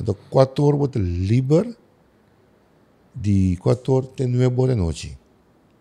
[0.00, 1.76] Então, quatro horas, você liber,
[3.14, 5.18] de quatro horas, tem nueve horas da noite.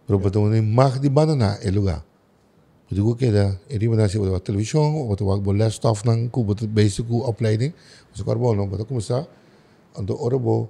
[0.05, 2.03] Pero, você não mag de banana, é lugar.
[2.85, 6.61] Jadi gue kira, ini benar sih buat televisão, buat buat boleh staff nang ku buat
[6.69, 7.73] basic ku opleiding,
[8.13, 9.25] mas kau boleh nang buat aku masa,
[9.97, 10.69] untuk orang bo,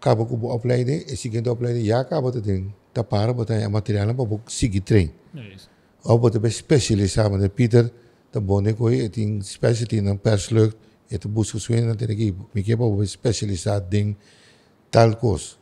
[0.00, 4.06] kabo ku buat opleiding, e seguinte opleiding, ya kabo tu ting, tapar buat yang material
[4.06, 5.68] nang buat sigi train, É isso.
[6.04, 7.90] ou buat be specialist sama de Peter,
[8.32, 10.76] ta bone koi, e ting specialty nang perslukt,
[11.10, 14.16] e tu busco suin nang tinagi, mikir buat specialist sa ding
[14.90, 15.58] tal kos,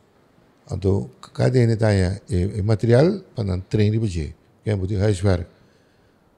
[0.69, 4.33] untuk kada ini tanya, e, e material panan train di buje,
[4.63, 5.47] kaya buat huiswerk.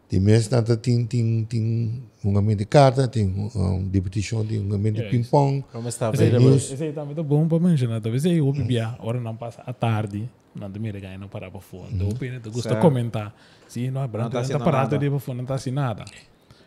[0.09, 4.45] Die mensen dat het tien, tien, tien, um momento de carta, tem um, de petição,
[4.45, 5.63] tem um momento de ping-pong.
[5.71, 6.51] Como está Esse aí, available?
[6.51, 6.71] news.
[6.71, 8.01] esse aí também tá bom para mencionar.
[8.01, 11.49] Talvez aí eu bebia, hora não passa à tarde, não tem medo de não parar
[11.49, 11.87] para fora.
[11.91, 13.33] Então, eu gosta de comentar.
[13.67, 14.95] Se não é branco, tá não está assinando parado nada.
[14.97, 16.05] ali para fora, não está assim nada.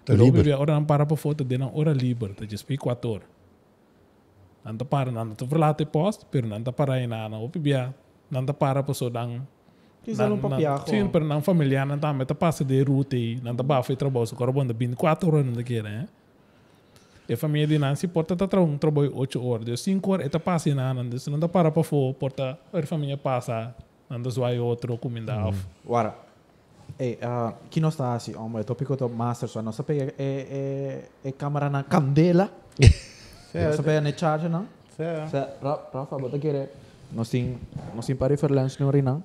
[0.05, 0.31] Tá livre.
[0.31, 3.23] bebia, hora não para para fora, de não hora livre, tá just pico ator.
[4.65, 7.37] Não tá para, não tá verlaten post, pero não tá para aí nada.
[7.37, 7.95] Eu bebia,
[8.31, 9.29] não tá para para só dar
[10.05, 10.91] Quizá um papiaco.
[10.91, 13.97] Sim, pero não familiar, não tá, mas tá passa de ruta e não tá para
[13.97, 16.09] trabalho, só agora banda 24 horas não quer, né?
[17.29, 20.41] E a família de Nancy porta tá trabalhando trabalho 8 horas, deu 5 horas, eta
[20.41, 23.75] passa e nada, então não tá para para fora, porta a família passa,
[24.11, 25.65] não tá zoai outro comida off.
[25.87, 26.17] Ora,
[26.99, 31.05] eh, uh, que nós está assim, um, o tópico do master, só nós pega é
[31.25, 32.51] é é câmera na candela.
[33.55, 34.67] Nós pega na charge não?
[34.97, 35.51] Sa
[35.93, 36.71] Rafa, bota querer.
[37.13, 37.59] Nós tem
[37.95, 39.23] nós tem para referência no rinang.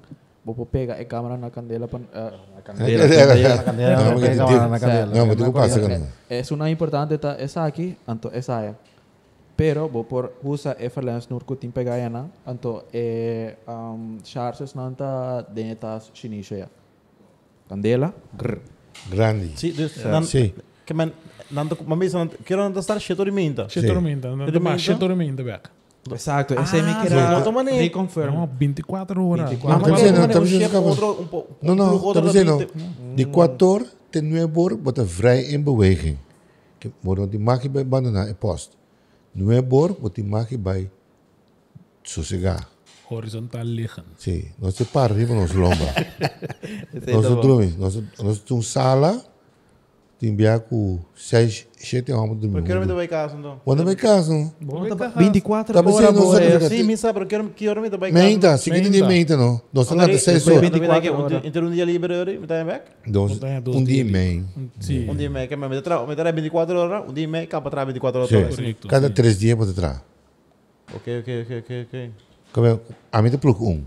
[0.53, 3.07] Vou pegar a câmera na candela pan uh, na Candela.
[3.07, 5.05] Na cadeira, Não, na mas cadeira, digo- na cadeira.
[5.07, 6.07] Não, mas digo passa que É, não.
[6.29, 8.73] é uma importante tá essa aqui, anto essa é.
[9.57, 14.93] Pero vou por usa referência no que tem pegar não, anto é um charges não
[14.93, 16.69] tá dentro chinesa.
[17.67, 18.59] Candela, grr.
[19.09, 19.51] Grande.
[19.59, 19.73] Sim,
[20.23, 20.53] Sim.
[20.85, 21.11] que men,
[21.51, 23.67] dan, maar meestal, quero andar estar cheio de minta.
[23.67, 23.87] Che Sim.
[23.87, 24.59] tormenta, não tá Tormenta?
[24.59, 24.95] mais, che
[26.15, 27.81] é minha Ah, que sim, era outra maneira.
[27.81, 28.33] reconfirm.
[28.35, 29.49] Não, 24 horas.
[29.49, 31.55] 24 Não, Tá mas dizendo, é, tá mas dizendo é que outro, um pouco.
[31.61, 32.57] Não, não, outro tá dizendo.
[32.57, 32.65] da
[33.15, 36.17] De quatro horas, tem nueve horas, bota vrij in beweging.
[36.79, 38.77] Que Moro die mag je bij banana e post.
[39.31, 40.89] Nueve horas, bota mag je bij
[42.03, 42.67] sossegar.
[43.09, 44.03] Horizontal liggen.
[44.17, 45.93] Sim, nós se para arriba nos lomba.
[47.07, 49.23] Nós dormimos, nós nós temos sala,
[50.19, 52.95] tem enviar com seis, sete homens Eu quero me dormindo.
[52.95, 53.61] dar em casa, então.
[53.63, 54.51] Quando me caso,
[54.95, 56.59] tá- tá 24 Tá horas pensando, boa, sabe, é.
[56.59, 58.25] sabe, Sim, me sabe, eu quero, quero me dar em casa.
[58.25, 59.37] menta, seguinte de Menta.
[59.37, 59.61] não.
[59.71, 60.69] Nós estamos até seis depois horas.
[60.71, 61.41] 24 um horas.
[61.53, 62.85] dia- um dia livre, eu me em back.
[63.05, 64.45] Dos um dia e meio.
[64.79, 65.09] Sim.
[65.09, 67.27] Um dia e meio, que me me tra- me dará 24 horas, um dia e
[67.27, 68.55] meio, cá para trás 24 horas.
[68.55, 68.75] Sim.
[68.87, 69.13] Cada sim.
[69.13, 70.03] três dias pode entrar.
[70.95, 72.11] Ok, ok, ok, ok, ok.
[72.53, 72.81] Como
[73.11, 73.83] a mim é plug um.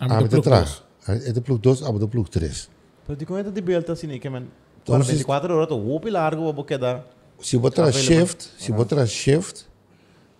[0.00, 0.82] Ah, A mas mim é trás.
[1.06, 2.70] É de plug dois, a mim é plug três.
[3.06, 4.44] Pero te comenta de belta assim, que man.
[4.82, 7.06] Então, Para vocês- 24 horas, pilar, eu vou quedar.
[7.40, 8.16] Se botar Available.
[8.16, 9.66] shift, se botar shift,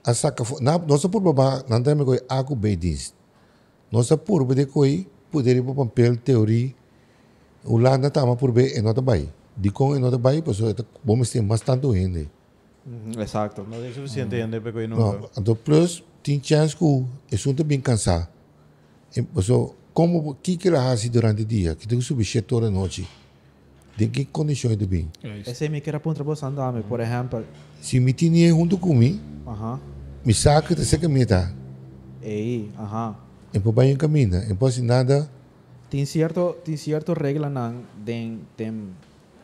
[0.04, 3.14] a saca fo- na nossa por baba, não tem me coi água bem diz.
[3.90, 6.72] Nossa por bem coi poder ir para papel teoria.
[7.64, 9.32] O lá não tá por bem não tá bem.
[9.56, 10.72] De com e não tá bem, pessoal,
[11.04, 12.28] vamos ter bastante gente.
[12.84, 13.62] Mhm, Exato.
[13.68, 14.96] Não é suficiente ainda, porque eu não.
[14.98, 18.26] Não, então plus tem chance que o assunto bem cansado.
[19.16, 22.52] E pessoal, como que que ela faz durante o dia, que tem que subir sete
[22.54, 23.08] horas da noite.
[24.02, 25.06] De que condições de bem?
[25.22, 25.50] Isso.
[25.50, 27.44] Essa é minha que era ponta boa andame, por exemplo.
[27.80, 29.78] Se me tinha junto comigo, Aham.
[30.24, 31.52] me saca de ser que me tá.
[32.20, 33.14] Ei, aham.
[33.54, 35.30] E por bem caminha, e posso nada
[35.88, 38.72] Tem certo, tem certo regla nan den tem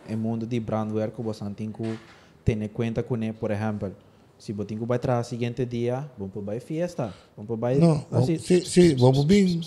[0.09, 1.99] em mundo de brandwerk que você tem que
[2.45, 3.93] ter em conta com ele, por exemplo,
[4.39, 7.79] se você tem que vai trazer seguinte dia, vamos para vai festa, vamos para vai
[7.79, 9.61] Não, assim, sim, sim, vamos bem.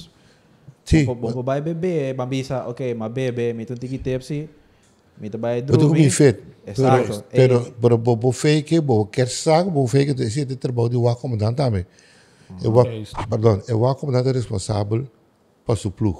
[0.83, 4.19] Sim, vamos para vai beber, mabisa, ok, mas bebe, me tem que ter
[5.21, 6.05] se me tem vai eu estou dormir.
[6.05, 6.43] com feito.
[6.65, 7.23] Exato.
[7.31, 10.89] Pero, Eh, pero, pero, bo fake, bo quer saco, bo fake, esse é o trabalho
[10.89, 11.85] do acomodante também.
[12.63, 13.15] Eu, É isso.
[13.29, 15.07] perdão, eu acomodante é responsável
[15.65, 16.17] para o plug.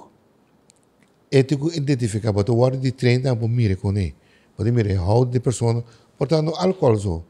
[1.32, 4.16] Ético identificar, but o de treino é para mire com ele.
[4.58, 5.84] Para mire, how de pessoa,
[6.18, 7.24] portanto, álcool só.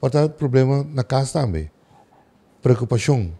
[0.00, 1.70] Portanto, problema na casa também.
[2.62, 3.32] Preocupação.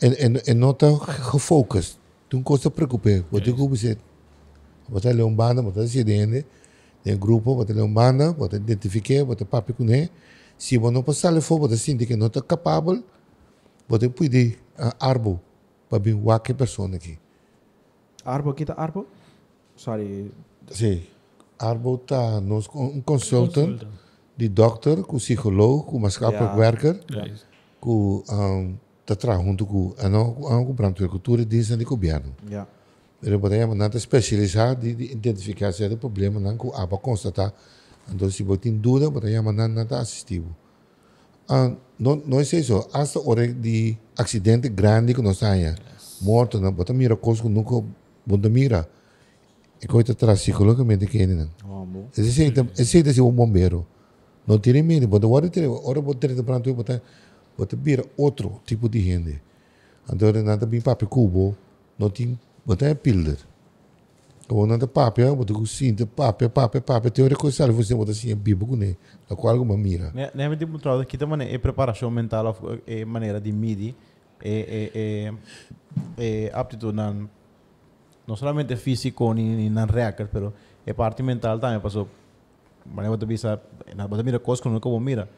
[0.00, 0.88] E, e, e não está
[1.30, 1.98] gefocust.
[2.28, 3.24] Toen kost het preocupé.
[3.28, 3.98] Wat ik ook bezit.
[4.88, 6.44] Wat hij leon banda, wat hij acidente.
[7.02, 10.08] De grupo, leon banda, wat hij identifique, hij papi kune.
[10.56, 13.00] Se você não passar ali fora, você sente que não está capaz,
[13.88, 14.58] você pode
[14.98, 15.40] arbo
[15.88, 17.18] para vir qualquer pessoa aqui.
[18.24, 19.06] Arbo, kita Arbo?
[19.76, 20.30] Sorry.
[20.70, 21.02] Sim.
[21.58, 23.82] Arbo está nos um consultant,
[24.36, 26.54] de doctor, com psicólogo, com Ja.
[26.56, 27.46] werker, É isso.
[27.80, 32.34] com um, tá trabalhando junto com a não com brandweercultuur dienst de governo.
[33.20, 33.26] Ja.
[33.26, 37.52] Pero podemos nada especializar de, de problema não com a constatar.
[38.12, 40.54] Então se você tem dúvida, podemos nada nada assistivo.
[41.48, 42.88] Ah, não não é isso.
[42.92, 45.74] Hasta hora de acidente grande que nós tenha,
[46.20, 47.84] morto, não, bota mira coisa que nunca
[48.26, 48.88] bota mira.
[49.82, 51.82] E coisa traz psicologicamente que ele não.
[51.82, 52.08] Ambo.
[52.16, 53.86] Esse é esse é o bombeiro.
[54.46, 57.02] Não tire medo, bota hora ter, hora bota ter para tu bota
[57.56, 59.40] bota vira outro tipo de gente.
[60.12, 61.56] Então nada bem papo cubo,
[61.98, 62.38] não tem
[62.74, 63.50] é.
[64.50, 68.34] Como nada papo, bota com cinta, papo, papo, papo, teoria coisa sabe você bota assim
[68.34, 68.98] bibo com ele.
[69.30, 70.10] A qual alguma mira.
[70.12, 73.94] Ne, ne tipo trouwens, kita man é preparação mental of é maneira de medir
[74.42, 75.34] é é é
[76.18, 77.28] é aptitude nan
[78.26, 80.52] não somente físico ni nan react, pero
[80.84, 82.08] é parte mental também passou.
[82.84, 83.60] Maneira de bisa
[83.94, 85.28] na bota mira coisa como como mira.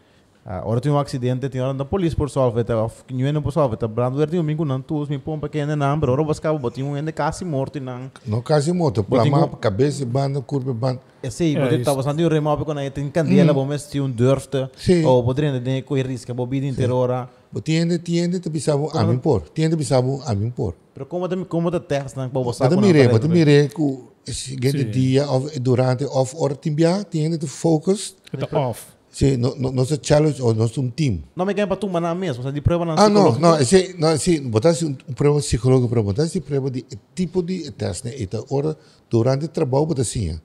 [0.45, 3.87] Ora tem um acidente, tem hora da polícia por solve, tá não por solve, tá
[3.87, 6.89] brando ver tem um mingo nan tus, me pom pequena nan, pero ora buscava botinho
[6.89, 8.11] um ende quase morto nan.
[8.27, 11.01] Não quase moto, Botinho- plama, cabeça, banda, curva, banda.
[11.23, 15.05] É sim, porque estava sentindo remove quando tem candela, bom mas tinha um durfte, Sim.
[15.05, 17.29] ou poderia ter com risco, bobida inteira hora.
[17.63, 19.43] Tiende, tiende, te bisabo a mim por.
[19.51, 20.75] Tiende, bisabo a mim por.
[20.95, 24.85] Pero como te como te testa na para você Wat mire, wat mire, ku seguinte
[24.85, 25.27] dia
[25.61, 28.17] durante of hora timbia, tiende te focus.
[28.33, 28.92] Está off.
[29.13, 31.23] Se no no no se challenge ou nós um team.
[31.37, 33.95] Não me quer para tu manar mesmo, você de prova na Ah, não, não, esse,
[33.99, 36.83] não, esse, botar um prova psicológico, para botar esse prova de
[37.15, 38.15] tipo de teste, né?
[38.19, 38.75] Então, hora,
[39.11, 40.41] durante o trabalho, botar assim,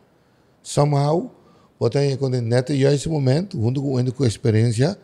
[0.61, 1.33] somehow,
[1.79, 4.99] botar aí, quando neta, já esse momento, junto com, com a experiência,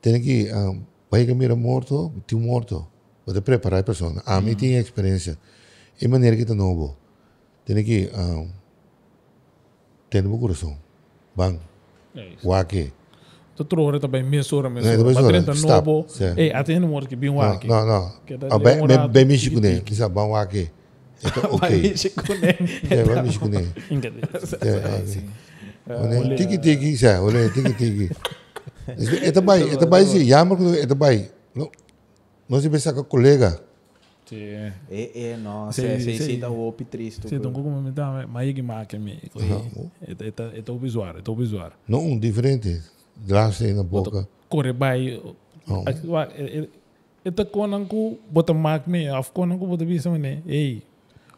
[0.00, 2.86] tem que, um, vai que mira morto, tem morto,
[3.26, 4.22] botar preparar a pessoa.
[4.24, 5.38] A mim tem experiência,
[6.00, 6.96] e maneira que está novo,
[7.66, 8.48] tem que, um,
[10.08, 10.74] ter um coração,
[11.36, 11.60] bang.
[12.42, 12.92] Wake.
[13.56, 14.96] Tu trouxe também mesura, Nee, mesura.
[14.96, 15.32] dat is Mas waar.
[15.32, 15.86] tenta Stop.
[15.86, 16.04] novo.
[16.08, 16.32] Sim.
[16.36, 19.68] Ei, até no morto que bem Não, não, bem, bem, demorado, bem tique, México, né?
[19.74, 19.82] tique.
[19.84, 20.70] Que sabe, bom wake.
[21.22, 21.94] Então, ok.
[22.18, 22.52] ok.
[22.90, 23.64] É, vai México, né?
[25.86, 28.10] É, Olha, tiki tiki, já, olha, tiki tiki.
[29.22, 31.28] É também, é também, sim, jammer, é também.
[31.54, 31.70] Não,
[32.48, 33.60] não se pensa com colega.
[34.26, 34.36] Sim.
[34.36, 35.70] É, é, não.
[35.70, 36.24] Sim, Se, se, sim.
[36.24, 37.28] se dá o op triste.
[37.28, 39.18] Sim, então como me dá, mas aí que marca me.
[40.02, 41.72] É tá é tá visual, é tá visual.
[41.86, 42.82] Não, um diferente.
[43.16, 44.26] Draste na boca.
[44.48, 45.20] Corre vai.
[45.68, 45.84] Oh.
[47.24, 50.42] É tá conan ku bota mark me, af conan ku bota bisa me.
[50.46, 50.82] Ei.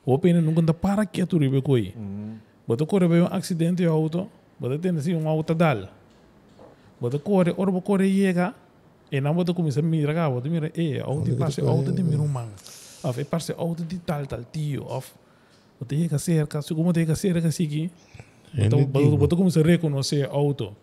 [0.04, 1.94] O pena nunca tá para que tu ribe coi.
[2.66, 5.88] Bota corre vai um acidente de auto, bota tem assim um auto dal.
[7.00, 8.54] Bota corre, ora bo corre chega.
[9.10, 12.20] E não bota começa a mirar, cá, bota mira, ei, auto passe auto de mira
[12.20, 12.48] um man.
[13.04, 15.12] Of, é passe auto de tal tal tio, of.
[15.78, 17.90] Bota chega cerca, se como tem que cerca assim
[18.56, 20.74] Então, bota bota começa a reconhecer auto.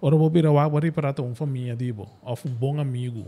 [0.00, 3.26] Ora vou virar o água para uma família dibo, ou um bom amigo.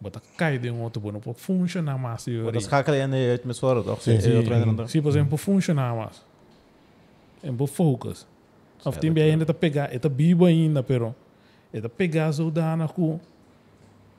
[0.00, 2.24] Bota cai de um outro bom, para funcionar mais.
[2.24, 4.02] Dat schakel je in de atmosfeer, toch?
[4.02, 4.88] Sim, Sim.
[4.88, 6.22] Se, por exemplo, funcionar mais.
[7.42, 8.26] É um focus.
[8.84, 11.14] Of tem bem ainda tá pegar, é tá bibo ainda, pero
[11.72, 13.18] é tá pegar a saudana com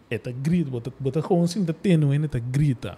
[0.09, 2.97] é tá grita, bota bota com assim tá tendo ainda tá grita.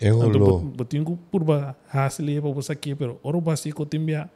[0.00, 0.58] É Então, rolou.
[0.60, 4.28] botinho com curva hasle para você aqui, pero oro basi ko timbia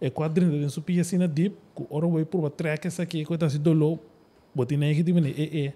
[0.00, 3.36] é quadrinho de supia assim na deep, ko oro vai por track essa aqui, ko
[3.38, 3.98] tá se dolo,
[4.54, 5.72] botinho aí que timene é é.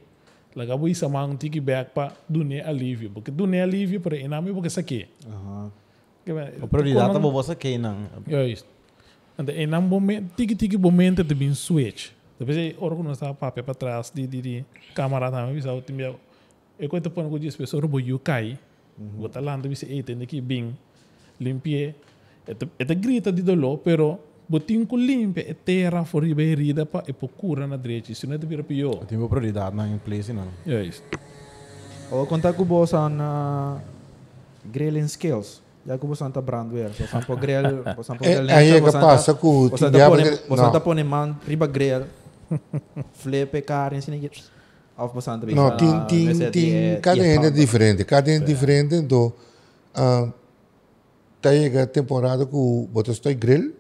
[0.54, 4.66] Laga boi sama um tiki back pa dunia alívio, porque dunia alívio para ename porque
[4.66, 5.06] isso aqui.
[5.26, 5.70] Aham.
[6.62, 8.06] A prioridade é você que não.
[8.28, 8.66] Juist.
[9.38, 12.10] En de ene moment, tiki tiki momenten te bin switch.
[12.40, 12.74] Depois aí,
[13.12, 14.64] estava papel para trás, de de de
[14.94, 16.16] câmera também, bisa o timia.
[16.78, 18.58] Eu conto para algumas pessoas, robo you cai.
[18.96, 20.74] Bota lá, então bisa ei, tem que bing.
[21.38, 21.94] limpie.
[22.78, 24.18] Ete grita di dolo, pero
[24.48, 28.10] botin ku limpie e terra for riba e rida pa e procura na direita.
[28.12, 28.94] Isso não é de vira pior.
[29.00, 30.48] Eu tenho prioridade na place, não.
[30.66, 31.02] É isso.
[32.10, 33.80] O contact ko boss on uh,
[34.72, 35.62] grilling skills.
[35.86, 36.92] Já ko boss anta brandware.
[36.94, 38.50] So sampo grill, po sampo Eh, grill.
[38.56, 40.72] aí é que passa com o Você tá diabo pone, que- você não.
[40.72, 42.04] tá pone man riba grill.
[43.12, 44.30] Flip carne assim que
[44.96, 48.94] of você anta Não, tem, tem, tem, cada ano é diferente, cada ano é diferente,
[48.94, 49.32] então,
[49.94, 50.28] ah,
[51.40, 52.52] tá chega a temporada que
[52.92, 53.72] você está grill,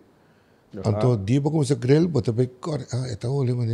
[0.74, 3.66] então, dia para começar a grill, você vai, correr, ah, é tá olhando,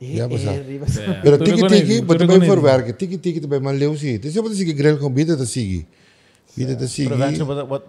[0.00, 0.50] Já passa.
[0.50, 0.86] riba.
[1.22, 2.92] Pero tiki tiki, também com for werken.
[2.92, 4.14] Tiki tiki também mal leu sim.
[4.14, 5.86] Então se você seguir grel com vida tá seguir.
[6.56, 7.08] Vida tá seguir.
[7.08, 7.82] Prevention, but,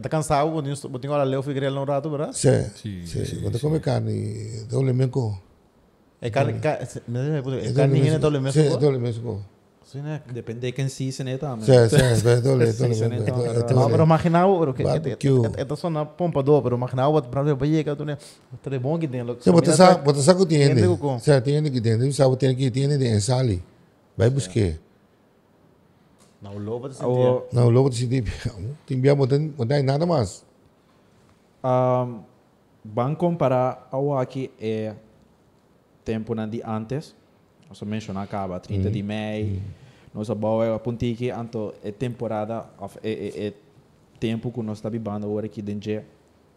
[0.00, 2.38] tá cansado, botinho, botinho, olha, leu, fui grelho um rato, verdade?
[2.38, 2.66] Sim.
[3.04, 3.40] Sim.
[3.42, 4.82] Quando come carne, dá o
[6.20, 6.26] lemenco.
[6.26, 6.78] É carne, ca-
[7.08, 8.12] mas é, puto, é Dá o carne, lemenco.
[8.12, 8.52] né, dá o lemenco.
[8.52, 9.42] Sim, dá o lemenco.
[9.84, 10.20] Sim, né?
[10.32, 11.64] Depende de se né também.
[11.64, 13.74] Sim, sim, dá o Sim, sim, então, lemenco.
[13.74, 15.40] Não, pero imaginava, pero que Barbecue.
[15.56, 18.18] é só na pompa do, pero imaginava what brother vai chegar tu né.
[18.62, 19.20] Tá bom que tem.
[19.40, 20.74] Sim, você sabe, você sabe que tem.
[21.20, 21.98] Sim, tem que tem.
[21.98, 23.62] Você sabe tem que tem de ensali.
[24.16, 24.72] Vai buscar.
[26.42, 28.24] Não, lobo tá O Não, logo de sentir.
[28.86, 30.44] Tem bia botan, botan nada mais.
[31.64, 32.20] um,
[32.84, 34.94] van comparar ao aqui é
[36.06, 37.14] tempo de antes.
[37.68, 39.60] Nós mencionar acaba 30 de maio.
[40.14, 43.52] Nós boa a ponti que anto é temporada of é, é, é
[44.20, 46.02] tempo que nós está vivendo agora aqui dentro.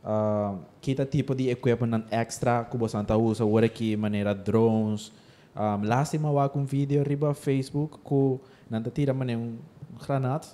[0.02, 5.12] Uh, kita tipo de equipment extra que você está usa agora aqui maneira drones.
[5.56, 8.40] Um, last time eu com um vídeo riba Facebook que
[8.70, 9.58] nanta tira maneira um
[10.06, 10.48] granate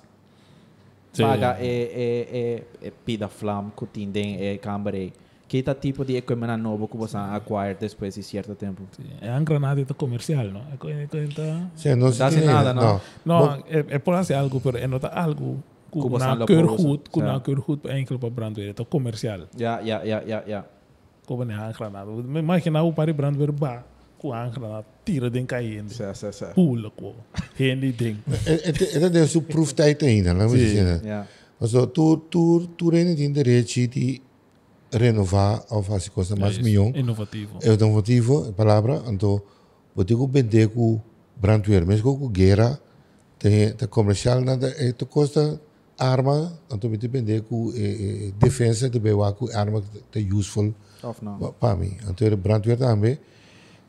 [1.12, 1.22] Sim.
[1.22, 5.12] paga e, e, e, e pida flam que tem e câmera
[5.62, 8.82] tá tipo de equipment novo que você acquire depois de certo tempo
[9.20, 10.62] É uma granada comercial, não?
[10.72, 11.70] É coisa que está...
[11.76, 12.74] Sim, não Dá se tem nada?
[13.24, 15.62] Não, é, é por assim algo, pero é nota algo
[15.92, 16.82] Que que você na anda cor por usa.
[16.88, 17.40] goed, que na Ja.
[17.40, 19.40] cor goed é enkel para brandweer, é comercial.
[19.56, 20.64] ja ja ja ja ja
[21.26, 22.10] Como é a granada.
[22.38, 23.84] Imagina o para brandweer ba,
[24.18, 25.90] com a granada tira den caindo.
[25.90, 27.14] sim sim sim Pula com.
[27.58, 28.16] Handy ding.
[28.44, 30.68] Het is een proeftijd laten we Sim.
[30.76, 31.00] zeggen.
[31.04, 31.26] ja
[31.92, 34.20] tu, tu, tu reine tem direito de
[34.96, 36.94] renovar ou fazer coisa mais melhor.
[36.96, 37.58] Inovativo.
[37.62, 39.02] É inovativo, a palavra.
[39.08, 39.40] Então,
[39.94, 41.00] você tem que vender com
[41.36, 42.80] brandweer, mesmo com guerra,
[43.38, 45.60] tem, tem comercial, nada, é, tu custa
[45.98, 50.74] arma, então que vender com eh, eh, defesa, de bewa com arma que é useful
[51.58, 51.96] para mim.
[52.08, 53.18] Então, o brandweer também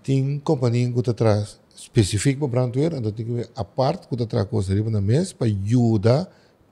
[0.03, 4.15] tem companhia que está atrás específico para brandweer, então tem que ver a parte que
[4.15, 6.29] está atrás coisa ali na mesa para ajudar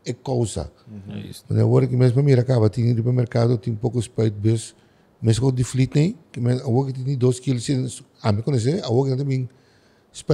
[0.07, 0.71] a causa.
[1.09, 1.45] É isso.
[1.49, 4.75] Agora que mesmo mira acaba, tem no mercado, tem um pouco spite bus,
[5.21, 9.11] mas com de fleet nem, que agora que tem dois quilos, a me conhecer, agora
[9.11, 9.49] que também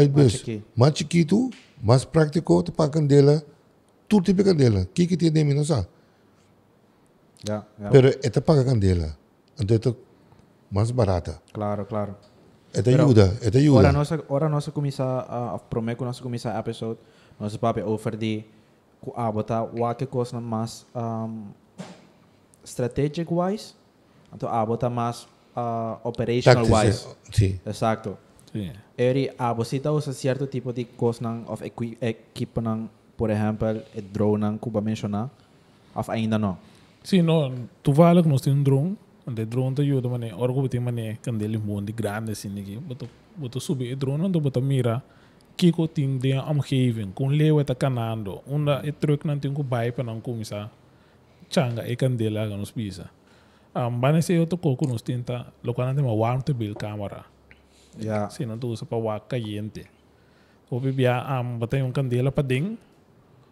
[0.10, 0.66] bus, chiquito.
[0.76, 1.50] mais chiquito,
[1.82, 3.44] mais prático, para candela,
[4.08, 5.88] tudo tipo de candela, que que tem de mim não sabe,
[7.48, 9.18] ja ja pero é te paga candela,
[9.60, 9.96] então é
[10.70, 12.16] mais barata, claro claro.
[12.74, 13.92] É te ajuda, é te ora ajuda.
[13.92, 17.00] nossa ora nossa começar a prometo que nossa começar episode
[17.38, 18.61] nossa papi offer de ku
[19.16, 21.48] abota wa que coisa mais um,
[22.64, 23.74] strategic wise
[24.34, 28.18] então abota mais uh, operational wise sim, Exacto.
[28.52, 28.72] Sim.
[28.98, 33.82] Eri, ah, você está usa certo tipo de coisa of equi equipo ng, por exemplo,
[34.12, 35.30] drone ng kuba mencionar,
[35.96, 36.58] of ainda não.
[37.04, 40.70] Sim, não, tu vale que nós temos um drone, onde drone te ajuda, mané, que
[40.70, 45.02] tem mané, candele mundo grande assim aqui, boto, boto subir o drone, onde boto mira,
[45.62, 49.62] que que tem de omgeving, com leeuwen te kanando, onda e truck não tem que
[49.62, 50.72] bai para não começar,
[51.52, 53.12] changa e candela que nos pisa.
[53.76, 56.54] Um, bane se eu tocou que nós tenta, lo que não tem uma warm to
[56.54, 57.26] build camera,
[58.00, 58.28] Ja.
[58.30, 59.86] se não tu usa para wa caliente.
[60.70, 62.78] O bibia am botei um candela para ding,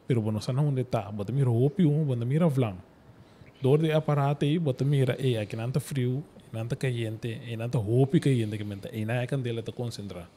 [0.07, 2.75] pero bueno, sana onde tá, bota mira hopi um, bota mira vlam.
[3.61, 7.55] Door de aparato aí, bota mira, ei, aqui não tá frio, não tá caliente, e
[7.55, 10.27] não tá hopi caliente que menta, e na candela tá concentra.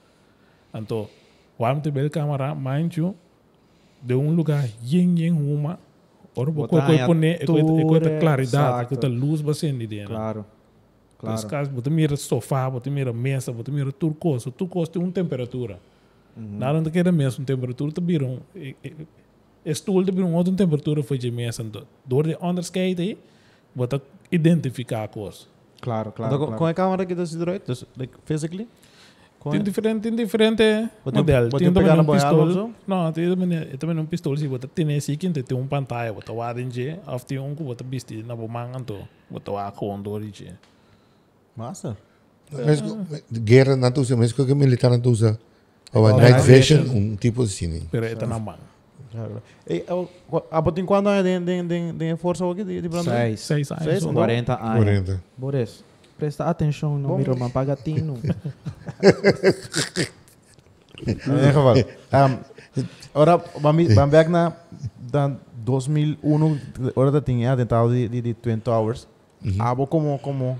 [0.74, 1.09] Então,
[1.58, 3.14] warm to build camera, mind you,
[4.02, 5.78] de um lugar yin yin uma,
[6.34, 8.94] ora em coi pone, e coi altura, claridade, exacto.
[8.94, 10.06] e coi luz bacen de Claro.
[10.06, 10.46] Claro.
[11.18, 11.48] Claro.
[11.48, 13.92] caso, você mira sofá, você mira mesa, você mira.
[13.92, 14.50] Tudo coisa
[14.90, 15.78] tem uma temperatura.
[16.36, 18.40] Nada não quer mesmo temperatura, te vira um...
[18.56, 21.64] e- e- Stoel te vira uma outra temperatura foi de mesa.
[22.04, 23.18] Door de underskate aí,
[23.74, 24.00] você
[24.32, 25.46] identificar a coisa.
[25.80, 26.34] Claro, claro.
[26.34, 26.58] Então, claro.
[26.58, 28.64] com a câmera que está direito, dus, like, physically?
[28.64, 28.70] Com
[29.51, 30.62] Tem diferente, tem diferente
[31.05, 31.51] modelo.
[31.51, 32.70] você Tem também um pistol.
[32.86, 34.36] Não, tem também, também um pistol.
[34.36, 36.55] Se você tem esse aqui, tem um pantalla, você vai
[37.06, 38.78] ou tem um que você viste na bomanga,
[39.31, 40.52] você vai com o dor de
[41.56, 41.97] Massa.
[42.52, 45.39] Mesmo, guerra não usa, mesmo que militar não usa.
[45.93, 46.97] Ou a night vision, vision.
[46.97, 47.86] um tipo assim.
[47.90, 48.56] Pero ito na mão.
[49.69, 53.05] Hey, oh, qua- Abotin quando é de de de de força aqui de de brando?
[53.10, 53.40] Seis.
[53.40, 53.85] Seis anos.
[53.85, 54.20] Seis, ou- não?
[54.20, 54.77] 40 anos.
[54.85, 55.24] 40.
[55.36, 55.85] Boris,
[56.18, 58.18] presta atenção no irmão pagatino.
[61.06, 61.76] In ieder geval.
[62.12, 62.39] Um,
[63.14, 64.52] ora, vamos back na
[64.98, 66.60] dan 2001,
[66.94, 69.06] ora ja, den taal die die die Twin Towers.
[69.59, 70.56] Abo como como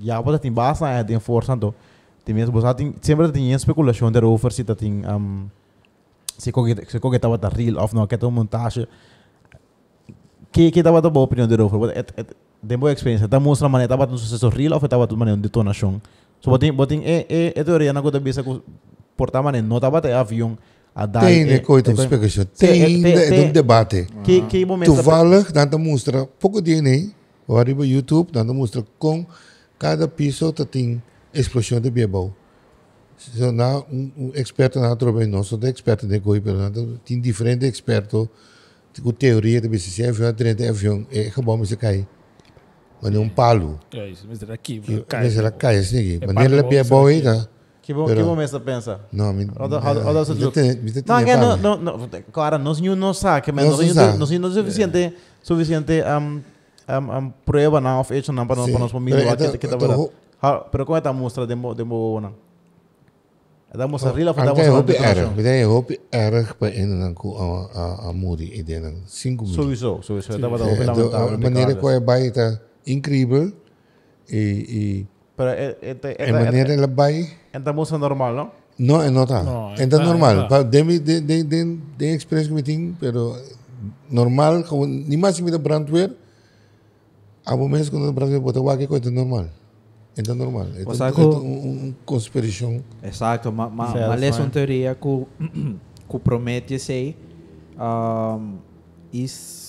[0.00, 1.74] ja, wat dat in base é de força então.
[2.24, 5.48] Tem mesmo você tem sempre tem especulação daarover se dat tem um
[6.36, 8.86] se coge se coge tava da real of não que é uma montagem.
[10.52, 11.80] Que que tava da boa opinião daarover?
[11.80, 13.26] Wat de boa experiência.
[13.28, 16.00] Da mostra maneira tava no sucesso real of tava maneira de detonação.
[16.40, 18.42] So botin botin é é é teoria na coisa bisa
[19.16, 20.56] portar maneira não tava de avião
[20.94, 22.44] a dar Tem, né, coisa, tem- explicação.
[22.56, 24.06] Tem- Tem, tem- é tem- um debate.
[24.24, 27.10] que que momento Toevallig, dan te mostra pouco DNA,
[27.46, 29.24] waar op YouTube, dan te mostra com
[29.78, 31.00] cada piso dat tem
[31.32, 32.32] explosão de bebau.
[33.16, 36.70] So, na, um, um experto na tropa não sou de experto de coi, na,
[37.04, 38.28] tem diferente experto
[39.02, 42.06] com teoria de BCC, avião, trem avião, é que bom se cai.
[43.02, 43.78] Mas não um palo.
[43.92, 44.80] É isso, mas era aqui.
[44.80, 45.24] Que, cai.
[45.24, 47.48] mas ela cai assim, É mas ela palo, bebau aí, tá?
[47.82, 49.00] que bom que momento pensa?
[49.12, 50.56] Não, me, does it look?
[51.06, 53.94] Não, que não, não, não, claro, não se não sabe, mas Não não se se
[53.94, 54.18] sabe.
[54.18, 56.40] não não suficiente suficiente um
[56.88, 58.70] um um prueba na of hecho não para Sim.
[58.72, 60.10] para nós mínimo Pero que tá esta verdade.
[60.70, 62.32] pero como está mostra de mo de mo não.
[63.74, 65.28] Da mostra of da Ante mostra hoop de erg.
[65.34, 67.36] Bedij hoop erg bij in en ko
[67.74, 69.54] a a moody idee dan 5 miljoen.
[69.54, 70.38] Sowieso, sowieso.
[70.38, 71.30] Da dar lamentável.
[71.30, 72.30] de maneira que é bai
[72.84, 73.52] tá incrível
[74.28, 75.76] e e Pero é
[76.18, 78.50] é a maneira ela bai é da mostra normal, não?
[78.78, 79.42] não é nota.
[79.42, 80.40] No, É tá é- normal.
[80.44, 83.36] é- Pa de mi de de de de experiência que me tenho, pero
[84.10, 86.10] normal como ni mais me da brandwear.
[87.44, 89.46] A momentos quando brandwear bota wa que coisa normal.
[90.16, 90.66] Então normal.
[90.76, 91.36] É Você sabe um que-
[91.88, 92.82] um conspiração.
[93.02, 94.44] Exacto, ma, ma, Certo, ma lê fine.
[94.44, 95.26] uma teoria que,
[96.08, 97.16] que promete sei
[97.78, 98.58] um,
[99.12, 99.59] is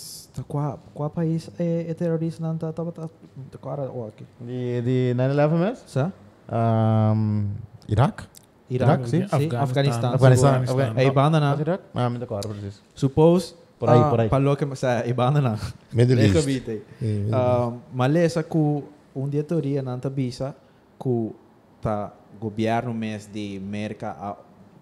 [0.48, 3.10] qual qual país é, é terrorista não tá tá tá
[3.54, 5.88] agora ó aqui De de 9/11 mesmo?
[5.88, 6.12] sa
[6.52, 7.50] Um
[7.88, 8.24] Iraque?
[8.70, 9.28] Iraque, sim.
[9.28, 10.64] sim Afeganistão Afeganistão.
[10.96, 11.84] É Ibana na Iraque?
[11.94, 12.82] Ah, me decoro preciso.
[12.96, 14.30] suppose Por aí, ah, por aí.
[14.30, 15.58] falou que sa Ibana na
[15.92, 16.48] Middle East.
[16.48, 16.70] East.
[17.02, 18.84] Um, malesa ku
[19.16, 20.56] um dia teoria não tá bisa
[20.98, 21.36] ku
[21.82, 24.38] tá governo mês de merca a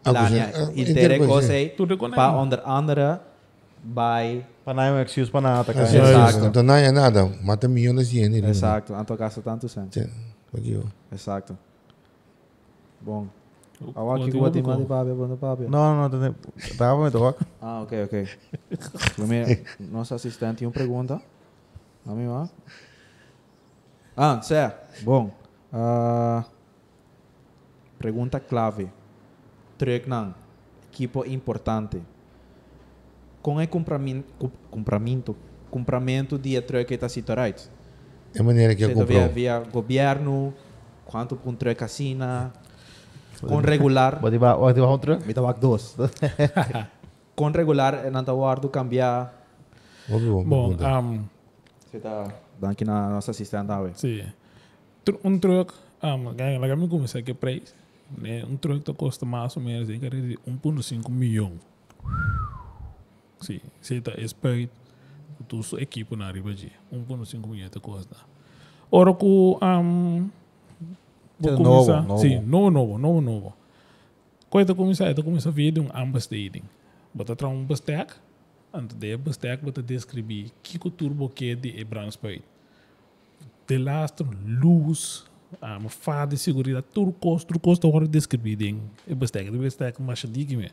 [0.06, 0.52] Ah, lania é.
[0.56, 1.54] Ah, intere intercoisa.
[1.54, 2.38] coisa Tudo com pa ele.
[2.38, 3.20] onder andere
[3.84, 6.32] by Para não é excuse para nada, Exato.
[6.42, 6.46] sim.
[6.46, 7.26] Então não é nada.
[7.42, 8.44] Mata milhões de ienes.
[8.44, 9.88] Exacto, en todo caso tanto sen.
[9.92, 10.08] Sim.
[10.56, 10.86] Aqui, ó.
[11.12, 11.58] Exacto.
[13.02, 13.28] Bom.
[13.82, 14.70] O- Awak o ki Diego wati Bucco.
[14.72, 15.68] mali babe banda babe.
[15.68, 16.36] Não, não, não.
[16.78, 17.44] Tava me toca.
[17.60, 18.28] Ah, ok, ok.
[19.16, 19.60] Primeiro,
[19.92, 21.20] nosso assistente uma pergunta.
[22.06, 22.48] A mim, ó.
[24.16, 25.04] Ah, certo.
[25.04, 25.32] Bom.
[25.74, 26.46] ah,
[27.98, 28.88] pergunta clave.
[29.80, 30.36] Trek não.
[30.94, 32.00] Equipo importante.
[33.42, 34.48] Com é compramento,
[35.70, 37.70] compramento, de está cito right?
[38.34, 39.08] É a maneira que eu comprou.
[39.08, 40.54] via, via governo,
[41.06, 42.52] quanto com trek assina,
[43.42, 45.26] com regular, die ba, wat die ba terug?
[45.26, 45.96] me dá dois.
[47.36, 49.34] com regular, não está guardo cambiar.
[50.08, 51.26] Vou vou Bom, um,
[51.86, 52.28] Você está
[52.60, 54.24] dando aqui na nossa assistente, sim.
[55.24, 57.74] Um truck, um, lá me começar que preço.
[58.18, 58.44] Né?
[58.44, 61.54] Um truck tá custa mais ou menos cerca de 1.5 milhão.
[63.40, 64.72] Sim, você tá esperto.
[65.48, 68.16] Tu sua equipe na riba de 1.5 milhão tá custa.
[68.92, 70.30] Ora que um,
[71.40, 72.22] Isso é vou começar, novo.
[72.22, 73.54] sim, novo, novo, novo, novo.
[74.50, 76.64] Quando eu começar, eu começar a ver de um ambastading.
[77.14, 78.14] Bota tra um bestek,
[78.74, 82.44] antes de bestek bota descrever que que turbo que de Brandspuit.
[83.68, 85.26] De lastro, luz,
[85.62, 88.82] um, fada de segurança, tudo custo, tudo custo agora descrever ding.
[89.08, 90.72] E bestek, de bestek mas diga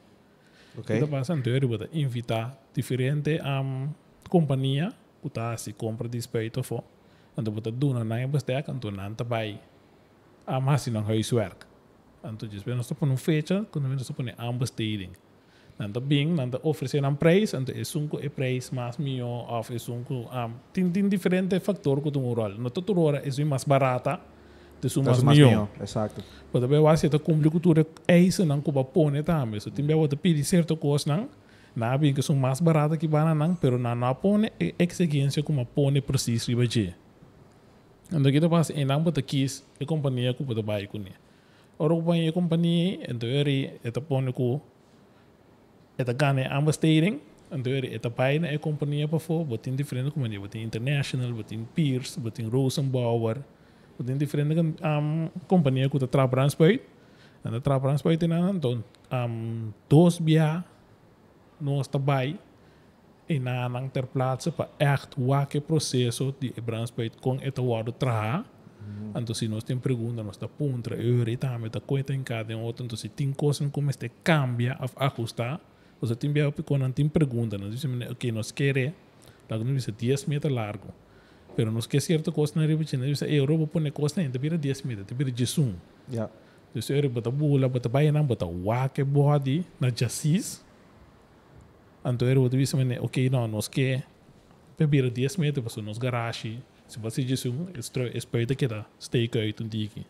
[0.77, 0.81] me.
[0.81, 0.97] Ok?
[0.97, 3.89] Kita passa anterior bota invitar diferente um,
[4.29, 4.93] companhia
[5.29, 6.85] tá se compra de espeito for.
[7.37, 9.61] Então bota duna na bestek, então não tá vai.
[10.47, 11.67] Ah, mas se não huiswerk.
[12.25, 15.11] Então diz, nós estamos um fecha, quando nós estamos ambesteding.
[15.79, 19.79] Nanto bing, nanto oferecer um preço, então é sunco é preço mais melhor, ou é
[19.79, 22.51] sunco, um, tem, tem diferente fator que tu moral.
[22.51, 24.19] No todo hora é mais barata,
[24.81, 25.51] de sum mais mais melhor.
[25.51, 25.69] melhor.
[25.81, 26.23] Exacto.
[26.53, 29.61] Pode ver se tu cumpre cultura é isso não como pone também.
[29.61, 31.29] Se tiver outra pedir certo coisa não,
[31.75, 35.43] na bem que são mais barata que bana não, pero na não pone é exigência
[35.43, 36.95] como pone preciso riba je.
[38.13, 41.13] Então que passa em não bota quis a companhia que bota vai com ele.
[41.79, 44.61] Ora companhia companhia então ele é pone com
[45.99, 47.21] é ganha ambastering
[47.51, 52.19] então ele é pai na companhia para for, botin diferente companhia, botin international, botin Pierce,
[52.19, 53.39] botin Rosenbauer,
[53.99, 56.81] botin diferente um, companhia que está transport.
[57.45, 60.65] Na transport na então um, dos bia
[61.61, 62.39] nós vai
[63.29, 68.45] en na nang ter plaatse pa echt wake processo die Ebranspeet com eta wado traha.
[69.17, 72.57] Então, se nós temos pergunta, nós está puntra, eu e também está coisa em cada
[72.57, 75.61] um outro, então se tem coisas como este cambia, a ajustar,
[76.01, 78.95] você tem bem quando não tem pergunta, nós dizemos, ok, nós queremos,
[79.49, 80.89] lá nós dice 10 metros largo,
[81.57, 84.83] pero nós quer certa coisa na repetição, nós dice, Europa põe coisa ainda, vira 10
[84.83, 85.75] metros, vira 11.
[86.13, 86.29] Ja.
[86.77, 90.63] Dus er bata bula, bata bayan bata wake body na jasis.
[92.05, 94.03] Anto er bata bisa mene, ok, no, nos que
[94.77, 96.61] pebira 10 metros passo nos garage.
[96.87, 97.67] Se você diz um,
[98.13, 100.05] espera que da steak uit um diki.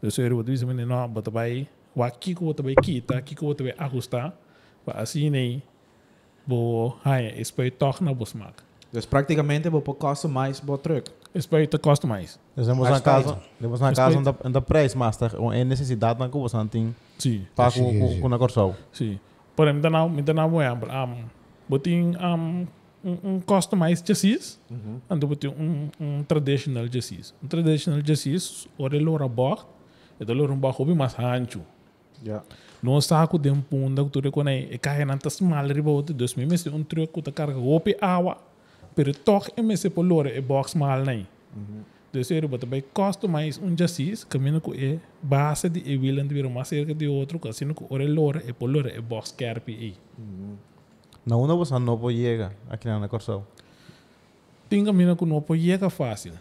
[0.00, 3.64] Dus er bata bisa mene, no, bata bay, waki ko bata bay kita, kiko bata
[3.64, 4.32] bay ajustar.
[4.86, 5.62] Pa assim nem,
[6.46, 8.64] bo, hai, espera toch na bosmak.
[8.92, 11.10] Dus praticamente vou pôr customize bo truck.
[11.34, 12.38] Espera te customize.
[12.56, 16.28] Dus temos Mas na casa, temos na casa onde onde preço master, é necessidade na
[16.28, 17.46] que você não tem Sim.
[17.54, 18.74] para com com na corção.
[18.92, 19.18] Sim.
[19.54, 21.24] Por exemplo, não, me dá uma um, um,
[21.68, 22.66] botin um,
[23.04, 25.00] um, um customized chassis, Mhm.
[25.10, 27.34] and botin um, um traditional chassis.
[27.42, 29.66] Um traditional chassis, ora lora bocht,
[30.20, 31.60] e da lora um bocht obi mas hancho.
[32.24, 32.42] Ja.
[32.82, 36.34] No saco de um punda que tu reconhece, e cai nanta small riba outro, dus
[36.34, 37.96] me mesti um truck que tu carga opi
[38.96, 39.12] pero
[39.56, 41.26] e mesti por lora e box mal nem.
[42.10, 46.48] Dus er bota bij customize um chassis, caminho com e base de e willen vir
[46.48, 49.94] mais cerca de outro, assim com ora lora e por lora e box carpi e.
[51.26, 53.44] Na una você não pode chegar aqui na corção.
[54.68, 56.32] tem caminho que não pode chegar fácil.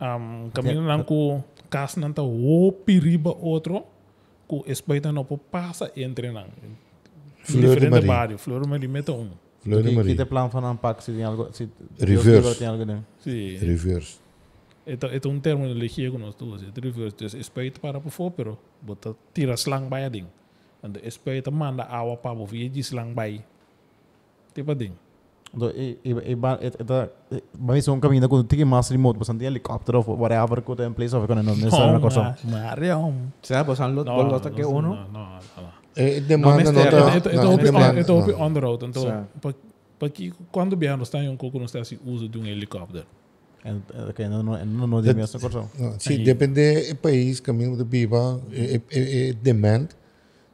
[0.00, 3.84] Um, caminho não com casa não tá o periba outro,
[4.46, 6.46] com espaita não pode passar entre não.
[7.42, 9.30] Fleur de barrio, Fleur de Marie mete um.
[9.60, 10.14] Fleur de Que Marie.
[10.14, 11.68] tem plano para pack se tem algo, se
[11.98, 12.58] Reverse.
[12.58, 13.04] tem algo dentro.
[13.18, 13.56] Sim.
[13.56, 14.18] Reverse.
[14.86, 15.64] Então, é um termo
[16.12, 16.62] com nós duas.
[16.62, 17.36] É reverse.
[17.38, 20.26] Espaita para por fora, pero bota tira slang by a ding.
[20.82, 23.42] And the espaita manda água para o via de slang by.
[24.54, 24.92] Tipo ding.
[25.52, 27.10] Do e e e ba eta
[27.54, 30.92] vai ser um caminho quando tem mais remote, você tem helicóptero ou whatever que tem
[30.92, 32.34] place of quando não necessário na corção.
[32.44, 33.14] Mario.
[33.42, 34.88] Será que você não pode botar no, que no, uno?
[34.94, 35.77] no, no, no.
[35.98, 37.16] Eh, demanda No, não tá...
[37.16, 38.40] Ito, não, demanda, não.
[38.40, 38.86] on the road.
[38.86, 39.26] Então, Certo.
[39.40, 39.54] pa,
[39.98, 43.04] pa que, quando viajamos, está em um pouco, nós temos uso de um helicóptero.
[44.08, 45.68] Ok, não não não não mais na corção.
[45.76, 46.24] Não, se Aí.
[46.24, 49.88] depender do país, caminho de pipa, e, e, e demand,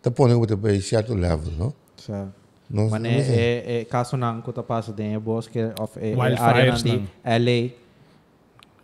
[0.00, 1.74] tá pondo o país certo level, não?
[1.96, 2.32] Certo.
[2.70, 3.36] Não, Mas não é, sei.
[3.36, 7.08] é, é caso não que passa de bosque of é, é Wildfires área de não.
[7.24, 7.70] LA.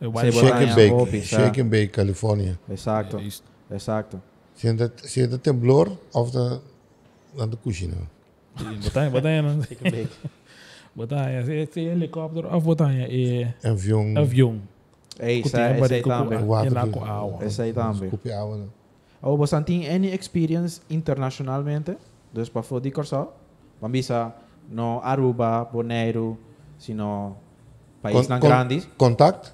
[0.03, 1.21] É Sim, Shake and em Bake.
[1.23, 2.59] Shake and Bake, Califórnia.
[2.71, 3.21] Exato.
[4.67, 4.67] É isso.
[4.67, 4.67] Exato.
[4.67, 6.33] Se ainda, se ainda temblor, of.
[8.59, 9.63] Sim, Botar, botar, não.
[10.95, 14.61] Botar, é esse helicóptero, a botar, é Avião, avião.
[15.19, 16.39] É isso, aí de também.
[17.47, 18.01] Esse aí também.
[18.01, 18.69] Desculpe a água, não.
[19.23, 21.97] Ou você tem any experience internacionalmente?
[22.33, 23.33] Dus para fora de Corsó?
[23.81, 24.35] Bambisa,
[24.69, 26.37] no Aruba, Bonaire,
[26.79, 27.37] sino
[28.03, 28.89] país Con- não con- grandes.
[28.97, 29.53] Contact?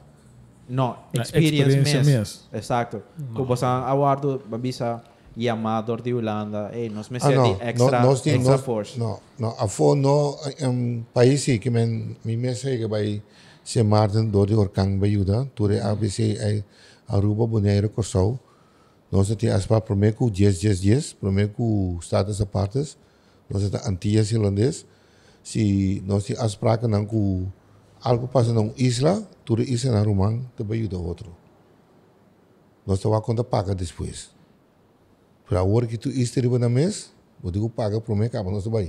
[0.69, 2.13] No, experience, experiência mesmo.
[2.19, 2.41] mesmo.
[2.53, 3.03] Exacto.
[3.35, 5.01] Como você aguardo, Bambisa,
[5.37, 8.99] Yamador de Holanda, eh, nos me Ah, de extra, Nós temos- extra nós- force.
[8.99, 9.55] Não, não.
[9.59, 13.23] A fo no um país que men mi me sei que vai
[13.63, 16.65] se Martin do de Orkang vai ajuda, ture ABC ai
[17.09, 18.39] Aruba Bonaire Corsau.
[19.13, 22.97] Nós temos as para primeiro com 10 10 10, primeiro com estados apartes.
[23.49, 24.85] Nós temos Antillas Irlandês.
[25.45, 27.47] Se nós temos as praca não com
[28.03, 31.35] algo passa na isla, ture isla na Rumang, também ajuda outro.
[32.87, 34.31] Nós a conta paga depois.
[35.49, 37.07] Para a hora que tu estiver na mesa,
[37.41, 38.89] vou digo paga para o meu cabo, nós me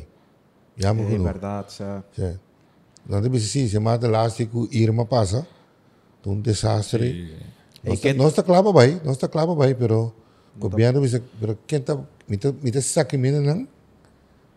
[0.78, 2.16] É verdade, certo.
[2.16, 2.40] Certo.
[3.08, 5.48] Não tem sim, se mata elástico, Irma passa,
[6.20, 7.38] então um desastre.
[7.84, 10.14] Nós nós está claro bem, nós está claro bem, pero
[10.56, 11.96] o governo diz, pero quem está,
[12.28, 13.68] me está, me está sacando não,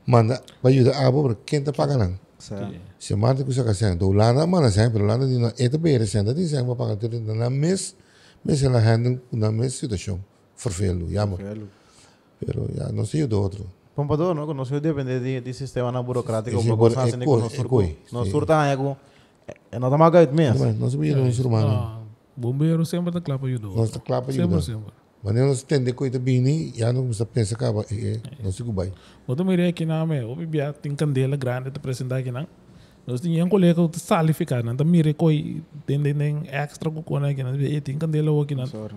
[0.07, 2.19] manda, vai ajudar a abo, pero quem está pagando não.
[2.99, 5.53] Se mata que você quer ser, então lá na mana sai, pero lá na dina,
[5.59, 7.95] é também era sendo, diz, vai pagar tudo na mês,
[8.45, 10.19] mês ela handle na mês situação,
[10.57, 11.37] forfelo, já mo.
[11.37, 11.69] Velho.
[12.45, 13.67] Pero já não sei do outro.
[13.95, 17.51] Pompador, não, não sei depende de, de sistema na burocrático, bor- coisa assim, coi- no
[17.51, 18.73] surco, no surta aí,
[19.73, 20.73] é não tá mais gaito mesmo.
[20.79, 22.01] Nós sabíamos um ser humano.
[22.37, 23.69] Bombeiro sempre para ajudar.
[23.69, 24.93] Nós está claro para Sempre, sempre.
[25.23, 28.93] Temos coisa bem, já não precisa pensar que é, não sei o que vai.
[29.27, 32.47] Bota me aqui na me, o bibia tem candela grande para apresentar aqui não.
[33.07, 37.29] Nós tínhamos um colega que salificar, não, também mire coi tem tem extra com coisa
[37.29, 38.55] aqui não, e tem candela aqui.
[38.67, 38.95] Sorry.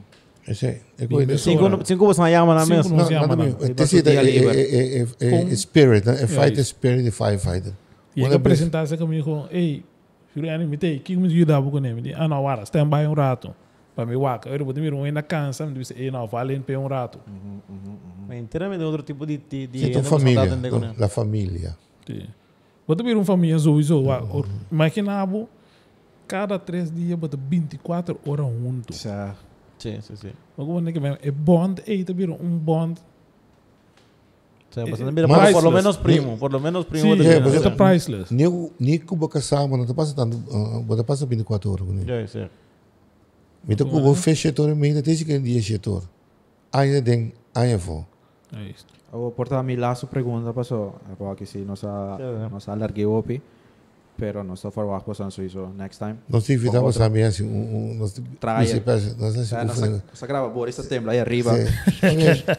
[0.48, 1.38] Esse é, é coisa.
[1.38, 2.90] Cinco, cinco você chama na Cinco mesa.
[2.90, 3.46] não Não, se ama, nada não.
[3.52, 3.56] bem.
[3.62, 6.22] Ele Tem sido vai é, é, é, é, é Com- spirit, né?
[6.22, 7.74] É fighter spirit de firefighter.
[8.16, 9.84] E Quando ele é apresentasse comigo, ei,
[10.36, 12.14] Juliano, me tem, que me ajuda um pouco nele.
[12.14, 13.56] Ah, não, ara, stand by um rato.
[13.96, 16.88] Para me waka, eu vou me ir na cansa, me disse, não, vale em um
[16.88, 17.20] rato.
[18.28, 20.50] Mas inteiramente outro tipo de de de Sim, família,
[20.98, 21.78] la família.
[22.08, 22.28] Sim.
[22.88, 24.00] Bota vir uma família sowieso.
[24.00, 24.44] Uhum.
[24.72, 25.48] Imaginabo,
[26.28, 28.98] cada três dias, bota 24 horas juntos.
[28.98, 29.36] Sa,
[29.78, 30.32] Sim, sim, sim.
[30.58, 33.00] Mas é que é bond, aí tá vir um bond.
[34.72, 37.16] Sim, bastante Eh, mira, por, por lo menos primo, por lo menos primo.
[37.16, 38.30] Sim, é, mas é priceless.
[38.30, 42.10] Que você casar, mas não passa tanto, uh, você passa 24 horas com ele.
[42.10, 42.50] Ja, sim.
[43.66, 46.04] Me toca o fechetor e meio, desde que dia chetor.
[46.72, 48.06] Ainda tem, ainda for.
[48.56, 48.86] É isso.
[49.12, 50.96] eu vou portar a minha last pergunta, passou.
[51.20, 51.82] Eu aqui se nós
[52.52, 53.42] nós alarguei o opi,
[54.18, 56.20] pero nós estou forward para o isso next time.
[56.28, 57.06] Nós te invitamos Outra.
[57.06, 58.84] também assim, um, um, nós Traia.
[58.86, 61.52] nós nós assim, nós nós grava por esse tempo aí arriba.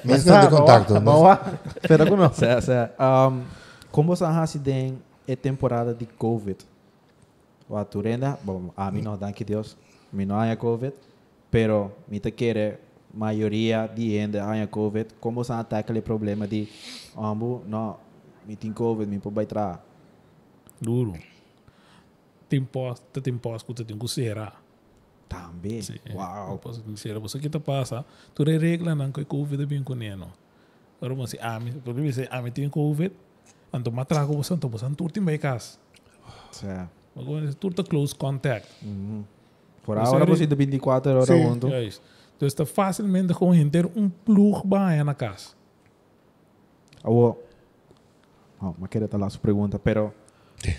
[0.05, 1.59] nós temos de contacto, Vamos nós lá.
[1.82, 2.36] Espera com nós.
[2.36, 2.90] Sa, sa,
[3.31, 3.43] um,
[3.90, 6.59] como você acha den é temporada de COVID?
[7.69, 9.77] O a turenda, bom, a mim não, danke Deus,
[10.12, 10.95] a mim não há COVID,
[11.51, 12.81] pero me te quer
[13.12, 16.69] maioria de gente há COVID, como você ataca o problema de
[17.16, 17.97] ambo, não,
[18.47, 19.82] me tem COVID, me pode entrar.
[20.81, 21.15] Duro.
[22.49, 24.53] Tem pós, tem pós que tu tem que será.
[25.28, 25.81] Também.
[25.81, 25.95] Sim.
[26.12, 26.59] Uau.
[26.59, 27.19] Pós que será.
[27.19, 28.05] Você que tá passa,
[28.35, 30.31] tu regla não que Covid bem com neno.
[31.01, 33.15] Agora você, ah, me, tu deve ser, ah, me tem Covid.
[33.73, 35.78] Anto matrago você, anto você, anto tem bem casa.
[36.53, 38.69] Sa, Agora, tu tá close contact.
[38.82, 39.24] uhum.
[39.85, 40.36] Por Mas agora sério?
[40.36, 41.43] você de 24 horas Sim.
[41.43, 41.66] junto.
[41.69, 42.01] É isso.
[42.36, 45.51] Então, está facilmente com ter um plug bem na casa.
[47.03, 47.39] Awo,
[48.61, 50.12] oh, mas queria lá sua pergunta, pero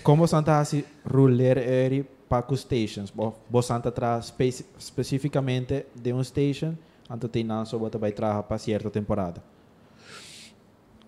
[0.02, 3.10] como Santa assim ruler eri para os stations?
[3.10, 6.74] Bo, Santa tra speci especificamente de um station,
[7.08, 9.40] anto tem não só vai trabalhar para certa temporada.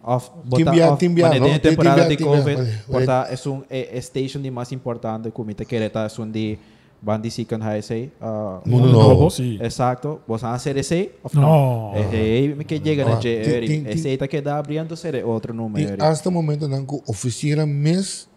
[0.02, 1.58] Of, Timbia- off, timbia, mas no?
[1.58, 5.30] temporada Timbia- de timbia, COVID, vale, porta é um é, é station de mais importante,
[5.32, 6.56] como te querer tá um de
[7.02, 8.10] bandi second high say.
[8.20, 9.28] Uh, Mundo Novo.
[9.30, 9.58] Sim.
[9.60, 10.20] Exacto.
[10.26, 11.12] ¿Vos a hacer ese?
[11.22, 11.92] ¿O No.
[11.94, 13.66] Eh, eh, que llega Ah, na tin- Jerry.
[13.66, 16.02] tin- tin- Esse aí tá que dá abrindo ser outro número.
[16.02, 18.28] hasta o momento não que oficina mês,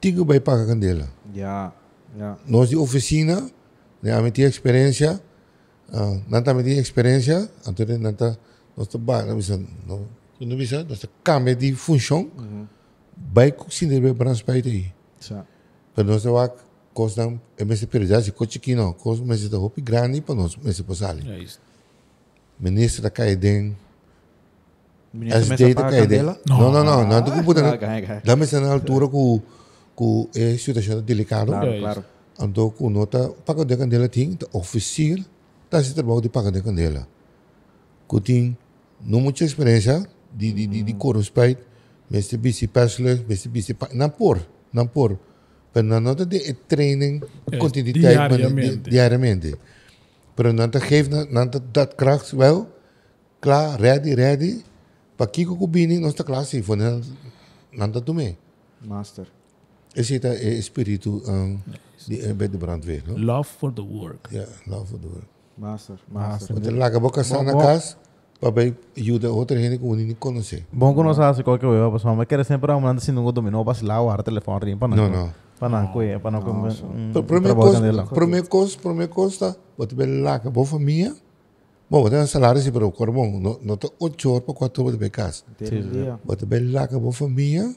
[0.00, 1.08] tigo vai pagar candela.
[1.34, 1.72] Já,
[2.18, 2.36] já.
[2.46, 3.50] Nós de oficina,
[4.02, 5.20] né, a minha experiência,
[5.92, 8.36] uh, não tá minha experiência, então não tá,
[8.76, 8.98] nós tá
[10.40, 12.30] ba, não bisa, não, não bisa, nós tá cambia de função,
[13.32, 14.92] vai cozinhar bem para nós aí.
[15.20, 15.44] Já.
[15.94, 16.54] Para nós tá
[16.94, 20.56] costa, é mais prioridade, se coche aqui não, costa mais da roupa grande para nós,
[20.56, 21.16] mais passar.
[21.26, 21.60] É isso.
[22.58, 23.76] Ministro da Caiden,
[25.12, 26.18] Menino as começa a data pagar Caiden.
[26.18, 26.40] candela?
[26.46, 28.22] Não, não, não, não, não, não, gai.
[28.24, 29.40] Dá-me na altura com
[30.00, 31.52] com é situação delicada.
[31.52, 32.04] Claro, claro.
[32.40, 35.18] Então, com nota, paga de candela tem, tá oficial,
[35.68, 37.06] tá se trabalho de paga de candela.
[38.08, 38.56] Que tem,
[38.98, 41.58] não muita experiência de de de, de correspeit,
[42.08, 44.38] mas de bisi bachelor, mas de bisi não por,
[44.72, 45.18] não por.
[45.74, 47.20] Mas na nota de é training,
[47.52, 48.90] É, continuïteit, maar di- diariamente.
[48.90, 49.54] diariamente.
[50.34, 52.66] Pero nota geeft, nota dat kracht wel,
[53.40, 54.64] klaar, ready, ready.
[55.16, 56.76] Pa kiko ko bini, nós tá klaar sim, foi
[57.72, 58.36] nanta tume.
[58.80, 59.26] Master.
[59.94, 61.58] Esse é o espírito um,
[62.06, 63.02] de, eh, bij de brandweer.
[63.06, 63.18] No?
[63.18, 64.28] Love for the work.
[64.30, 65.26] Ja, love for the work.
[65.54, 66.54] Master, master.
[66.54, 67.52] Want er lagen boca staan na
[68.40, 70.64] Casa, waarbij ajuda outra gente que não conhece.
[70.72, 73.76] Bom que nós sabemos qualquer coisa, pessoal, mas quer sempre um assim não dominou, para
[73.86, 75.30] lá o ar telefone rim para Não, não.
[75.58, 76.40] Para não, coisa, para não
[77.22, 77.80] Primeira coisa,
[78.14, 81.14] primeira coisa, primeira coisa, wat bem lagen boa família.
[81.90, 84.54] Bom, wat é um salário se para o corpo, não não tá oito horas para
[84.54, 85.44] quatro horas de casa.
[85.58, 86.18] Ter um dia.
[86.26, 87.74] Wat bem lagen boa família,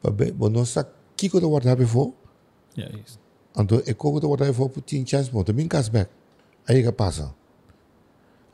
[0.00, 0.86] para bem, bom nós sa
[1.16, 2.12] kiko da guardar before,
[2.78, 3.18] É isso.
[3.58, 6.08] então é como da guardar before por tin chance, bom, também casback.
[6.68, 7.34] Aí que passa.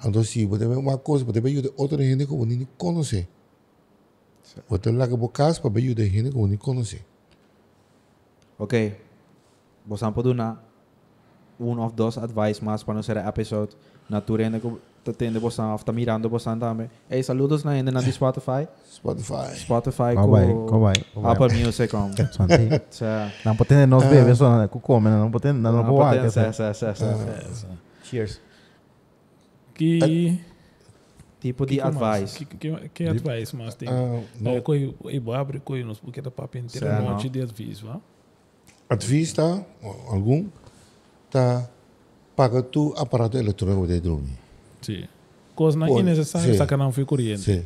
[0.05, 3.29] Então se você tem uma coisa, você vai ajudar outra gente que não conhece.
[4.69, 7.05] Você laga boa casa para ajudar gente que não conhece.
[8.59, 8.97] Ok.
[9.87, 10.63] Vos han podido dar
[11.59, 13.77] um of dois advice mais para nossa episode.
[14.09, 14.69] Na turenda que
[15.05, 16.91] te tende vos han, está mirando vos han também.
[17.11, 18.69] Ei, saludos na ainda na di Spotify.
[18.91, 19.57] Spotify.
[19.57, 21.27] Spotify Qual com.
[21.27, 22.11] Apple Music com.
[23.45, 24.05] Não pode ter nós
[24.83, 26.53] come, não pode ter, não pode ter.
[28.03, 28.48] Cheers.
[29.79, 30.39] Que,
[31.41, 32.45] Tipo que, de que advice.
[32.45, 33.89] Que, que, que advice mais tem?
[33.89, 34.61] Ah, É, não.
[34.61, 37.03] coi, e abre coi nos porque da papo inteiro Certo.
[37.03, 38.01] um monte de advice, vá?
[38.91, 39.65] Advies tá,
[40.09, 40.47] algum,
[41.31, 41.69] tá,
[42.35, 44.37] paga tu aparato eletrônico de dormir.
[44.83, 45.05] Sim.
[45.55, 47.41] Coisa não é necessária, saca não foi corrente.
[47.43, 47.65] Sim.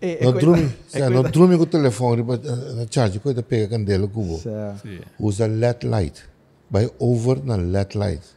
[0.00, 0.72] É, Não dorme,
[1.12, 4.38] não dorme com o telefone, na charge, coisa pega candela cubo.
[4.38, 5.00] Sim.
[5.18, 6.28] Usa LED light.
[6.68, 8.36] Bij over naar LED light.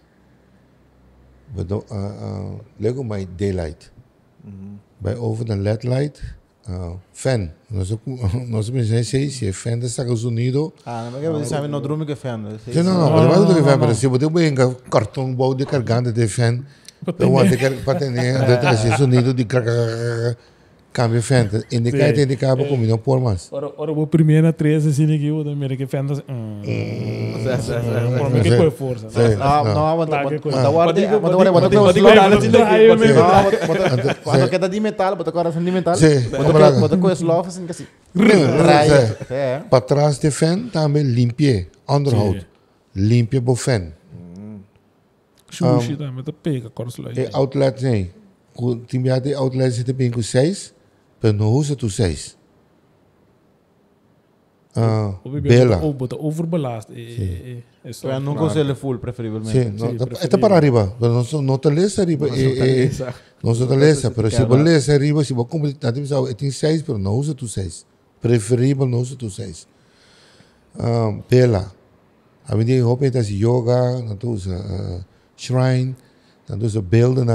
[1.55, 3.91] Bedo, uh, uh, lego my daylight.
[4.97, 6.21] Bij over naar LED light.
[6.69, 7.51] Uh, fan.
[7.67, 7.95] Nós
[8.47, 10.71] nós pensamos se se fan dos Estados Unidos.
[10.85, 12.37] Ah, não quero dizer, não dorme que fã.
[12.65, 15.65] Sim, não, não, mas não tem fan, mas se você tem um cartão bom de
[15.65, 16.59] carregando de fan,
[17.19, 19.45] eu vou ter para ter dos Estados Unidos de
[20.97, 21.63] cambio fenda.
[21.71, 22.21] Indica Sim.
[22.23, 23.49] indica para comer não por mais.
[23.51, 26.15] Ora, ora, o primeiro três assim aqui, o da primeira que fenda.
[26.27, 26.61] Hum.
[28.17, 28.71] Por mim que bota,
[29.37, 30.57] Lá que bota, coisa.
[30.57, 31.69] bota, guarda, bota, bota, bota,
[34.39, 34.49] Sim.
[34.49, 35.93] bota de metal, bota coração de metal.
[35.95, 37.85] Bota bota com love assim que assim.
[39.29, 39.59] É.
[39.69, 42.39] Para trás de fan também limpie, onderhoud.
[42.39, 42.45] Sim.
[42.95, 43.91] Limpie bo fan.
[45.51, 47.11] Sushi também, tá pega, corso lá.
[47.11, 48.09] E outlet sim.
[48.87, 50.73] Timbia de outlet zit bem com seis,
[51.19, 52.37] pero não usa tu seis.
[54.75, 55.77] Ah, O bela.
[55.77, 56.91] bota- bota overbelast.
[56.91, 58.11] É, é, é só.
[58.11, 59.51] Eu usei ele full, preferivelmente.
[59.51, 60.17] Sim, não, preferível.
[60.23, 60.93] está para arriba.
[60.99, 62.27] Não não não te lesa arriba.
[62.29, 63.13] eh, eh,
[63.43, 66.99] Não se te lesa, pero se você lesa arriba, se você tipo, tem seis, pero
[66.99, 67.85] não usa tu seis.
[68.21, 69.67] Preferível não usa tu seis.
[70.77, 71.71] Ah, bela.
[72.47, 75.03] A mim tem roupa yoga, não usa ah,
[75.35, 75.95] shrine,
[76.47, 77.29] não usa beelden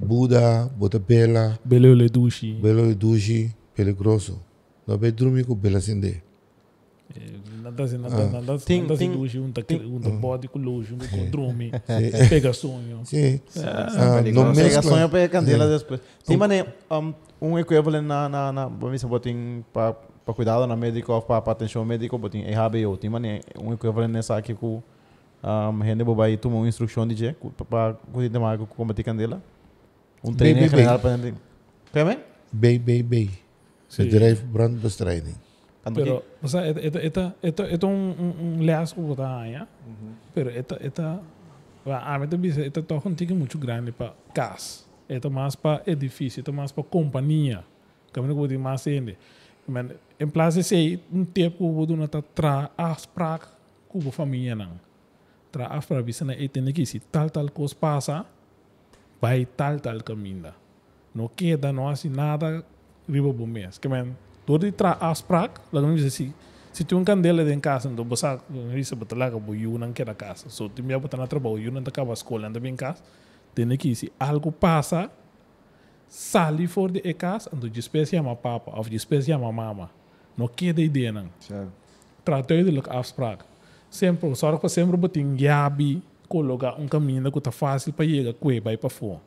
[0.00, 2.54] ng Buddha, bota bela, Beleu le dushi.
[2.62, 4.40] belo dushi, peligroso.
[4.86, 6.22] Não vai dormir com bela sinde.
[7.62, 10.58] Nada assim, nada, nada, Tem- nada assim tem- dushi, um tá um tá body com
[10.58, 11.70] luxo, um com drume.
[11.70, 12.28] Sim.
[12.28, 13.00] Pega sonho.
[13.04, 13.40] Sim.
[13.56, 16.00] Ah, Não não Pega sonho para candela depois.
[16.24, 19.94] Tem mané um, um equivalente na na na, se botin para
[20.24, 22.96] para cuidado na médico para atenção médico botin EHBO.
[22.98, 24.82] Tem mané um equivalente nessa aqui com
[25.42, 27.34] um gente bobai toma uma instrução de je
[27.68, 29.42] para cuidar de mais com combater candela.
[30.22, 31.38] Um treino bem, para gente.
[31.92, 32.18] Quer bem?
[32.52, 33.30] Bay, bay, bay.
[33.88, 34.04] Sim.
[34.04, 35.36] Bedrijf brandbestrijding.
[35.94, 39.56] Pero, o sea, esta, esta, esta, esta, esta un, un, un leas que botar aí,
[40.34, 41.22] pero esta, esta,
[41.86, 44.86] a mim também, esta toch um tique muito grande para gas.
[45.08, 47.64] Esta mais para edifício, esta mais para companhia.
[48.12, 49.16] Que eu digo mais ainda.
[49.66, 53.46] Men, em plaats de ser um tempo que eu vou dar tra afspraak
[53.88, 54.80] com a família não.
[55.52, 58.26] Tra bisa na eten aqui, se tal tal coisa passa,
[59.20, 60.52] vai tal tal caminho.
[61.14, 62.64] Não queda, não assim nada,
[63.08, 63.78] riba bom mês.
[63.78, 64.16] Que men,
[64.46, 66.32] door die tra afspraak, laat me zeggen,
[66.72, 68.38] se tu um candela de casa, então você
[68.76, 70.48] isso bota lá que boiu não quer a casa.
[70.48, 73.02] So tu me botar na trabalho, eu não acaba a escola, anda bem em casa.
[73.54, 75.10] Tem que se algo passa,
[76.08, 79.90] sali for de casa, então despesa chama papa, ou despesa chama mama.
[80.36, 81.28] Não queda ideia não.
[82.24, 83.44] Trata de look afspraak.
[83.90, 88.60] Sempre, zorg para sempre botin yabi, colocar um caminho que tá fácil para chegar, que
[88.60, 89.20] vai para fora.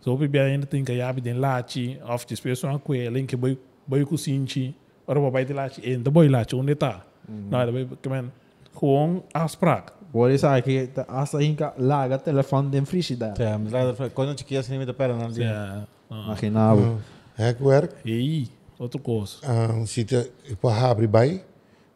[0.00, 3.36] So op je ainda tem que yabi den lachi, of pessoa uma coisa, além que
[3.36, 4.74] boi com sinchi,
[5.06, 7.04] ora vai de lachi, ainda boi lachi onde tá.
[7.28, 8.30] Não, é boi que man,
[8.78, 9.92] gewoon afspraak.
[10.12, 13.34] Por isso aqui, asa hinka laga telefone den frigidaire.
[13.38, 15.42] Ja, mas lá quando chiquinha assim me da perna ali.
[15.42, 15.86] Ja.
[16.10, 16.24] ah.
[16.24, 16.98] Imaginavo.
[17.36, 17.94] Hekwerk.
[18.06, 18.48] Ei,
[18.78, 19.36] outra coisa.
[19.44, 20.26] Uh, zitten
[20.60, 21.42] pa habri bij.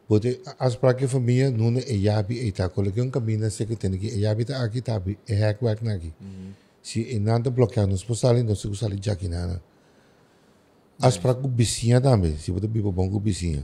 [0.07, 4.19] Bote afspraken van mij noemen e yabi e ta kolek yung kabina sekretary ki e
[4.19, 6.13] yabi ta aki tabi e hekwerk nagi.
[6.81, 9.61] Si inanda bloquear nos postalin nos se sali jaki nana.
[10.99, 13.63] Afspraak ku bisinha também, se bote bibo bom ku bisinha.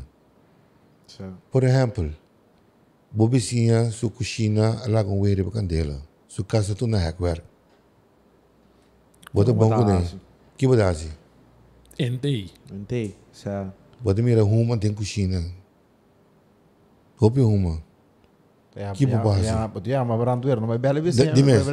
[1.52, 2.10] Por exemplo,
[3.12, 6.02] bo bisinha su cozinha ala com were pa candela.
[6.28, 7.44] Su casa tu na hekwerk.
[9.34, 10.08] Bote bom ku ne.
[10.58, 11.10] Que bodasi?
[11.98, 12.52] Entei.
[12.72, 13.16] Entendi.
[13.34, 13.74] Certo.
[14.02, 15.59] Bote mira huma tem cozinha.
[18.94, 19.44] Que ja, bobagem.
[19.44, 21.64] Ja, ja, maar brandweer, maar bellen we De- die mes.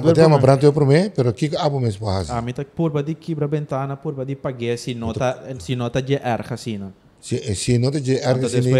[0.00, 3.02] Bote ama branto eu para mim, pero que abo mes pa A mim tá por
[3.02, 6.92] de quebra ventana, por de paguei se nota, se nota de erga assim, não.
[7.22, 8.72] Si si no te je Então ergens in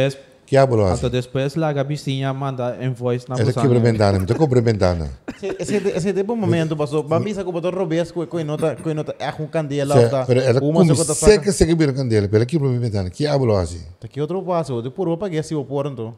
[0.53, 1.11] depois, que abo lo então hace.
[1.11, 5.11] depois lá a bichinha manda invoice na Ela quebra ventana, me tocou ventana.
[5.59, 9.15] Esse esse tipo momento passou, para mim saco botou robês com com nota com nota
[9.19, 10.25] é com candela Se, lá.
[10.27, 13.11] pero ela come saco tá seca seca vira candela, pero quebra ventana.
[13.11, 13.79] Que abo lo hace.
[13.99, 16.17] Tá aqui outro passo, de por roupa que se o por então.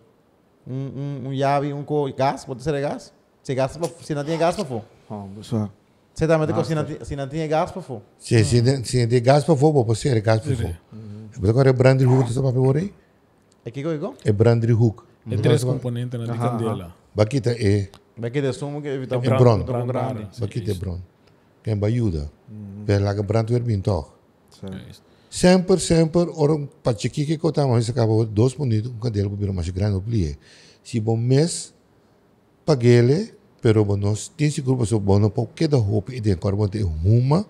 [0.67, 3.13] Um um um chave, um co gás, pode ser gás?
[3.43, 4.83] Se gás para se não tem gás para for.
[5.11, 5.71] Oh, pessoal.
[6.15, 8.01] Você também tem se não tem se não tem gás para for.
[8.19, 10.75] Se se se de gas para fogo, pode ser gas para fogo.
[11.39, 12.77] Mas agora é brandy hook, tu sabe por
[13.65, 14.15] É que coigo?
[14.25, 15.03] É brandy hook.
[15.31, 16.95] É três componentes na de Aham, candela.
[17.15, 17.89] Bakita é
[18.31, 19.65] que de sumo que evita É bron.
[20.39, 21.01] Bakita é bron.
[21.63, 22.31] Quem vai ajuda.
[22.87, 24.11] Pero lá que brandy ver bem toch.
[24.63, 25.03] É isso.
[25.31, 29.69] Sempre, sempre, ora um pachiqui que conta, mas acaba dois bonitos, um cadelo para mais
[29.71, 30.39] grande plie.
[30.85, 31.75] Se bom mês,
[32.65, 36.37] paguele, pero bom nós tem seguro para bom não pode que da roupa e tem
[36.37, 37.45] cor bom ter uma,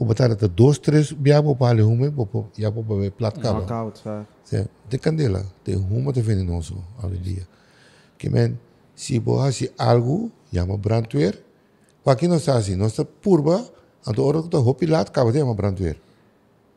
[0.00, 3.58] como tá até dois, três, biabo para ali uma, popo, já popo ver plat cabo.
[3.60, 4.28] Knockout, certo.
[4.42, 7.46] Se de candela, tem uma te venenoso ali dia.
[8.16, 8.58] Que men,
[8.96, 11.38] se bom assim algo, chama brandweer,
[12.02, 13.62] para que não está assim, nós está purba,
[14.08, 15.98] então ora que da roupa lat cabo chama brandweer.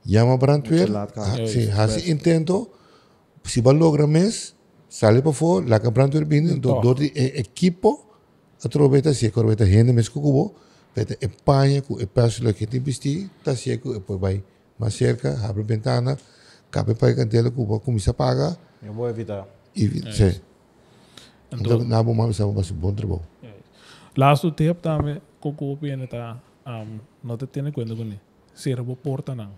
[0.05, 1.43] Chama brandweer, Muito lat, cara.
[1.43, 2.69] ah, sim, hasi intento,
[3.45, 4.53] se vai logra mês,
[4.89, 6.81] sale para fora, lá que brandweer bem, do Toch.
[6.81, 7.05] do de
[7.39, 8.05] equipo,
[8.61, 10.55] a troveta se corbeta gente mes cubo,
[10.93, 14.43] Peta e panha com e peço que tem vesti, tá seco e depois vai
[14.77, 16.17] mais cerca, abre a ventana,
[16.69, 19.47] cabe para cantela com o começa a pagar Eu vou evitar.
[19.75, 20.39] e sim.
[21.51, 23.21] Então, Então, na bom mas é um bom trabalho.
[24.15, 28.19] Laatste tip também, coco opina tá, um, não te tiene cuenta com.
[28.53, 29.51] Ser bo porta não.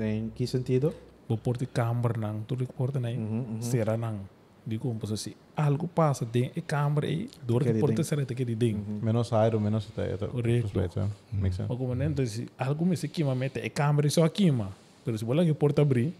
[0.00, 0.94] Em que sentido?
[1.28, 3.60] Bo porta câmara não, tudo porta não.
[3.60, 4.20] Será não.
[4.64, 8.44] Digo um pouco assim, algo passa dentro e câmara aí, dor Que porta será que
[8.44, 8.84] de dentro.
[9.02, 10.16] Menos aero, menos até.
[10.16, 10.62] Correcto.
[10.62, 11.10] Respeito.
[11.32, 11.68] Makes sense.
[11.68, 14.70] Mas como não, então se algo me se queima mete e câmara só queima.
[15.04, 16.14] Pero se bola que porta abrir,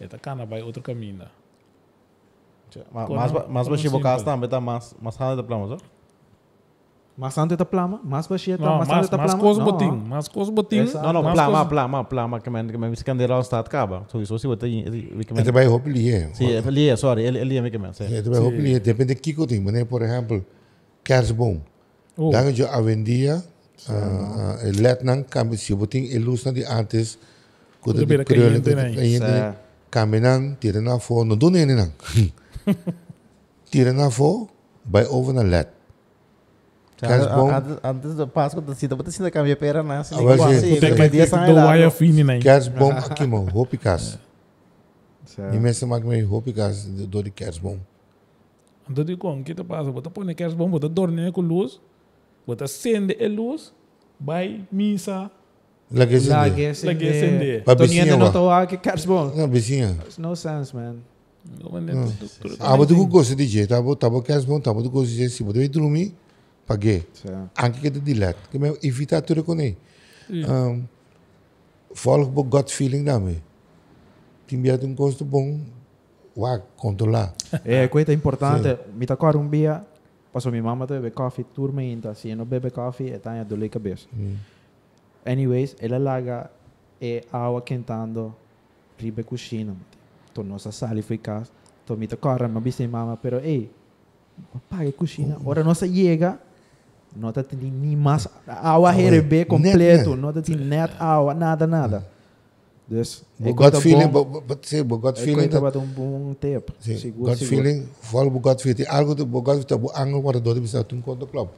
[0.00, 1.26] esta cana vai outro caminho.
[2.92, 3.98] Mas mas mas baixo simple.
[3.98, 5.78] bocaste também tá mais mais rápido da plama, só?
[7.16, 8.00] Mas antes da plama?
[8.02, 9.40] Mas baixinha tá Não, mas mas, antes da mas plama?
[9.40, 10.82] coisa Não, botim, mas coisa botim.
[10.82, 13.66] Não, não, mas plama, coisa- plama, plama, que man que man se candela ao estado
[13.66, 14.04] acaba.
[14.10, 16.28] So isso se botar vi que É também roupa ali, é.
[16.34, 17.92] Sim, ele é, sorry, ele ele é que man.
[17.92, 18.12] Sim.
[18.12, 20.44] É também roupa ali, depende de que que tem, mas por exemplo,
[21.04, 21.60] kerstboom.
[22.16, 23.42] Oh, Dan je avendia,
[23.88, 27.18] uh, let nang kami si buting ilus na di antes,
[27.80, 29.18] kuda di eh.
[29.18, 29.54] Sa-
[29.90, 31.92] kami nang tira na fo, no yun nang.
[33.70, 34.48] tira na fo,
[34.84, 35.70] by over na let.
[37.82, 40.02] Antes do Páscoa, da botar cita cambia pera na
[40.94, 42.40] que ter do wire fini na.
[42.40, 44.18] Kerstboom aqui mo, hopi kas.
[45.26, 47.78] sa- E mesmo mag me hopi kas do di kerstboom.
[48.88, 49.90] Então digo, o que te passa?
[49.90, 51.80] Bota põe que bom, bota dormir com luz,
[52.46, 53.72] bota acende a luz,
[54.20, 55.30] vai missa,
[55.90, 56.30] Lagi sindi.
[56.30, 57.08] Lagi lagi acende.
[57.08, 57.62] acende.
[57.64, 58.24] Pa Tony vizinha ainda ba?
[58.24, 58.76] não aqui,
[59.48, 59.96] vizinha.
[60.18, 60.96] No sense, man.
[62.60, 65.60] Abo do gosto de je, tabo tabo kerstboom, tabo do gosto de je, si bodo
[65.62, 66.14] i drumi,
[66.66, 67.06] pague.
[67.12, 69.76] Sa- anche che di let che mi evita tudo con lei
[70.28, 70.86] um,
[72.02, 73.42] volg bo gut feeling dame
[74.46, 75.62] ti mi un costo bom
[76.34, 77.32] wa controlar
[77.64, 78.76] É, coisa importante.
[78.96, 79.84] Me tá com um dia,
[80.32, 84.08] passou minha mama bebe coffee, turma ainda, se não bebe coffee, tá dor de cabeça.
[85.24, 86.50] Anyways, ela larga
[87.00, 88.34] é água quentando,
[88.98, 89.74] ribe cozinha.
[90.32, 91.50] Então nossa sala foi casa.
[91.84, 93.70] Então me tá correndo, não viste mama, pero ei,
[94.68, 95.36] pague cozinha.
[95.44, 96.38] Ora nossa chega,
[97.16, 102.14] não tá tendo nem mais água rebe completo, não tá tendo net água, nada, nada.
[102.86, 106.34] Dus, bo gut feeling bo bo se bo gut é feeling dat para um bom
[106.34, 106.74] tempo.
[106.80, 107.34] seguro.
[107.36, 111.00] feeling vol gut feeling algo do bo gut feeling bo anglo para do bisa tun
[111.00, 111.48] conto club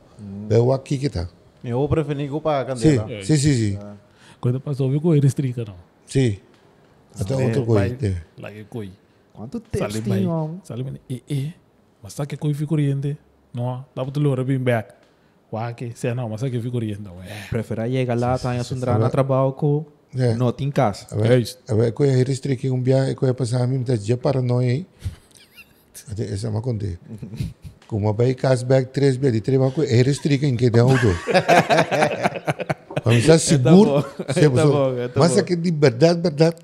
[0.49, 1.29] be wa ki kita
[1.65, 3.23] Eu preferi go para sì candela.
[3.25, 3.79] sì sì sì
[4.41, 5.75] Quando passou, viu que ele estrica não.
[6.07, 6.39] sì
[7.19, 8.93] até outro coisa te Lá que coi.
[9.33, 10.61] Quanto tempo Sali tem, homem?
[10.63, 11.01] Sali mai.
[11.11, 11.53] E e.
[12.03, 13.19] Mas tá que coi fica corriente.
[13.53, 14.95] Não, dá para tu lora bem back.
[15.57, 17.01] Wah que, se não, mas tá que fica corriente.
[17.27, 17.49] É.
[17.49, 19.85] Prefere chegar lá, tá em Sundra na trabalho com
[20.17, 20.35] É.
[20.35, 21.07] não tem casa.
[21.13, 21.59] É isso.
[21.69, 24.87] Abe ko ya restrict um bia ko ya pasar mi mita je paranoia aí.
[26.11, 26.99] Até essa ma conte.
[27.87, 31.13] Como vai cashback três vezes, três ko é restrict em que dá o do.
[33.05, 34.05] Vamos estar seguro.
[34.27, 35.41] É tá bom, é tá Mas bom.
[35.41, 36.57] aqui de verdade, verdade.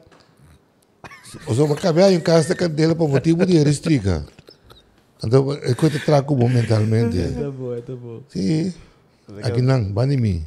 [1.47, 4.09] O senhor vai caber em casa da dele para motivo de restrict.
[5.25, 7.19] Então, é coisa trago momentalmente.
[7.39, 8.21] Tá bom, tá bom.
[8.29, 8.73] Sim.
[9.43, 10.45] Aqui não, bani mi.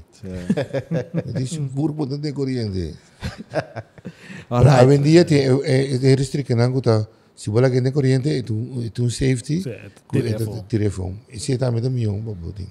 [1.34, 2.96] Di seguro po de corriente.
[4.50, 4.86] Para Alright.
[4.88, 7.08] vendia tem é é restrict não guta.
[7.36, 9.64] Se bola que tem corriente, é é tu safety.
[9.68, 9.90] É
[10.68, 11.20] telefone.
[11.30, 12.68] E se tá me milhão para botin.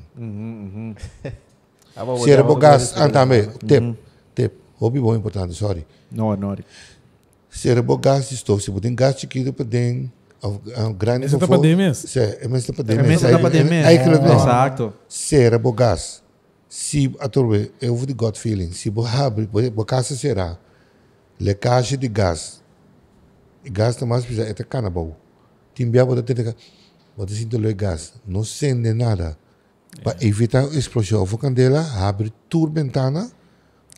[1.97, 3.97] Ah, Se era bo gas, antame, tip,
[4.35, 4.53] tip.
[4.81, 5.87] Hobby bom importante, sorry.
[6.11, 6.57] Não, não.
[7.51, 10.11] Se era bo gas stove, se botin gas chiquito para den
[10.45, 10.61] of
[10.97, 12.09] grande Esse tá pra den mesmo?
[12.09, 13.89] Se é mesmo para den É mesmo dá para ter mesmo.
[13.89, 14.35] Aí que não.
[14.35, 14.93] Exato.
[15.09, 16.23] Será bo gas.
[16.69, 18.73] Se atorbe, eu vou de gut feeling.
[18.73, 20.59] Se abre, bo, bo casa será.
[21.41, 22.63] Lecagem de gás.
[23.65, 25.17] E gás tá mais precisa é cana bom.
[25.75, 26.55] Timbia bo ter que
[27.17, 28.13] bo te sinto le gás.
[28.27, 29.39] Não sente nada.
[30.03, 33.31] Para evitar explosão, vou candela, abre tur ventana,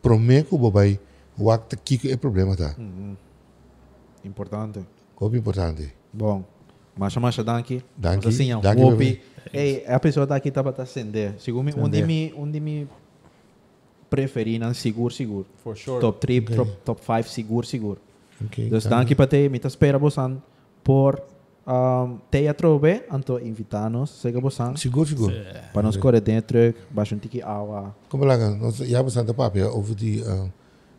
[0.02, 1.00] prometo bo vai.
[1.38, 2.74] O acto que é problema tá.
[4.24, 4.80] Importante.
[5.14, 5.94] Coisa importante.
[6.16, 6.42] Bom,
[6.96, 7.82] mas mas danke.
[7.96, 8.28] Danke.
[8.28, 9.20] Assim, é, danke Wopi.
[9.52, 11.34] Ei, a pessoa está aqui tá para tá acender.
[11.38, 12.88] Segundo um de me, um de me
[14.08, 14.74] preferi não né?
[14.74, 15.46] seguro seguro.
[15.62, 16.00] For sure.
[16.00, 16.56] Top 3, okay.
[16.56, 18.00] top, top 5 seguro seguro.
[18.46, 20.42] Okay, então danke para te, me tá espera bosan
[20.82, 21.22] por
[21.66, 24.76] um, te atrove, anto invitanos, sega bosan.
[24.76, 25.34] Seguro seguro.
[25.72, 27.94] Para nos correr dentro, baixo um tiki água.
[28.08, 30.22] Como é lá, nós já bosan da papel, houve de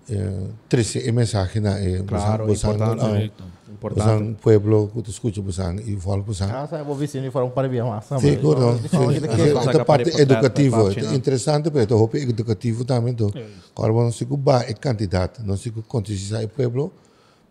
[0.09, 3.31] eh, 13 eh, mensaje na eh, claro, Busan, importante,
[3.69, 4.13] importante.
[4.13, 6.49] Busan pueblo que tu escucho Busan y falo Busan.
[6.49, 8.05] Ah, sabe, vos vecino fueron para bien más.
[8.21, 8.79] Sí, claro.
[8.79, 13.33] Esta parte educativa, interessante, porque eu hope educativo também do.
[13.75, 16.93] Agora não se cuba é candidato, não se condicionar o pueblo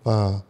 [0.03, 0.43] para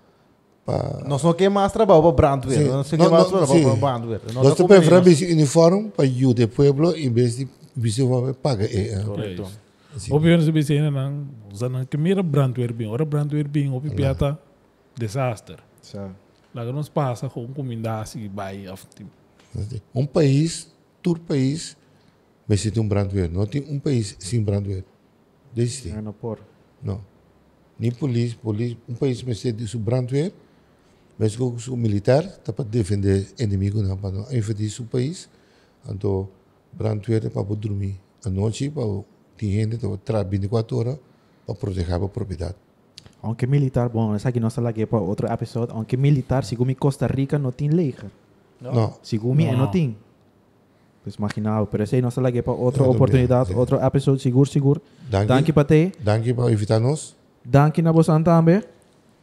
[0.65, 4.21] para Nós não quer mais trabalho para Brandweer, não se quer mais trabalho para Brandweer.
[4.33, 8.03] Nós preferimos uniforme para o de pueblo em vez de vice
[8.41, 8.69] paga.
[9.05, 9.66] Correto.
[9.97, 10.21] É, assim.
[10.21, 14.39] Je ze zijn dan, ze dan kemira brandweerbing, ora brandweerbing, op je piata,
[14.95, 15.65] disaster.
[15.81, 16.15] Sa.
[16.53, 18.87] Laga nos passa com comunidade vai af.
[19.55, 21.77] Assim, Um país, todo país,
[22.47, 23.31] vai ser um brandweer.
[23.31, 24.85] Não tem um país sem brandweer.
[25.55, 26.39] Desse Ano por.
[26.83, 27.01] Não.
[27.79, 28.77] Nem polícia, polícia.
[28.89, 30.33] Um país vai ser de brandweer,
[31.19, 35.29] mas com o militar, tá para defender inimigo, não para não invadir o país.
[35.89, 36.29] Então,
[36.73, 38.83] brandweer é para dormir à noite, para
[39.37, 40.99] para trabalhar 24 horas,
[41.47, 42.55] para proteger a propriedade.
[43.23, 45.75] Aunque militar, bom, essa aqui nossa lague para outro episódio.
[45.75, 48.11] Aunque militar, segundo Costa Rica, não tem leger.
[48.61, 48.95] Não.
[49.03, 49.59] Segundo mim, Não.
[49.59, 49.97] não tem.
[51.03, 54.49] Pues imaginava, pero essa aí nossa lague para outra Não, oportunidade, também, outro episódio, seguro,
[54.49, 54.83] seguro.
[55.09, 55.27] Danke.
[55.27, 55.93] Danke para te.
[56.01, 57.15] Danke para evitar nós.
[57.45, 58.63] Danke na você também.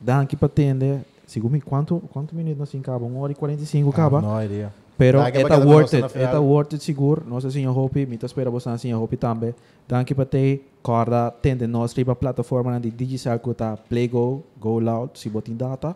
[0.02, 1.00] Danke para tende.
[1.26, 3.06] Segundo mim, quanto, quanto minutos nós acaba?
[3.06, 4.22] 1 hora e 45 acaba.
[4.22, 4.83] No idea.
[4.98, 7.24] Pero cada worth it, na é worth it seguro.
[7.28, 9.56] Nós assim Hopi, me espera você assim Hopi também.
[9.88, 15.18] Danke para te, corda tende nós riba plataforma de digital que tá Playgo, Go Loud,
[15.20, 15.96] se botin data.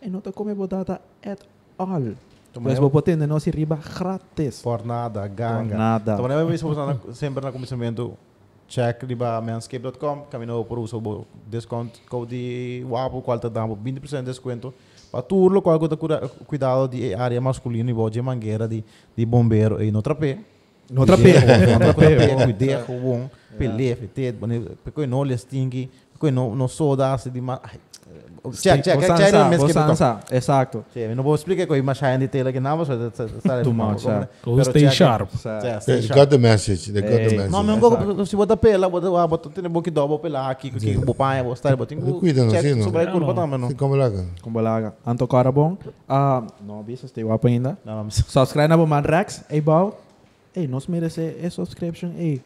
[0.00, 1.40] E não tá como data at
[1.76, 2.14] all.
[2.60, 4.62] Mas vou botar nós riba grátis.
[4.62, 5.68] Por nada, ganga.
[5.68, 6.14] Por nada.
[6.14, 8.16] Então, na vez usando sempre na começamento
[8.68, 14.20] check di ba manscape.com camino por uso bo discount code wapo qual te damos 20%
[14.20, 14.74] de desconto
[15.10, 15.78] para tudo qual
[16.46, 18.84] cuidado de área masculina e boje mangueira de
[19.16, 20.38] de bombeiro e no trapé
[20.90, 21.34] No trapé,
[21.68, 22.34] no trapé.
[22.34, 23.30] cuidado com bom
[23.94, 27.60] fetet bone porque não lhe stingy porque não soda se di ma
[28.52, 30.84] check check check check manscape.com Bosansa, exacto.
[30.92, 34.04] Sim, não vou explicar que mais aí de tela que não, mas está Too much.
[34.44, 35.30] Go stay sharp.
[35.86, 36.92] They got the message.
[36.92, 37.36] They got the Hey.
[37.36, 37.52] message.
[37.52, 40.96] Não, mas não se bota pela, bota ah, bota tem que dobro pela aqui que
[40.96, 42.20] o pai vou estar botando.
[42.20, 42.84] Cuida, não, sim, não.
[42.84, 43.72] Sobre Não, curva também, não.
[43.74, 44.10] Como lá.
[44.10, 44.26] cara.
[44.42, 44.94] Com balaga.
[45.06, 45.76] Anto cara bom.
[46.08, 47.78] Ah, não bisa stay guapo ainda.
[48.10, 49.44] Subscribe na Boman Rex.
[49.50, 50.00] Ei, bau.
[50.54, 52.10] Ei, nós merece é subscription.
[52.18, 52.42] Ei,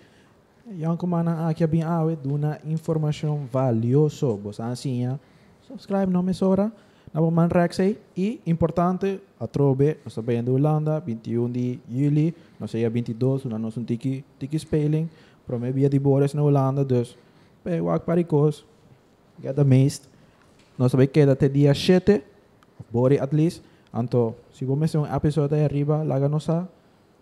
[0.79, 4.39] yang kumana aqui bem awe duna informação valioso.
[4.59, 5.19] Assim,
[5.73, 6.71] subscribe não me sobra.
[7.13, 7.99] Na Boman Rex ei.
[8.17, 13.61] E importante, a trobe, nós estamos em Holanda, 21 de julho, nós sei 22, nós
[13.61, 15.09] nós um tiki tiki spelling.
[15.47, 17.17] Promebia de Boris na Holanda, dus
[17.65, 18.65] pega o paricos.
[19.43, 20.05] The meest.
[20.79, 22.23] Nós sabemos que até dia 7,
[22.91, 23.63] Bori at least.
[23.93, 26.67] Anto, se você um episódio aí arriba, laga nos a,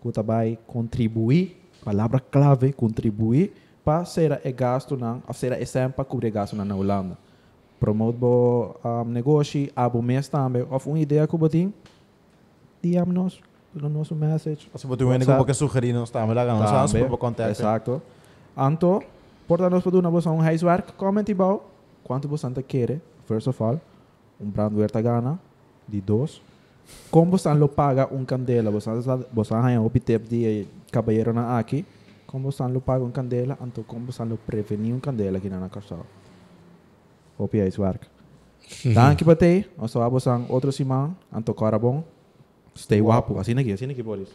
[0.01, 3.53] que vai contribuir, palavra clave, contribuir,
[3.83, 7.17] para ser gasto não, a ser exemplo para cobrir gasto na Holanda.
[7.81, 11.73] Promote bo um, negócio, abo mês também, ou uma ideia que você tem,
[12.79, 13.41] DM nos,
[13.73, 14.69] no nosso message.
[14.75, 17.09] Se botar um como que sugerir não está, mas lá sabe Também.
[17.09, 17.49] por contato.
[17.49, 17.99] Exacto.
[18.55, 19.01] Anto,
[19.47, 20.93] portanto, nós podemos fazer um huiswerk.
[20.93, 21.71] Comment ibao.
[22.03, 22.99] Quanto você quer?
[23.25, 23.81] First of all,
[24.39, 25.39] um brandweer tagana.
[25.87, 26.39] De dois.
[27.09, 28.69] Como você lo paga um candela?
[28.69, 28.91] Você
[29.33, 31.83] você hay um tip de caballero na aqui.
[32.27, 33.57] Como você lo paga um candela?
[33.59, 35.97] Anto, como você lo prevenir um candela aqui na casa?
[37.41, 38.07] Opi huiswerk.
[38.93, 39.65] Danke para te.
[39.77, 41.15] Nós vamos a outro semana.
[41.33, 42.03] Anto, cara bom.
[42.77, 43.39] Stay guapo.
[43.39, 44.29] Assim aqui, assim aqui, Boris.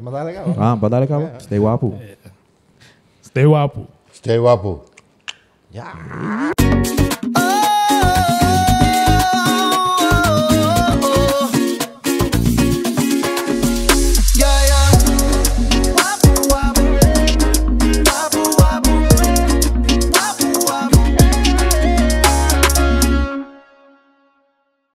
[0.00, 0.46] Mas tá legal.
[0.58, 1.28] Ah, badale cabo.
[1.40, 1.94] Stay guapo.
[3.22, 3.86] Stay guapo.
[4.12, 4.84] Stay wapo.
[5.70, 6.52] Ja.